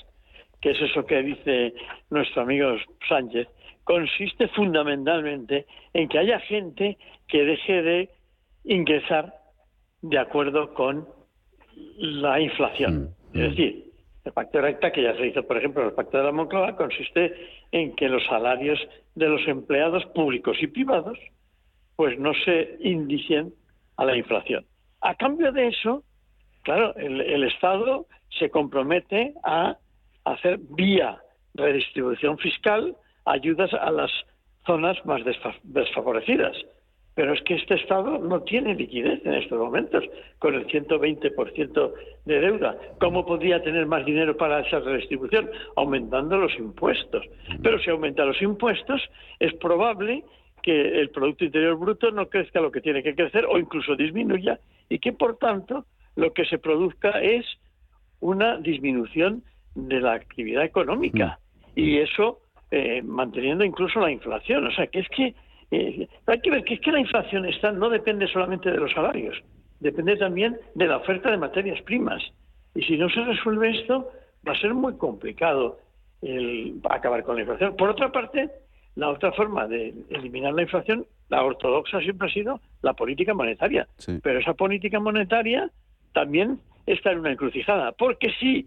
que 0.60 0.72
es 0.72 0.82
eso 0.82 1.06
que 1.06 1.22
dice 1.22 1.76
nuestro 2.10 2.42
amigo 2.42 2.76
Sánchez, 3.08 3.48
consiste 3.84 4.48
fundamentalmente 4.50 5.68
en 5.94 6.10
que 6.10 6.18
haya 6.18 6.40
gente 6.40 6.98
que 7.28 7.46
deje 7.46 7.84
de 7.84 8.10
ingresar 8.64 9.32
de 10.02 10.18
acuerdo 10.18 10.74
con 10.74 11.08
la 11.98 12.40
inflación. 12.40 13.14
Mm, 13.34 13.38
es 13.38 13.42
mm. 13.42 13.50
decir, 13.52 13.92
el 14.26 14.34
pacto 14.34 14.58
de 14.58 14.64
renta 14.64 14.92
que 14.92 15.04
ya 15.04 15.16
se 15.18 15.28
hizo, 15.28 15.44
por 15.46 15.58
ejemplo, 15.58 15.86
el 15.86 15.94
pacto 15.94 16.18
de 16.18 16.24
la 16.24 16.32
Moncloa, 16.32 16.76
consiste 16.76 17.32
en 17.72 17.96
que 17.96 18.10
los 18.10 18.26
salarios 18.26 18.80
de 19.14 19.30
los 19.30 19.48
empleados 19.48 20.04
públicos 20.16 20.58
y 20.62 20.66
privados 20.66 21.20
pues 21.96 22.18
no 22.18 22.34
se 22.34 22.78
indicen 22.80 23.54
a 23.98 24.06
la 24.06 24.18
inflación. 24.18 24.66
A 25.02 25.14
cambio 25.14 25.52
de 25.52 25.68
eso, 25.68 26.04
claro, 26.64 26.96
el, 26.96 27.44
Estado 27.44 28.06
se 28.38 28.50
compromete 28.50 29.34
a 29.44 29.78
hacer 30.26 30.60
vía 30.70 31.20
redistribución 31.54 32.38
fiscal 32.38 32.96
ayudas 33.26 33.74
a 33.74 33.92
las 33.92 34.12
zonas 34.66 34.98
más 35.06 35.22
desfavorecidas. 35.64 36.56
Pero 37.16 37.34
es 37.34 37.42
que 37.42 37.56
este 37.56 37.74
Estado 37.74 38.18
no 38.18 38.44
tiene 38.44 38.76
liquidez 38.76 39.26
en 39.26 39.34
estos 39.34 39.60
momentos, 39.60 40.06
con 40.38 40.56
el 40.56 40.66
120% 40.68 41.94
de 42.26 42.40
deuda. 42.40 42.78
¿Cómo 43.00 43.26
podría 43.26 43.62
tener 43.62 43.88
más 43.88 44.06
dinero 44.06 44.38
para 44.38 44.62
esa 44.62 44.80
redistribución? 44.80 45.50
Aumentando 45.76 46.38
los 46.38 46.58
impuestos. 46.58 47.26
Pero 47.62 47.80
si 47.80 47.90
aumenta 47.90 48.24
los 48.24 48.42
impuestos, 48.42 49.02
es 49.40 49.54
probable 49.56 50.24
que 50.62 51.00
el 51.00 51.10
Producto 51.10 51.46
Interior 51.46 51.78
Bruto 51.78 52.12
no 52.12 52.30
crezca 52.30 52.62
lo 52.62 52.72
que 52.72 52.82
tiene 52.82 53.04
que 53.04 53.16
crecer 53.16 53.46
o 53.46 53.58
incluso 53.58 53.96
disminuya 53.96 54.60
y 54.88 55.00
que, 55.00 55.12
por 55.12 55.38
tanto, 55.38 55.86
lo 56.20 56.34
que 56.34 56.46
se 56.46 56.58
produzca 56.58 57.22
es 57.22 57.46
una 58.20 58.58
disminución 58.58 59.44
de 59.76 60.02
la 60.02 60.14
actividad 60.14 60.64
económica. 60.64 61.40
Y 61.76 61.98
eso 61.98 62.42
eh, 62.72 63.02
manteniendo 63.02 63.64
incluso 63.64 64.00
la 64.00 64.12
inflación. 64.12 64.68
O 64.68 64.72
sea, 64.72 64.88
que 64.88 65.00
es 65.00 65.10
que 65.10 65.34
eh, 65.72 66.08
hay 66.26 66.40
que 66.42 66.52
ver 66.52 66.64
que 66.64 66.76
es 66.76 66.82
que 66.82 66.92
la 66.92 67.00
inflación 67.00 67.46
está, 67.46 67.72
no 67.72 67.90
depende 67.90 68.28
solamente 68.28 68.72
de 68.72 68.78
los 68.78 68.92
salarios, 68.92 69.42
depende 69.80 70.18
también 70.18 70.58
de 70.76 70.88
la 70.88 70.98
oferta 70.98 71.32
de 71.32 71.38
materias 71.38 71.82
primas. 71.84 72.22
Y 72.76 72.84
si 72.84 72.98
no 72.98 73.10
se 73.10 73.24
resuelve 73.24 73.80
esto, 73.80 74.12
va 74.48 74.54
a 74.54 74.60
ser 74.60 74.74
muy 74.74 74.96
complicado 74.98 75.80
el 76.22 76.82
acabar 76.90 77.24
con 77.24 77.36
la 77.36 77.42
inflación. 77.42 77.76
Por 77.78 77.90
otra 77.90 78.12
parte, 78.12 78.50
la 78.96 79.10
otra 79.10 79.32
forma 79.32 79.68
de 79.68 79.94
eliminar 80.10 80.54
la 80.54 80.64
inflación, 80.64 81.06
la 81.30 81.44
ortodoxa 81.44 82.02
siempre 82.02 82.28
ha 82.28 82.34
sido 82.34 82.60
la 82.82 82.94
política 82.94 83.34
monetaria. 83.34 83.88
Pero 84.22 84.40
esa 84.40 84.54
política 84.54 85.00
monetaria 85.00 85.72
también 86.14 86.60
está 86.86 87.12
en 87.12 87.20
una 87.20 87.32
encrucijada, 87.32 87.92
porque 87.94 88.32
si 88.40 88.66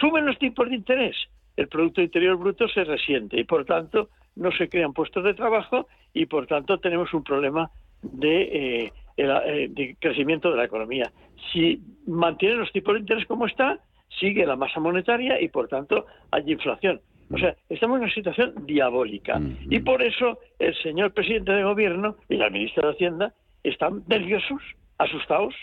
suben 0.00 0.26
los 0.26 0.38
tipos 0.38 0.68
de 0.68 0.76
interés, 0.76 1.16
el 1.56 1.68
Producto 1.68 2.00
Interior 2.00 2.36
Bruto 2.36 2.68
se 2.68 2.84
resiente 2.84 3.38
y, 3.38 3.44
por 3.44 3.64
tanto, 3.64 4.08
no 4.36 4.50
se 4.52 4.68
crean 4.68 4.92
puestos 4.92 5.24
de 5.24 5.34
trabajo 5.34 5.86
y 6.14 6.26
por 6.26 6.46
tanto 6.46 6.78
tenemos 6.78 7.12
un 7.12 7.22
problema 7.22 7.70
de, 8.02 8.42
eh, 8.84 8.92
eh, 9.16 9.68
de 9.70 9.96
crecimiento 9.98 10.50
de 10.50 10.56
la 10.56 10.64
economía. 10.64 11.12
Si 11.52 11.80
mantienen 12.06 12.58
los 12.58 12.72
tipos 12.72 12.94
de 12.94 13.00
interés 13.00 13.26
como 13.26 13.46
está, 13.46 13.78
sigue 14.18 14.46
la 14.46 14.56
masa 14.56 14.80
monetaria 14.80 15.40
y 15.40 15.48
por 15.48 15.68
tanto 15.68 16.06
hay 16.30 16.50
inflación. 16.50 17.00
O 17.30 17.38
sea, 17.38 17.56
estamos 17.70 17.96
en 17.96 18.04
una 18.04 18.12
situación 18.14 18.54
diabólica. 18.66 19.40
Y 19.70 19.80
por 19.80 20.02
eso 20.02 20.38
el 20.58 20.74
señor 20.82 21.12
presidente 21.14 21.52
de 21.52 21.64
gobierno 21.64 22.16
y 22.28 22.36
la 22.36 22.50
ministra 22.50 22.88
de 22.88 22.94
Hacienda 22.94 23.34
están 23.62 24.02
nerviosos, 24.06 24.60
asustados. 24.98 25.54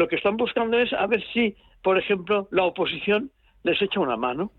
Lo 0.00 0.08
que 0.08 0.16
están 0.16 0.38
buscando 0.38 0.78
es 0.78 0.94
a 0.94 1.06
ver 1.06 1.22
si, 1.34 1.54
por 1.82 1.98
ejemplo, 1.98 2.48
la 2.52 2.64
oposición 2.64 3.30
les 3.64 3.82
echa 3.82 4.00
una 4.00 4.16
mano. 4.16 4.50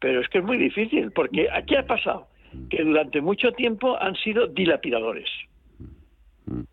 Pero 0.00 0.22
es 0.22 0.28
que 0.30 0.38
es 0.38 0.44
muy 0.44 0.56
difícil, 0.56 1.12
porque 1.12 1.46
aquí 1.52 1.76
ha 1.76 1.86
pasado 1.86 2.28
que 2.70 2.82
durante 2.82 3.20
mucho 3.20 3.52
tiempo 3.52 4.00
han 4.00 4.14
sido 4.14 4.46
dilapidadores. 4.46 5.28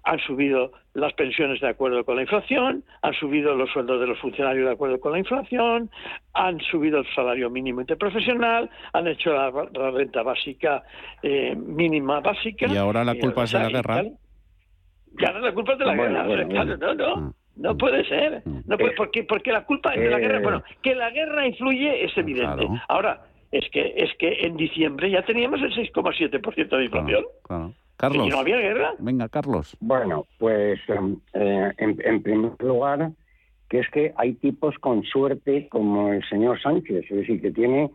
Han 0.03 0.19
subido 0.19 0.71
las 0.93 1.11
pensiones 1.11 1.59
de 1.59 1.67
acuerdo 1.67 2.05
con 2.05 2.15
la 2.15 2.21
inflación, 2.21 2.85
han 3.01 3.13
subido 3.15 3.53
los 3.53 3.69
sueldos 3.69 3.99
de 3.99 4.07
los 4.07 4.17
funcionarios 4.19 4.65
de 4.67 4.71
acuerdo 4.71 4.97
con 5.01 5.11
la 5.11 5.19
inflación, 5.19 5.91
han 6.33 6.61
subido 6.71 6.99
el 6.99 7.07
salario 7.13 7.49
mínimo 7.49 7.81
interprofesional, 7.81 8.69
han 8.93 9.07
hecho 9.07 9.33
la, 9.33 9.51
renta 9.91 10.23
básica 10.23 10.83
eh, 11.21 11.53
mínima 11.53 12.21
básica. 12.21 12.65
Y 12.65 12.77
ahora 12.77 13.03
la 13.03 13.15
culpa 13.15 13.43
es 13.43 13.51
de 13.51 13.59
la 13.59 13.69
guerra. 13.69 14.03
Y 15.17 15.25
ahora 15.25 15.41
la 15.41 15.53
culpa 15.53 15.73
es 15.73 15.79
de 15.79 15.85
la 15.85 15.95
guerra. 15.95 16.77
no, 16.77 16.93
no. 16.93 17.35
Mm, 17.55 17.61
no 17.61 17.73
mm. 17.73 17.77
puede 17.77 18.05
ser. 18.05 18.43
No 18.45 18.77
puede, 18.77 18.95
porque, 18.95 19.23
porque 19.23 19.51
la 19.51 19.65
culpa 19.65 19.93
es 19.93 20.01
de 20.01 20.09
la 20.09 20.19
guerra. 20.19 20.39
Bueno, 20.41 20.63
que 20.81 20.95
la 20.95 21.09
guerra 21.11 21.47
influye 21.47 22.05
es 22.05 22.17
evidente. 22.17 22.67
Ahora, 22.87 23.21
es 23.51 23.69
que 23.71 23.93
es 23.97 24.11
que 24.17 24.45
en 24.45 24.57
diciembre 24.57 25.09
ya 25.09 25.23
teníamos 25.23 25.61
el 25.61 25.73
6,7% 25.73 26.77
de 26.77 26.83
inflación. 26.83 27.25
Carlos. 27.97 28.27
¿Y 28.27 28.29
no 28.29 28.39
había 28.39 28.57
guerra? 28.57 28.93
Venga, 28.99 29.27
Carlos. 29.27 29.75
Bueno, 29.81 30.25
pues 30.37 30.79
em, 30.87 31.17
eh, 31.33 31.73
en, 31.77 32.23
primer 32.23 32.51
lugar, 32.59 33.11
que 33.67 33.79
es 33.79 33.89
que 33.89 34.13
hay 34.15 34.35
tipos 34.35 34.77
con 34.79 35.03
suerte 35.03 35.67
como 35.67 36.13
el 36.13 36.23
señor 36.29 36.61
Sánchez, 36.61 37.05
es 37.09 37.17
decir, 37.17 37.41
que 37.41 37.51
tiene, 37.51 37.91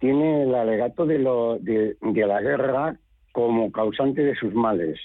tiene 0.00 0.42
el 0.42 0.54
alegato 0.56 1.06
de, 1.06 1.20
lo, 1.20 1.56
de, 1.60 1.96
la 2.02 2.40
guerra 2.40 2.96
como 3.30 3.70
causante 3.70 4.24
de 4.24 4.34
sus 4.34 4.52
males. 4.54 4.98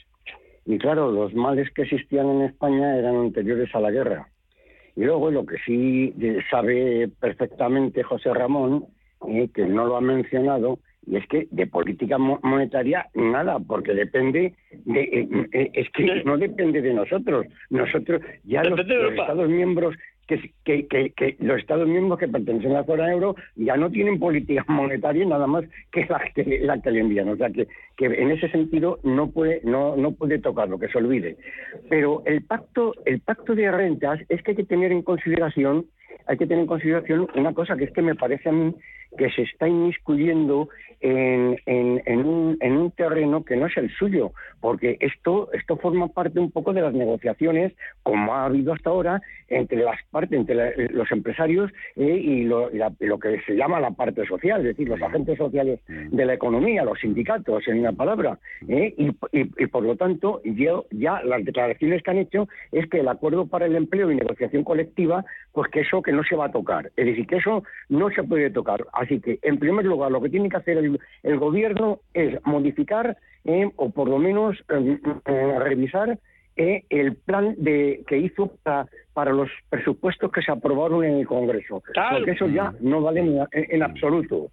Y 0.65 0.77
claro, 0.77 1.11
los 1.11 1.33
males 1.33 1.69
que 1.71 1.83
existían 1.83 2.29
en 2.29 2.41
España 2.43 2.97
eran 2.97 3.15
anteriores 3.17 3.73
a 3.75 3.79
la 3.79 3.91
guerra. 3.91 4.27
Y 4.95 5.03
luego 5.03 5.31
lo 5.31 5.45
que 5.45 5.57
sí 5.65 6.13
sabe 6.49 7.09
perfectamente 7.19 8.03
José 8.03 8.33
Ramón 8.33 8.85
eh, 9.27 9.49
que 9.53 9.65
no 9.65 9.85
lo 9.85 9.95
ha 9.95 10.01
mencionado, 10.01 10.79
y 11.05 11.17
es 11.17 11.27
que 11.27 11.47
de 11.51 11.67
política 11.67 12.17
monetaria 12.17 13.07
nada, 13.13 13.59
porque 13.59 13.93
depende 13.93 14.53
de. 14.85 15.01
Eh, 15.01 15.27
eh, 15.51 15.69
es 15.73 15.89
que 15.91 16.23
no 16.25 16.37
depende 16.37 16.81
de 16.81 16.93
nosotros. 16.93 17.45
Nosotros, 17.69 18.21
ya 18.43 18.63
los, 18.63 18.79
Estados 18.79 19.49
miembros 19.49 19.95
que, 20.63 21.35
los 21.39 21.59
Estados 21.59 21.87
miembros 21.87 22.19
que 22.19 22.27
pertenecen 22.27 22.71
a 22.71 22.81
la 22.81 22.85
zona 22.85 23.11
euro 23.11 23.35
ya 23.55 23.75
no 23.77 23.89
tienen 23.89 24.19
política 24.19 24.65
monetaria 24.69 25.25
nada 25.25 25.47
más 25.47 25.65
que 25.91 26.05
la 26.05 26.21
que, 26.33 26.59
la 26.61 26.75
le 26.77 26.99
envían. 26.99 27.29
O 27.29 27.35
sea 27.35 27.49
que, 27.49 27.67
que 27.97 28.05
en 28.05 28.31
ese 28.31 28.49
sentido 28.49 28.99
no 29.03 29.29
puede, 29.31 29.61
no, 29.63 29.95
no 29.95 30.11
puede 30.11 30.39
tocarlo, 30.39 30.79
que 30.79 30.89
se 30.89 30.97
olvide. 30.97 31.37
Pero 31.89 32.23
el 32.25 32.43
pacto, 32.43 32.93
el 33.05 33.19
pacto 33.19 33.55
de 33.55 33.71
rentas 33.71 34.19
es 34.29 34.41
que 34.43 34.51
hay 34.51 34.57
que 34.57 34.63
tener 34.63 34.91
en 34.91 35.01
consideración, 35.01 35.85
hay 36.27 36.37
que 36.37 36.45
tener 36.45 36.61
en 36.61 36.67
consideración 36.67 37.27
una 37.35 37.53
cosa 37.53 37.75
que 37.75 37.85
es 37.85 37.91
que 37.91 38.01
me 38.01 38.15
parece 38.15 38.49
a 38.49 38.51
mí 38.51 38.73
que 39.17 39.29
se 39.31 39.43
está 39.43 39.67
inmiscuyendo 39.67 40.69
en, 41.03 41.59
en, 41.65 42.25
un, 42.25 42.57
en, 42.61 42.77
un, 42.77 42.91
terreno 42.91 43.43
que 43.43 43.57
no 43.57 43.67
es 43.67 43.75
el 43.75 43.91
suyo, 43.91 44.31
porque 44.61 44.97
esto, 45.01 45.49
esto 45.51 45.75
forma 45.75 46.07
parte 46.07 46.39
un 46.39 46.49
poco 46.49 46.71
de 46.71 46.81
las 46.81 46.93
negociaciones, 46.93 47.73
como 48.03 48.33
ha 48.33 48.45
habido 48.45 48.71
hasta 48.71 48.89
ahora, 48.89 49.21
entre 49.49 49.83
las 49.83 50.01
partes, 50.11 50.39
entre 50.39 50.89
los 50.93 51.11
empresarios 51.11 51.71
eh, 51.97 52.15
y, 52.15 52.43
lo, 52.43 52.69
lo, 52.71 53.19
que 53.19 53.41
se 53.45 53.55
llama 53.55 53.81
la 53.81 53.91
parte 53.91 54.25
social, 54.25 54.61
es 54.61 54.67
decir, 54.67 54.87
los 54.87 55.01
agentes 55.01 55.37
sociales 55.37 55.81
de 55.87 56.25
la 56.25 56.35
economía, 56.35 56.85
los 56.85 56.99
sindicatos, 56.99 57.67
en 57.67 57.79
una 57.79 57.91
palabra. 57.91 58.39
Eh, 58.69 58.95
y, 58.97 59.11
y, 59.33 59.67
por 59.67 59.83
lo 59.83 59.97
tanto, 59.97 60.41
yo, 60.45 60.85
ya 60.91 61.21
las 61.23 61.43
declaraciones 61.43 62.01
que 62.01 62.11
han 62.11 62.17
hecho 62.17 62.47
es 62.71 62.89
que 62.89 63.01
el 63.01 63.09
acuerdo 63.09 63.47
para 63.47 63.65
el 63.65 63.75
empleo 63.75 64.09
y 64.09 64.15
negociación 64.15 64.63
colectiva, 64.63 65.25
pues 65.51 65.69
que 65.69 65.81
eso 65.81 66.01
que 66.01 66.13
no 66.13 66.23
se 66.23 66.37
va 66.37 66.45
a 66.45 66.51
tocar, 66.51 66.91
es 66.95 67.05
decir, 67.05 67.27
que 67.27 67.37
eso 67.37 67.63
no 67.89 68.09
se 68.11 68.23
puede 68.23 68.49
tocar. 68.49 68.85
Así 68.93 69.19
que, 69.19 69.39
en 69.41 69.59
primer 69.59 69.85
lugar, 69.85 70.09
lo 70.09 70.21
que 70.21 70.29
tiene 70.29 70.47
que 70.47 70.57
hacer 70.57 70.77
el, 70.77 70.92
gobierno 71.37 71.99
es 72.13 72.39
modificar 72.45 73.17
eh, 73.45 73.69
o 73.75 73.89
por 73.89 74.07
lo 74.07 74.19
menos 74.19 74.57
eh, 74.69 74.97
eh, 75.25 75.59
revisar 75.59 76.17
el 76.55 77.15
plan 77.15 77.55
de 77.57 78.03
que 78.05 78.19
hizo 78.19 78.53
para, 78.61 79.31
los 79.31 79.49
presupuestos 79.71 80.31
que 80.31 80.43
se 80.43 80.51
aprobaron 80.51 81.03
en 81.03 81.15
el 81.15 81.25
Congreso. 81.25 81.81
Porque 82.11 82.31
eso 82.31 82.47
ya 82.47 82.71
no 82.79 83.01
vale 83.01 83.21
en, 83.51 83.81
absoluto. 83.81 84.51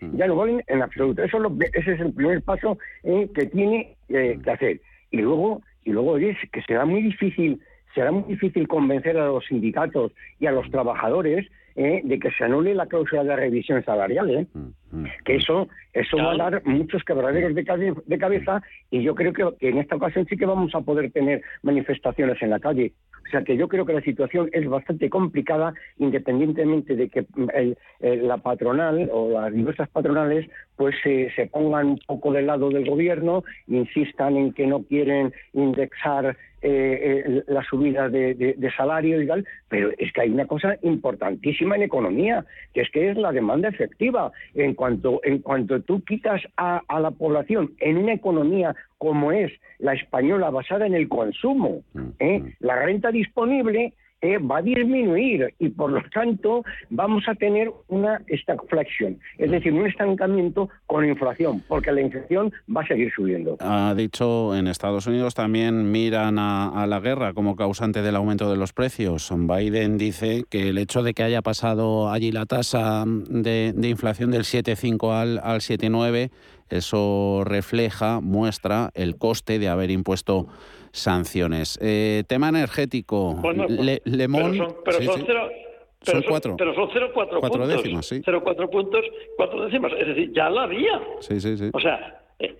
Ya 0.00 0.26
no 0.28 0.36
valen 0.36 0.64
en 0.66 0.80
absoluto. 0.80 1.22
Eso 1.22 1.38
ese 1.74 1.92
es 1.92 2.00
el 2.00 2.14
primer 2.14 2.40
paso 2.40 2.78
que 3.02 3.46
tiene 3.52 3.96
que 4.08 4.50
hacer. 4.50 4.80
Y 5.10 5.18
luego, 5.18 5.60
y 5.84 5.92
luego 5.92 6.16
es 6.16 6.38
que 6.50 6.62
será 6.62 6.86
muy 6.86 7.02
difícil 7.02 7.60
será 7.94 8.10
muy 8.10 8.24
difícil 8.24 8.66
convencer 8.66 9.18
a 9.18 9.26
los 9.26 9.44
sindicatos 9.44 10.12
y 10.40 10.46
a 10.46 10.52
los 10.52 10.70
trabajadores 10.70 11.46
eh, 11.76 12.00
de 12.04 12.18
que 12.18 12.30
se 12.32 12.44
anule 12.44 12.74
la 12.74 12.86
cláusula 12.86 13.24
de 13.24 13.36
revisión 13.36 13.84
salarial, 13.84 14.30
¿eh? 14.30 14.46
que 15.24 15.36
eso 15.36 15.68
eso 15.94 16.16
va 16.18 16.32
a 16.32 16.36
dar 16.36 16.62
muchos 16.66 17.02
quebraderos 17.04 17.54
de, 17.54 17.94
de 18.06 18.18
cabeza 18.18 18.62
y 18.90 19.02
yo 19.02 19.14
creo 19.14 19.32
que, 19.32 19.68
en 19.68 19.78
esta 19.78 19.96
ocasión 19.96 20.26
sí 20.28 20.36
que 20.36 20.46
vamos 20.46 20.74
a 20.74 20.80
poder 20.80 21.10
tener 21.12 21.42
manifestaciones 21.62 22.40
en 22.42 22.50
la 22.50 22.60
calle. 22.60 22.92
O 23.26 23.30
sea 23.30 23.42
que 23.42 23.56
yo 23.56 23.68
creo 23.68 23.86
que 23.86 23.94
la 23.94 24.02
situación 24.02 24.50
es 24.52 24.68
bastante 24.68 25.08
complicada, 25.08 25.72
independientemente 25.98 26.96
de 26.96 27.08
que 27.08 27.22
mm, 27.22 27.48
la 28.26 28.38
patronal 28.38 29.08
o 29.12 29.30
las 29.40 29.52
diversas 29.52 29.88
patronales 29.88 30.48
pues 30.76 30.94
se 31.02 31.46
pongan 31.50 31.86
un 31.86 31.98
poco 32.06 32.32
del 32.32 32.46
lado 32.46 32.70
del 32.70 32.88
gobierno, 32.88 33.44
insistan 33.66 34.36
en 34.36 34.52
que 34.52 34.66
no 34.66 34.82
quieren 34.82 35.32
indexar 35.52 36.36
eh, 36.62 37.24
eh, 37.26 37.42
la 37.48 37.62
subida 37.64 38.08
de, 38.08 38.72
salario 38.76 39.20
y 39.20 39.26
tal, 39.26 39.44
pero 39.68 39.90
es 39.98 40.12
que 40.12 40.22
hay 40.22 40.30
una 40.30 40.46
cosa 40.46 40.76
importantísima 40.82 41.76
en 41.76 41.82
economía, 41.82 42.44
que 42.72 42.82
es 42.82 42.90
que 42.90 43.10
es 43.10 43.16
la 43.16 43.32
demanda 43.32 43.68
efectiva. 43.68 44.30
En 44.54 44.74
cuanto, 44.74 45.20
en 45.24 45.38
cuanto 45.38 45.80
tú 45.82 46.02
quitas 46.04 46.40
a, 46.56 46.82
a 46.88 47.00
la 47.00 47.10
población 47.10 47.72
en 47.80 47.98
una 47.98 48.12
economía 48.12 48.74
como 48.98 49.32
es 49.32 49.52
la 49.78 49.94
española 49.94 50.50
basada 50.50 50.86
en 50.86 50.94
el 50.94 51.08
consumo, 51.08 51.82
mm, 51.94 52.08
¿eh? 52.20 52.38
Mm. 52.38 52.52
la 52.60 52.76
renta 52.76 53.10
disponible 53.10 53.92
eh, 54.22 54.38
va 54.38 54.58
a 54.58 54.62
disminuir 54.62 55.52
y 55.58 55.68
por 55.68 55.90
lo 55.90 56.00
tanto 56.14 56.64
vamos 56.90 57.24
a 57.26 57.34
tener 57.34 57.72
una 57.88 58.22
stagflación, 58.30 59.18
es 59.36 59.50
decir, 59.50 59.72
un 59.72 59.86
estancamiento 59.86 60.68
con 60.86 61.04
inflación, 61.04 61.62
porque 61.66 61.90
la 61.90 62.02
inflación 62.02 62.52
va 62.74 62.82
a 62.82 62.86
seguir 62.86 63.12
subiendo. 63.14 63.56
Ha 63.58 63.94
dicho 63.96 64.56
en 64.56 64.68
Estados 64.68 65.08
Unidos 65.08 65.34
también 65.34 65.90
miran 65.90 66.38
a, 66.38 66.86
la 66.86 67.00
guerra 67.00 67.32
como 67.32 67.56
causante 67.56 68.02
del 68.02 68.14
aumento 68.14 68.48
de 68.48 68.56
los 68.56 68.72
precios. 68.72 69.32
Biden 69.36 69.98
dice 69.98 70.44
que 70.48 70.68
el 70.68 70.78
hecho 70.78 71.02
de 71.02 71.14
que 71.14 71.24
haya 71.24 71.42
pasado 71.42 72.10
allí 72.10 72.30
la 72.30 72.46
tasa 72.46 73.04
de, 73.06 73.74
inflación 73.82 74.30
del 74.30 74.42
7,5 74.42 75.12
al, 75.12 75.40
al 75.42 75.60
7,9, 75.60 76.30
eso 76.70 77.42
refleja, 77.44 78.20
muestra 78.20 78.90
el 78.94 79.16
coste 79.16 79.58
de 79.58 79.68
haber 79.68 79.90
impuesto 79.90 80.46
sanciones. 80.92 81.78
Eh, 81.82 82.24
tema 82.28 82.50
energético. 82.50 83.34
Bueno, 83.34 83.66
Le. 83.68 84.02
Pero 84.04 85.02
son, 85.02 85.26
son 86.02 86.22
cuatro. 86.28 86.56
Pero 86.56 86.74
son 86.74 86.90
0,4 86.90 87.40
puntos. 87.40 87.68
décimas, 87.68 88.06
sí. 88.06 88.22
0,4 88.22 88.70
puntos, 88.70 89.04
cuatro 89.36 89.64
décimas. 89.64 89.92
Es 89.98 90.06
decir, 90.06 90.32
ya 90.32 90.50
la 90.50 90.64
había. 90.64 91.00
Sí, 91.20 91.40
sí, 91.40 91.56
sí. 91.56 91.70
O 91.72 91.80
sea, 91.80 92.20
eh, 92.38 92.54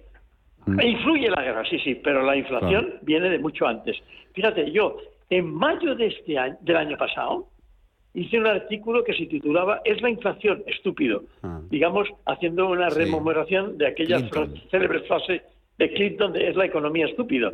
mm. 0.67 0.81
influye 0.81 1.29
la 1.29 1.43
guerra, 1.43 1.65
sí, 1.69 1.79
sí, 1.81 1.95
pero 1.97 2.23
la 2.23 2.37
inflación 2.37 2.95
viene 3.03 3.31
de 3.31 3.39
mucho 3.39 3.67
antes. 3.67 3.97
Fíjate, 4.33 4.71
yo 4.71 4.97
en 5.31 5.53
mayo 5.53 5.95
de 5.95 6.07
este 6.07 6.39
año, 6.39 6.57
del 6.61 6.77
año 6.77 6.97
pasado, 6.97 7.49
hice 8.15 8.39
un 8.39 8.47
artículo 8.47 9.03
que 9.03 9.15
se 9.15 9.27
titulaba 9.27 9.81
¿Es 9.85 10.01
la 10.03 10.11
inflación 10.11 10.63
estúpido? 10.67 11.25
Ah. 11.43 11.61
Digamos, 11.71 12.09
haciendo 12.27 12.69
una 12.69 12.91
rememoración 12.91 13.79
de 13.79 13.89
aquella 13.89 14.21
célebre 14.71 15.01
frase 15.01 15.43
de 15.79 15.93
Clinton 15.95 16.33
de 16.33 16.49
es 16.49 16.57
la 16.57 16.67
economía 16.67 17.07
estúpido. 17.07 17.51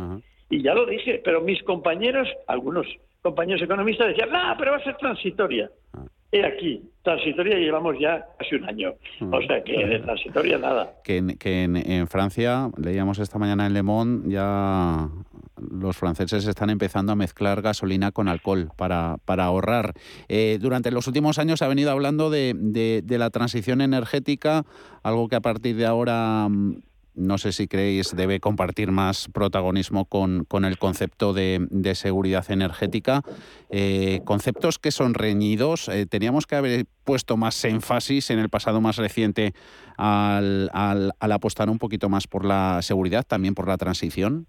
Y 0.51 0.63
ya 0.63 0.75
lo 0.75 0.87
dije, 0.87 1.21
pero 1.25 1.41
mis 1.41 1.63
compañeros, 1.63 2.29
algunos 2.47 2.87
compañeros 3.23 3.63
economistas 3.63 4.09
decían, 4.09 4.31
no, 4.31 4.55
pero 4.59 4.73
va 4.73 4.79
a 4.79 4.85
ser 4.85 4.97
transitoria. 4.97 5.71
Ah. 5.93 6.05
He 6.31 6.45
aquí, 6.45 6.83
transitoria 7.03 7.57
llevamos 7.57 7.97
ya 7.99 8.27
casi 8.39 8.57
un 8.57 8.65
año. 8.69 8.93
Mm. 9.21 9.33
O 9.33 9.41
sea 9.41 9.65
que 9.65 9.87
de 9.87 9.99
transitoria 10.01 10.59
nada. 10.59 10.93
Que, 11.03 11.17
en, 11.65 12.07
Francia, 12.07 12.71
leíamos 12.77 13.19
esta 13.19 13.39
mañana 13.39 13.67
en 13.67 13.73
Le 13.73 13.83
Monde, 13.83 14.31
ya 14.31 15.09
los 15.57 15.97
franceses 15.97 16.47
están 16.47 16.69
empezando 16.69 17.13
a 17.13 17.17
mezclar 17.17 17.63
gasolina 17.63 18.13
con 18.13 18.29
alcohol 18.29 18.69
para, 18.77 19.17
para 19.25 19.45
ahorrar. 19.45 19.95
Eh, 20.29 20.59
durante 20.61 20.91
los 20.91 21.07
últimos 21.07 21.39
años 21.39 21.63
ha 21.63 21.69
venido 21.69 21.91
hablando 21.91 22.29
de, 22.29 22.53
de, 22.55 23.19
la 23.19 23.31
transición 23.31 23.81
energética, 23.81 24.65
algo 25.03 25.29
que 25.29 25.37
a 25.37 25.41
partir 25.41 25.77
de 25.77 25.87
ahora 25.87 26.47
mm, 26.49 26.83
no 27.19 27.37
sé 27.37 27.53
si 27.53 27.67
creéis, 27.67 28.15
debe 28.17 28.41
compartir 28.41 28.91
más 28.91 29.29
protagonismo 29.33 30.05
con, 30.07 30.45
con 30.45 30.65
el 30.65 30.79
concepto 30.79 31.33
de, 31.33 31.67
seguridad 31.95 32.51
energética. 32.51 33.23
Eh, 33.71 34.21
conceptos 34.25 34.79
que 34.79 34.91
son 34.91 35.15
reñidos. 35.15 35.89
Eh, 35.89 36.07
teníamos 36.07 36.47
que 36.47 36.57
haber 36.57 36.85
puesto 37.05 37.37
más 37.37 37.65
énfasis 37.65 38.31
en 38.31 38.39
el 38.39 38.49
pasado 38.49 38.81
más 38.81 38.97
reciente 38.97 39.53
al, 39.97 40.71
al, 40.73 41.33
apostar 41.33 41.69
un 41.69 41.79
poquito 41.79 42.09
más 42.09 42.27
por 42.27 42.45
la 42.45 42.81
seguridad, 42.83 43.25
también 43.27 43.55
por 43.55 43.67
la 43.69 43.77
transición. 43.77 44.47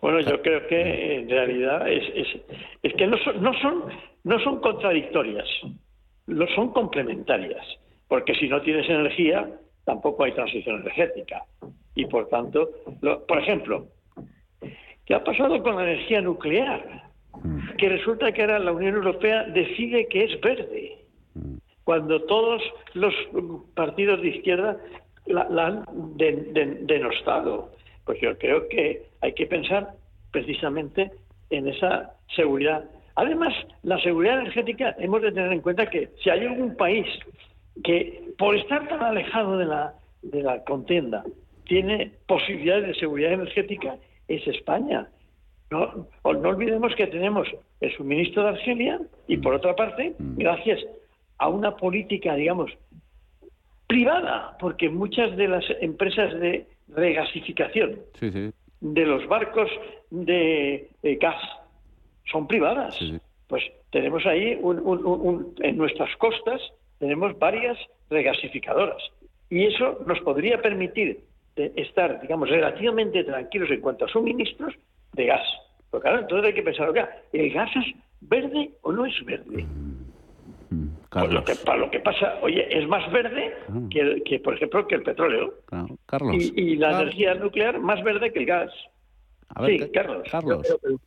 Bueno, 0.00 0.20
yo 0.20 0.40
creo 0.42 0.66
que 0.68 1.16
en 1.16 1.28
realidad 1.28 1.90
es, 1.90 2.04
es, 2.82 2.94
que 2.94 3.06
no 3.06 3.18
son, 3.18 3.42
no, 3.42 3.52
son, 3.60 3.84
no 4.22 4.38
son 4.40 4.60
contradictorias, 4.60 5.48
no 6.28 6.46
son 6.54 6.72
complementarias, 6.72 7.64
porque 8.06 8.34
si 8.36 8.48
no 8.48 8.62
tienes 8.62 8.88
energía, 8.88 9.48
tampoco 9.88 10.24
hay 10.24 10.32
transición 10.32 10.82
energética. 10.82 11.46
Y 11.94 12.04
por 12.04 12.28
tanto, 12.28 12.68
por 13.26 13.38
ejemplo, 13.38 13.86
¿qué 15.06 15.14
ha 15.14 15.24
pasado 15.24 15.62
con 15.62 15.76
la 15.76 15.84
energía 15.84 16.20
nuclear? 16.20 17.04
Que 17.78 17.88
resulta 17.88 18.30
que 18.32 18.42
ahora 18.42 18.58
la 18.58 18.72
Unión 18.72 18.96
Europea 18.96 19.44
decide 19.44 20.06
que 20.08 20.24
es 20.24 20.40
verde, 20.42 20.98
cuando 21.84 22.20
todos 22.24 22.62
los 22.92 23.14
partidos 23.74 24.20
de 24.20 24.28
izquierda 24.28 24.76
la, 25.24 25.66
han 25.66 25.84
denostado. 26.86 27.70
Pues 28.04 28.20
yo 28.20 28.36
creo 28.36 28.68
que 28.68 29.06
hay 29.22 29.32
que 29.32 29.46
pensar 29.46 29.94
precisamente 30.30 31.10
en 31.48 31.66
esa 31.66 32.12
seguridad. 32.36 32.84
Además, 33.14 33.54
la 33.84 33.98
seguridad 34.00 34.40
energética 34.40 34.94
hemos 34.98 35.22
de 35.22 35.32
tener 35.32 35.50
en 35.50 35.62
cuenta 35.62 35.88
que 35.88 36.10
si 36.22 36.28
hay 36.28 36.44
algún 36.44 36.76
país 36.76 37.06
que 37.84 38.32
por 38.38 38.56
estar 38.56 38.88
tan 38.88 39.02
alejado 39.02 39.58
de 39.58 39.66
la, 39.66 39.94
de 40.22 40.42
la 40.42 40.64
contienda 40.64 41.24
tiene 41.64 42.12
posibilidades 42.26 42.88
de 42.88 42.94
seguridad 42.94 43.32
energética 43.32 43.96
es 44.26 44.46
España. 44.46 45.08
No, 45.70 46.06
no 46.24 46.48
olvidemos 46.48 46.94
que 46.94 47.06
tenemos 47.06 47.46
el 47.80 47.94
suministro 47.94 48.42
de 48.42 48.48
Argelia 48.50 49.00
y 49.26 49.36
por 49.36 49.54
otra 49.54 49.76
parte, 49.76 50.14
mm. 50.18 50.38
gracias 50.38 50.80
a 51.38 51.48
una 51.48 51.76
política, 51.76 52.34
digamos, 52.34 52.70
privada, 53.86 54.56
porque 54.58 54.88
muchas 54.88 55.36
de 55.36 55.48
las 55.48 55.64
empresas 55.80 56.38
de 56.40 56.66
regasificación 56.88 57.98
de 58.80 59.06
los 59.06 59.26
barcos 59.26 59.70
de, 60.10 60.88
gas 61.20 61.42
son 62.30 62.46
privadas. 62.46 62.98
Pues 63.46 63.64
tenemos 63.90 64.24
ahí 64.26 64.58
en 65.60 65.76
nuestras 65.76 66.14
costas 66.16 66.60
tenemos 66.98 67.38
varias 67.38 67.78
regasificadoras. 68.10 69.02
Y 69.50 69.66
eso 69.66 70.00
nos 70.06 70.20
podría 70.20 70.60
permitir 70.60 71.20
estar, 71.56 72.20
digamos, 72.20 72.48
relativamente 72.48 73.24
tranquilos 73.24 73.70
en 73.70 73.80
cuanto 73.80 74.04
a 74.04 74.08
suministros 74.08 74.74
de 75.14 75.26
gas. 75.26 75.46
Porque 75.90 76.04
claro, 76.04 76.20
entonces 76.20 76.46
hay 76.48 76.54
que 76.54 76.62
pensar, 76.62 76.92
¿el 77.32 77.52
gas 77.52 77.70
es 77.76 77.94
verde 78.20 78.70
o 78.82 78.92
no 78.92 79.06
es 79.06 79.24
verde? 79.24 79.64
Mm, 80.70 80.88
pues 81.10 81.32
lo 81.32 81.44
que, 81.44 81.54
para 81.54 81.78
lo 81.78 81.90
que 81.90 82.00
pasa, 82.00 82.38
oye, 82.42 82.66
es 82.70 82.86
más 82.86 83.10
verde 83.10 83.54
ah. 83.68 83.80
que, 83.90 84.22
que, 84.24 84.38
por 84.40 84.54
ejemplo, 84.54 84.86
que 84.86 84.96
el 84.96 85.02
petróleo. 85.02 85.54
Carlos. 86.06 86.36
Y, 86.36 86.76
la 86.76 87.00
energía 87.00 87.34
nuclear 87.34 87.80
más 87.80 88.02
verde 88.04 88.30
que 88.32 88.40
el 88.40 88.46
gas. 88.46 88.70
sí, 89.64 89.78
Carlos. 89.92 90.28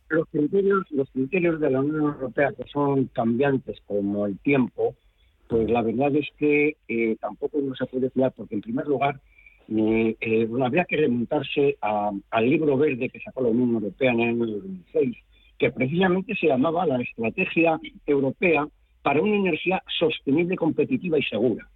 Los, 0.08 0.28
criterios, 0.30 0.90
los 0.90 1.08
criterios 1.10 1.60
de 1.60 1.70
la 1.70 1.80
Unión 1.80 2.14
Europea 2.14 2.52
que 2.56 2.64
son 2.64 3.06
cambiantes 3.06 3.80
como 3.86 4.26
el 4.26 4.38
tiempo, 4.40 4.96
pues 5.52 5.70
la 5.70 5.82
verdad 5.82 6.16
es 6.16 6.26
que 6.38 6.76
eh, 6.88 7.16
tampoco 7.20 7.58
no 7.60 7.74
se 7.74 7.84
puede 7.84 8.08
fiar, 8.08 8.32
porque 8.34 8.54
en 8.54 8.62
primer 8.62 8.86
lugar 8.86 9.20
eh, 9.68 10.16
eh, 10.18 10.48
habría 10.62 10.86
que 10.86 10.96
remontarse 10.96 11.76
al 11.82 12.48
libro 12.50 12.78
verde 12.78 13.10
que 13.10 13.20
sacó 13.20 13.42
la 13.42 13.50
Unión 13.50 13.74
Europea 13.74 14.12
en 14.12 14.20
el 14.20 14.28
año 14.30 14.46
2006, 14.46 15.16
que 15.58 15.70
precisamente 15.70 16.34
se 16.36 16.46
llamaba 16.46 16.86
la 16.86 17.02
Estrategia 17.02 17.78
Europea 18.06 18.66
para 19.02 19.20
una 19.20 19.36
energía 19.36 19.82
sostenible, 19.98 20.56
competitiva 20.56 21.18
y 21.18 21.22
segura. 21.24 21.68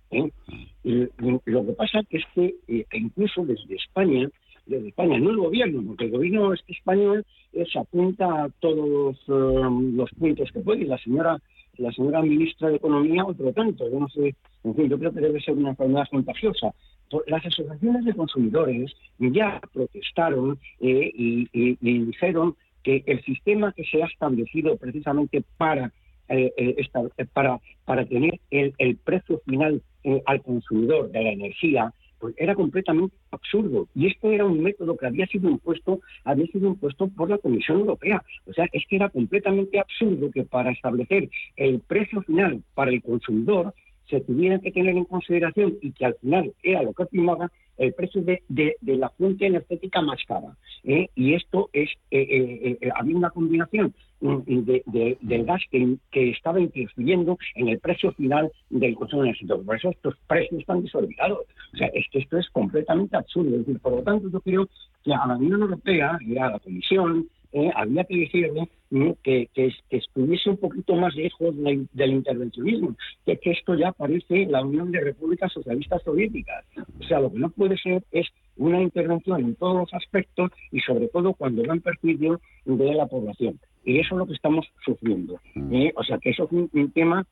lo 0.83 1.66
que 1.66 1.72
pasa 1.72 2.01
es 2.09 2.24
que 2.35 2.55
incluso 2.95 3.45
desde 3.45 3.74
España, 3.74 4.27
desde 4.64 4.89
España, 4.89 5.18
no 5.18 5.31
el 5.31 5.37
gobierno, 5.37 5.83
porque 5.87 6.05
el 6.07 6.12
gobierno 6.12 6.55
español 6.55 7.27
se 7.53 7.79
apunta 7.79 8.45
a 8.45 8.49
todos 8.61 9.16
los 9.29 10.11
puntos 10.18 10.51
que 10.51 10.61
puede, 10.61 10.83
y 10.83 10.87
la 10.87 10.99
señora 10.99 11.39
la 11.79 11.93
señora 11.93 12.22
ministra 12.22 12.68
de 12.68 12.77
Economía 12.77 13.24
otro 13.24 13.53
tanto. 13.53 13.89
Yo 13.91 14.01
no 14.01 14.09
sé, 14.09 14.35
en 14.64 14.74
fin, 14.74 14.89
yo 14.89 14.99
creo 14.99 15.12
que 15.12 15.20
debe 15.20 15.41
ser 15.41 15.55
una 15.55 15.70
enfermedad 15.70 16.07
contagiosa. 16.11 16.72
Las 17.27 17.45
asociaciones 17.47 18.05
de 18.05 18.14
consumidores 18.14 18.93
ya 19.18 19.61
protestaron 19.72 20.59
eh, 20.81 21.11
y, 21.14 21.77
dijeron 21.81 22.57
que 22.83 23.05
el 23.07 23.22
sistema 23.24 23.72
que 23.72 23.85
se 23.85 24.03
ha 24.03 24.07
establecido 24.07 24.77
precisamente 24.77 25.43
para 25.57 25.93
eh, 26.29 26.53
eh, 26.57 27.27
para, 27.33 27.61
para 27.85 28.05
tener 28.05 28.41
el, 28.51 28.97
precio 28.97 29.41
final 29.47 29.81
al 30.24 30.43
consumidor 30.43 31.11
de 31.12 31.22
la 31.22 31.31
energía 31.31 31.93
pues 32.19 32.35
era 32.39 32.55
completamente 32.55 33.14
absurdo. 33.31 33.89
Y 33.95 34.07
esto 34.07 34.31
era 34.31 34.45
un 34.45 34.62
método 34.62 34.97
que 34.97 35.07
había 35.07 35.27
sido 35.27 35.51
impuesto, 35.51 36.01
había 36.25 36.47
sido 36.47 36.69
impuesto 36.69 37.09
por 37.09 37.31
la 37.31 37.39
Comisión 37.39 37.81
Europea. 37.81 38.23
O 38.47 38.53
sea, 38.53 38.69
es 38.73 38.85
que 38.89 38.97
era 38.97 39.09
completamente 39.09 39.79
absurdo 39.79 40.31
que 40.31 40.45
para 40.45 40.71
establecer 40.73 41.29
el 41.57 41.81
precio 41.81 42.23
final 42.23 42.62
para 42.75 42.91
el 42.91 43.03
consumidor 43.03 43.75
se 44.09 44.21
tuviera 44.21 44.59
que 44.59 44.73
tener 44.73 44.97
en 44.97 45.05
consideración 45.05 45.79
y 45.83 45.93
que 45.93 46.07
al 46.07 46.15
final 46.15 46.53
era 46.63 46.83
lo 46.83 46.93
que 46.93 47.07
primaba 47.07 47.51
el 47.77 47.93
precio 47.93 48.23
de, 48.23 48.43
la 48.81 49.11
fuente 49.11 49.47
energética 49.47 50.01
más 50.01 50.19
cara. 50.27 50.57
¿eh? 50.85 51.09
Y 51.15 51.35
esto 51.35 51.69
es, 51.73 51.91
eh, 52.11 52.79
eh, 52.81 52.91
había 52.95 53.17
una 53.17 53.31
combinación 53.31 53.95
mm, 54.21 54.39
del 54.47 55.45
gas 55.45 55.63
que, 55.71 55.99
estaba 56.13 56.61
interfiriendo 56.61 57.39
en 57.55 57.69
el 57.69 57.79
precio 57.79 58.13
final 58.13 58.51
del 58.71 58.95
consumo 58.95 59.25
energético. 59.25 59.63
Por 59.63 59.77
eso 59.77 59.91
estos 59.91 60.17
precios 60.27 60.61
están 60.61 60.83
desorbitados. 60.83 61.41
O 61.75 61.77
sea, 61.77 61.89
es 61.89 62.07
que 62.11 62.21
esto 62.21 62.39
es 62.39 62.49
completamente 62.51 63.17
absurdo. 63.17 63.51
Es 63.51 63.67
decir, 63.67 63.81
por 63.81 63.93
lo 63.93 64.03
tanto, 64.03 64.31
yo 64.31 64.41
creo 64.41 64.69
que 65.05 65.13
a 65.13 65.27
la 65.27 65.37
Unión 65.37 65.61
Europea 65.63 66.19
y 66.21 66.39
a 66.39 66.51
la 66.51 66.59
Comisión 66.59 67.29
eh, 67.57 67.73
había 67.75 68.05
que 68.05 68.19
decirle 68.19 68.69
que, 69.23 69.49
que, 69.55 69.73
estuviese 69.89 70.51
un 70.51 70.59
poquito 70.59 70.95
más 70.95 71.15
lejos 71.17 71.55
del 71.57 72.11
intervencionismo, 72.11 72.95
que, 73.25 73.39
que 73.39 73.53
esto 73.53 73.75
ya 73.75 73.93
parece 73.93 74.45
la 74.45 74.63
Unión 74.63 74.93
de 74.93 75.01
Repúblicas 75.01 75.51
Socialistas 75.51 76.03
Soviéticas. 76.03 76.67
O 77.01 77.05
sea, 77.05 77.19
lo 77.19 77.33
que 77.33 77.39
no 77.39 77.49
puede 77.49 77.79
ser 77.79 78.05
es 78.13 78.27
una 78.59 78.83
intervención 78.83 79.41
en 79.41 79.55
todos 79.55 79.75
los 79.75 79.95
aspectos 79.95 80.51
y 80.71 80.81
sobre 80.81 81.09
todo 81.09 81.33
cuando 81.33 81.65
va 81.65 81.73
en 81.73 81.81
perjuicio 81.81 82.43
de 82.67 82.95
la 82.95 83.07
población. 83.07 83.59
Y 83.87 84.01
eso 84.01 84.17
es 84.17 84.19
lo 84.19 84.27
que 84.27 84.35
estamos 84.35 84.67
sufriendo. 84.85 85.41
Mm. 85.55 85.75
¿eh? 85.75 85.93
o 85.97 86.05
sea, 86.05 86.19
que 86.19 86.31
eso 86.31 86.45
es 86.45 86.53
un, 86.53 86.93
tema 86.93 87.27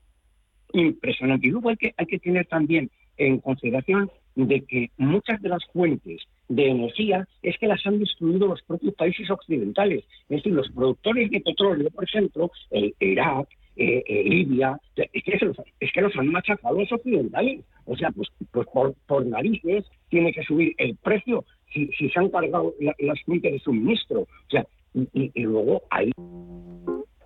impresionante. 0.72 1.48
Y 1.48 1.50
luego 1.50 1.68
hay 1.68 1.76
que, 1.76 1.92
hay 1.98 2.06
que 2.06 2.18
tener 2.18 2.46
también 2.46 2.90
en 3.18 3.40
consideración 3.40 4.10
de 4.36 4.62
que 4.62 4.90
muchas 4.96 5.42
de 5.42 5.50
las 5.50 5.62
fuentes 5.66 6.22
de 6.48 6.68
energía 6.68 7.26
es 7.42 7.56
que 7.58 7.66
las 7.66 7.84
han 7.86 7.98
destruido 7.98 8.46
los 8.46 8.62
propios 8.62 8.94
países 8.94 9.30
occidentales. 9.30 10.04
Es 10.28 10.36
decir, 10.36 10.52
los 10.52 10.70
productores 10.70 11.30
de 11.30 11.40
petróleo, 11.40 11.90
por 11.90 12.04
ejemplo, 12.04 12.50
el 12.70 12.94
Irak, 13.00 13.48
eh, 13.76 14.04
eh, 14.06 14.24
Libia, 14.24 14.78
es 14.96 15.24
que, 15.24 15.38
los, 15.44 15.56
es 15.80 15.92
que 15.92 16.00
los 16.00 16.16
han 16.16 16.28
machacado 16.28 16.78
los 16.78 16.92
occidentales. 16.92 17.64
O 17.86 17.96
sea, 17.96 18.10
pues, 18.10 18.28
pues 18.50 18.66
por, 19.06 19.26
narices 19.26 19.84
tiene 20.08 20.32
que 20.32 20.44
subir 20.44 20.74
el 20.78 20.96
precio 20.96 21.44
si, 21.72 21.88
se 21.88 22.18
han 22.18 22.28
cargado 22.28 22.74
las 22.98 23.20
fuentes 23.22 23.52
de 23.52 23.58
suministro. 23.58 24.20
O 24.20 24.50
sea, 24.50 24.66
y, 24.94 25.30
y 25.34 25.42
luego 25.42 25.82
ahí... 25.90 26.12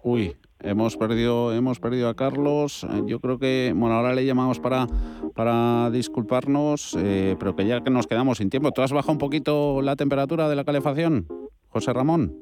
Uy, 0.03 0.35
Hemos 0.61 0.97
perdido, 0.97 1.55
hemos 1.55 1.79
perdido 1.79 2.09
a 2.09 2.17
Carlos. 2.17 2.85
Eh, 2.85 3.03
yo 3.07 3.21
creo 3.21 3.39
que, 3.39 3.73
bueno, 3.75 3.95
ahora 3.95 4.15
le 4.15 4.27
llamamos 4.27 4.59
para, 4.59 4.87
para 5.35 5.89
disculparnos, 5.91 6.97
eh, 6.99 7.37
pero 7.39 7.55
que 7.55 7.67
ya 7.67 7.83
que 7.83 7.91
nos 7.91 8.09
quedamos 8.09 8.39
sin 8.39 8.51
tiempo. 8.51 8.73
¿Tú 8.73 8.83
has 8.83 8.93
bajado 8.93 9.13
un 9.13 9.19
poquito 9.19 9.81
la 9.83 9.95
temperatura 9.95 10.49
de 10.49 10.57
la 10.57 10.65
calefacción, 10.65 11.29
José 11.69 11.93
Ramón? 11.93 12.37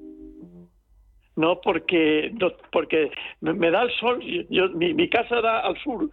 No, 1.36 1.60
porque, 1.60 2.32
porque 2.72 3.10
me 3.42 3.70
da 3.70 3.82
el 3.82 3.90
sol. 4.00 4.24
Mi 4.74 5.08
casa 5.10 5.42
da 5.42 5.60
al 5.60 5.76
sur 5.82 6.08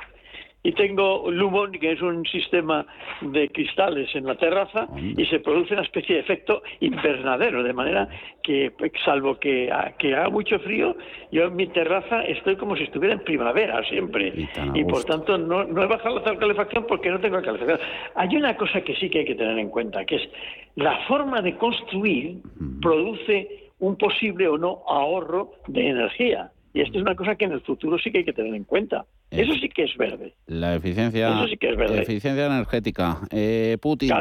y 0.63 0.71
tengo 0.71 1.29
Lumon, 1.29 1.73
que 1.73 1.91
es 1.91 2.01
un 2.01 2.25
sistema 2.25 2.85
de 3.21 3.49
cristales 3.49 4.09
en 4.15 4.25
la 4.25 4.35
terraza, 4.35 4.87
y 4.97 5.25
se 5.25 5.39
produce 5.39 5.73
una 5.73 5.83
especie 5.83 6.15
de 6.15 6.21
efecto 6.21 6.63
invernadero, 6.79 7.63
de 7.63 7.73
manera 7.73 8.07
que, 8.41 8.71
salvo 9.03 9.37
que, 9.37 9.69
que 9.99 10.15
haga 10.15 10.29
mucho 10.29 10.57
frío, 10.59 10.95
yo 11.31 11.43
en 11.45 11.55
mi 11.57 11.67
terraza 11.67 12.23
estoy 12.23 12.55
como 12.55 12.77
si 12.77 12.83
estuviera 12.83 13.13
en 13.13 13.23
primavera 13.23 13.83
siempre. 13.89 14.33
Y, 14.73 14.83
por 14.85 15.03
tanto 15.03 15.37
no, 15.37 15.65
no 15.65 15.83
he 15.83 15.87
bajado 15.87 16.19
la 16.19 16.37
calefacción 16.37 16.85
porque 16.87 17.09
no 17.09 17.19
tengo 17.19 17.41
calefacción. 17.41 17.79
Hay 18.15 18.35
una 18.35 18.55
cosa 18.55 18.81
que 18.81 18.95
sí 18.95 19.09
que 19.09 19.19
hay 19.19 19.25
que 19.25 19.35
tener 19.35 19.59
en 19.59 19.69
cuenta, 19.69 20.05
que 20.05 20.15
es 20.15 20.29
la 20.75 20.97
forma 21.07 21.41
de 21.41 21.57
construir 21.57 22.37
produce 22.81 23.71
un 23.79 23.97
posible 23.97 24.47
o 24.47 24.57
no 24.57 24.83
ahorro 24.87 25.51
de 25.67 25.89
energía. 25.89 26.51
Y 26.73 26.81
esto 26.81 26.97
es 26.97 27.03
una 27.03 27.15
cosa 27.15 27.35
que 27.35 27.45
en 27.45 27.51
el 27.51 27.61
futuro 27.61 27.99
sí 27.99 28.11
que 28.11 28.19
hay 28.19 28.25
que 28.25 28.33
tener 28.33 28.53
en 28.55 28.63
cuenta. 28.63 29.05
Eso 29.29 29.53
sí 29.53 29.69
que 29.69 29.83
es 29.83 29.95
verde. 29.95 30.33
La 30.47 30.75
eficiencia, 30.75 31.43
eficiencia 31.43 32.45
energética. 32.47 33.19
Eh, 33.29 33.77
Putin, 33.79 34.11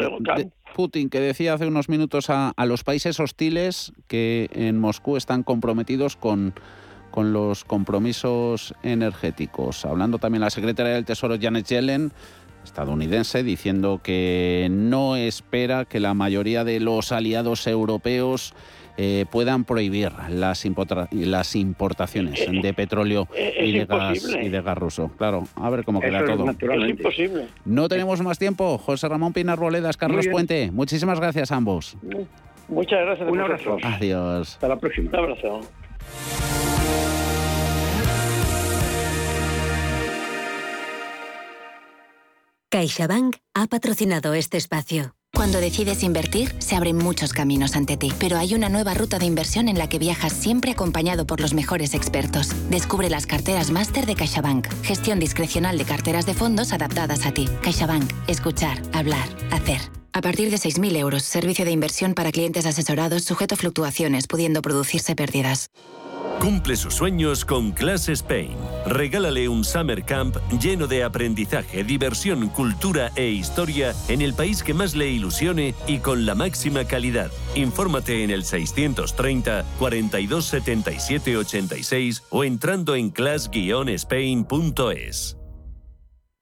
Putin, 0.74 1.08
que 1.08 1.20
decía 1.20 1.54
hace 1.54 1.66
unos 1.66 1.88
minutos 1.88 2.28
a, 2.28 2.52
los 2.66 2.84
países 2.84 3.18
hostiles 3.20 3.92
que 4.06 4.50
en 4.52 4.78
Moscú 4.78 5.16
están 5.16 5.42
comprometidos 5.44 6.16
con, 6.16 6.52
con 7.10 7.32
los 7.32 7.64
compromisos 7.64 8.74
energéticos. 8.82 9.86
Hablando 9.86 10.18
también 10.18 10.42
la 10.42 10.50
secretaria 10.50 10.92
del 10.92 11.06
Tesoro 11.06 11.36
Janet 11.40 11.66
Yellen, 11.66 12.12
estadounidense, 12.64 13.42
diciendo 13.42 14.00
que 14.02 14.68
no 14.70 15.16
espera 15.16 15.86
que 15.86 16.00
la 16.00 16.12
mayoría 16.12 16.64
de 16.64 16.80
los 16.80 17.12
aliados 17.12 17.66
europeos 17.66 18.54
eh, 19.04 19.26
puedan 19.28 19.64
prohibir 19.64 20.12
las, 20.28 20.64
las 21.10 21.56
importaciones 21.56 22.40
eh, 22.40 22.50
de 22.62 22.72
petróleo 22.72 23.26
eh, 23.34 23.64
y, 23.66 23.72
de 23.72 23.84
gas, 23.84 24.24
y 24.40 24.48
de 24.48 24.62
gas 24.62 24.78
ruso. 24.78 25.10
Claro, 25.18 25.42
a 25.56 25.70
ver 25.70 25.84
cómo 25.84 26.00
queda 26.00 26.24
todo. 26.24 26.48
Es 26.48 26.90
imposible. 26.90 27.48
No 27.64 27.88
tenemos 27.88 28.22
más 28.22 28.38
tiempo. 28.38 28.78
José 28.78 29.08
Ramón 29.08 29.32
Pinar 29.32 29.58
Roledas, 29.58 29.96
Carlos 29.96 30.28
Puente, 30.28 30.70
muchísimas 30.70 31.18
gracias 31.18 31.50
a 31.50 31.56
ambos. 31.56 31.96
Muchas 32.68 33.00
gracias. 33.00 33.28
Un 33.28 33.40
abrazo. 33.40 33.76
Adiós. 33.82 34.54
Hasta 34.54 34.68
la 34.68 34.76
próxima. 34.76 35.10
Un 35.10 35.16
abrazo. 35.16 35.60
CaixaBank 42.70 43.36
ha 43.54 43.66
patrocinado 43.66 44.32
este 44.34 44.58
espacio. 44.58 45.16
Cuando 45.34 45.60
decides 45.60 46.02
invertir, 46.02 46.54
se 46.58 46.76
abren 46.76 46.96
muchos 46.98 47.32
caminos 47.32 47.74
ante 47.74 47.96
ti, 47.96 48.12
pero 48.20 48.36
hay 48.36 48.54
una 48.54 48.68
nueva 48.68 48.92
ruta 48.92 49.18
de 49.18 49.24
inversión 49.24 49.68
en 49.68 49.78
la 49.78 49.88
que 49.88 49.98
viajas 49.98 50.32
siempre 50.34 50.70
acompañado 50.70 51.26
por 51.26 51.40
los 51.40 51.54
mejores 51.54 51.94
expertos. 51.94 52.50
Descubre 52.68 53.08
las 53.08 53.26
carteras 53.26 53.70
máster 53.70 54.04
de 54.04 54.14
CaixaBank, 54.14 54.68
gestión 54.84 55.18
discrecional 55.18 55.78
de 55.78 55.84
carteras 55.84 56.26
de 56.26 56.34
fondos 56.34 56.72
adaptadas 56.72 57.24
a 57.24 57.32
ti. 57.32 57.48
CaixaBank, 57.62 58.08
escuchar, 58.28 58.82
hablar, 58.92 59.26
hacer. 59.50 59.80
A 60.12 60.20
partir 60.20 60.50
de 60.50 60.58
6.000 60.58 60.96
euros, 60.96 61.22
servicio 61.22 61.64
de 61.64 61.72
inversión 61.72 62.12
para 62.12 62.30
clientes 62.30 62.66
asesorados 62.66 63.24
sujeto 63.24 63.54
a 63.54 63.58
fluctuaciones, 63.58 64.26
pudiendo 64.26 64.60
producirse 64.60 65.16
pérdidas. 65.16 65.70
Cumple 66.40 66.76
sus 66.76 66.94
sueños 66.94 67.44
con 67.44 67.72
Class 67.72 68.08
Spain. 68.08 68.56
Regálale 68.86 69.48
un 69.48 69.64
summer 69.64 70.04
camp 70.04 70.36
lleno 70.60 70.86
de 70.86 71.02
aprendizaje, 71.04 71.84
diversión, 71.84 72.48
cultura 72.48 73.12
e 73.14 73.28
historia 73.28 73.94
en 74.08 74.22
el 74.22 74.32
país 74.34 74.62
que 74.62 74.74
más 74.74 74.96
le 74.96 75.08
ilusione 75.08 75.74
y 75.86 75.98
con 75.98 76.26
la 76.26 76.34
máxima 76.34 76.84
calidad. 76.84 77.30
Infórmate 77.54 78.24
en 78.24 78.30
el 78.30 78.44
630 78.44 79.64
42 79.78 80.44
77 80.44 81.36
86 81.36 82.24
o 82.30 82.44
entrando 82.44 82.96
en 82.96 83.10
class-spain.es. 83.10 85.41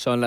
Son 0.00 0.18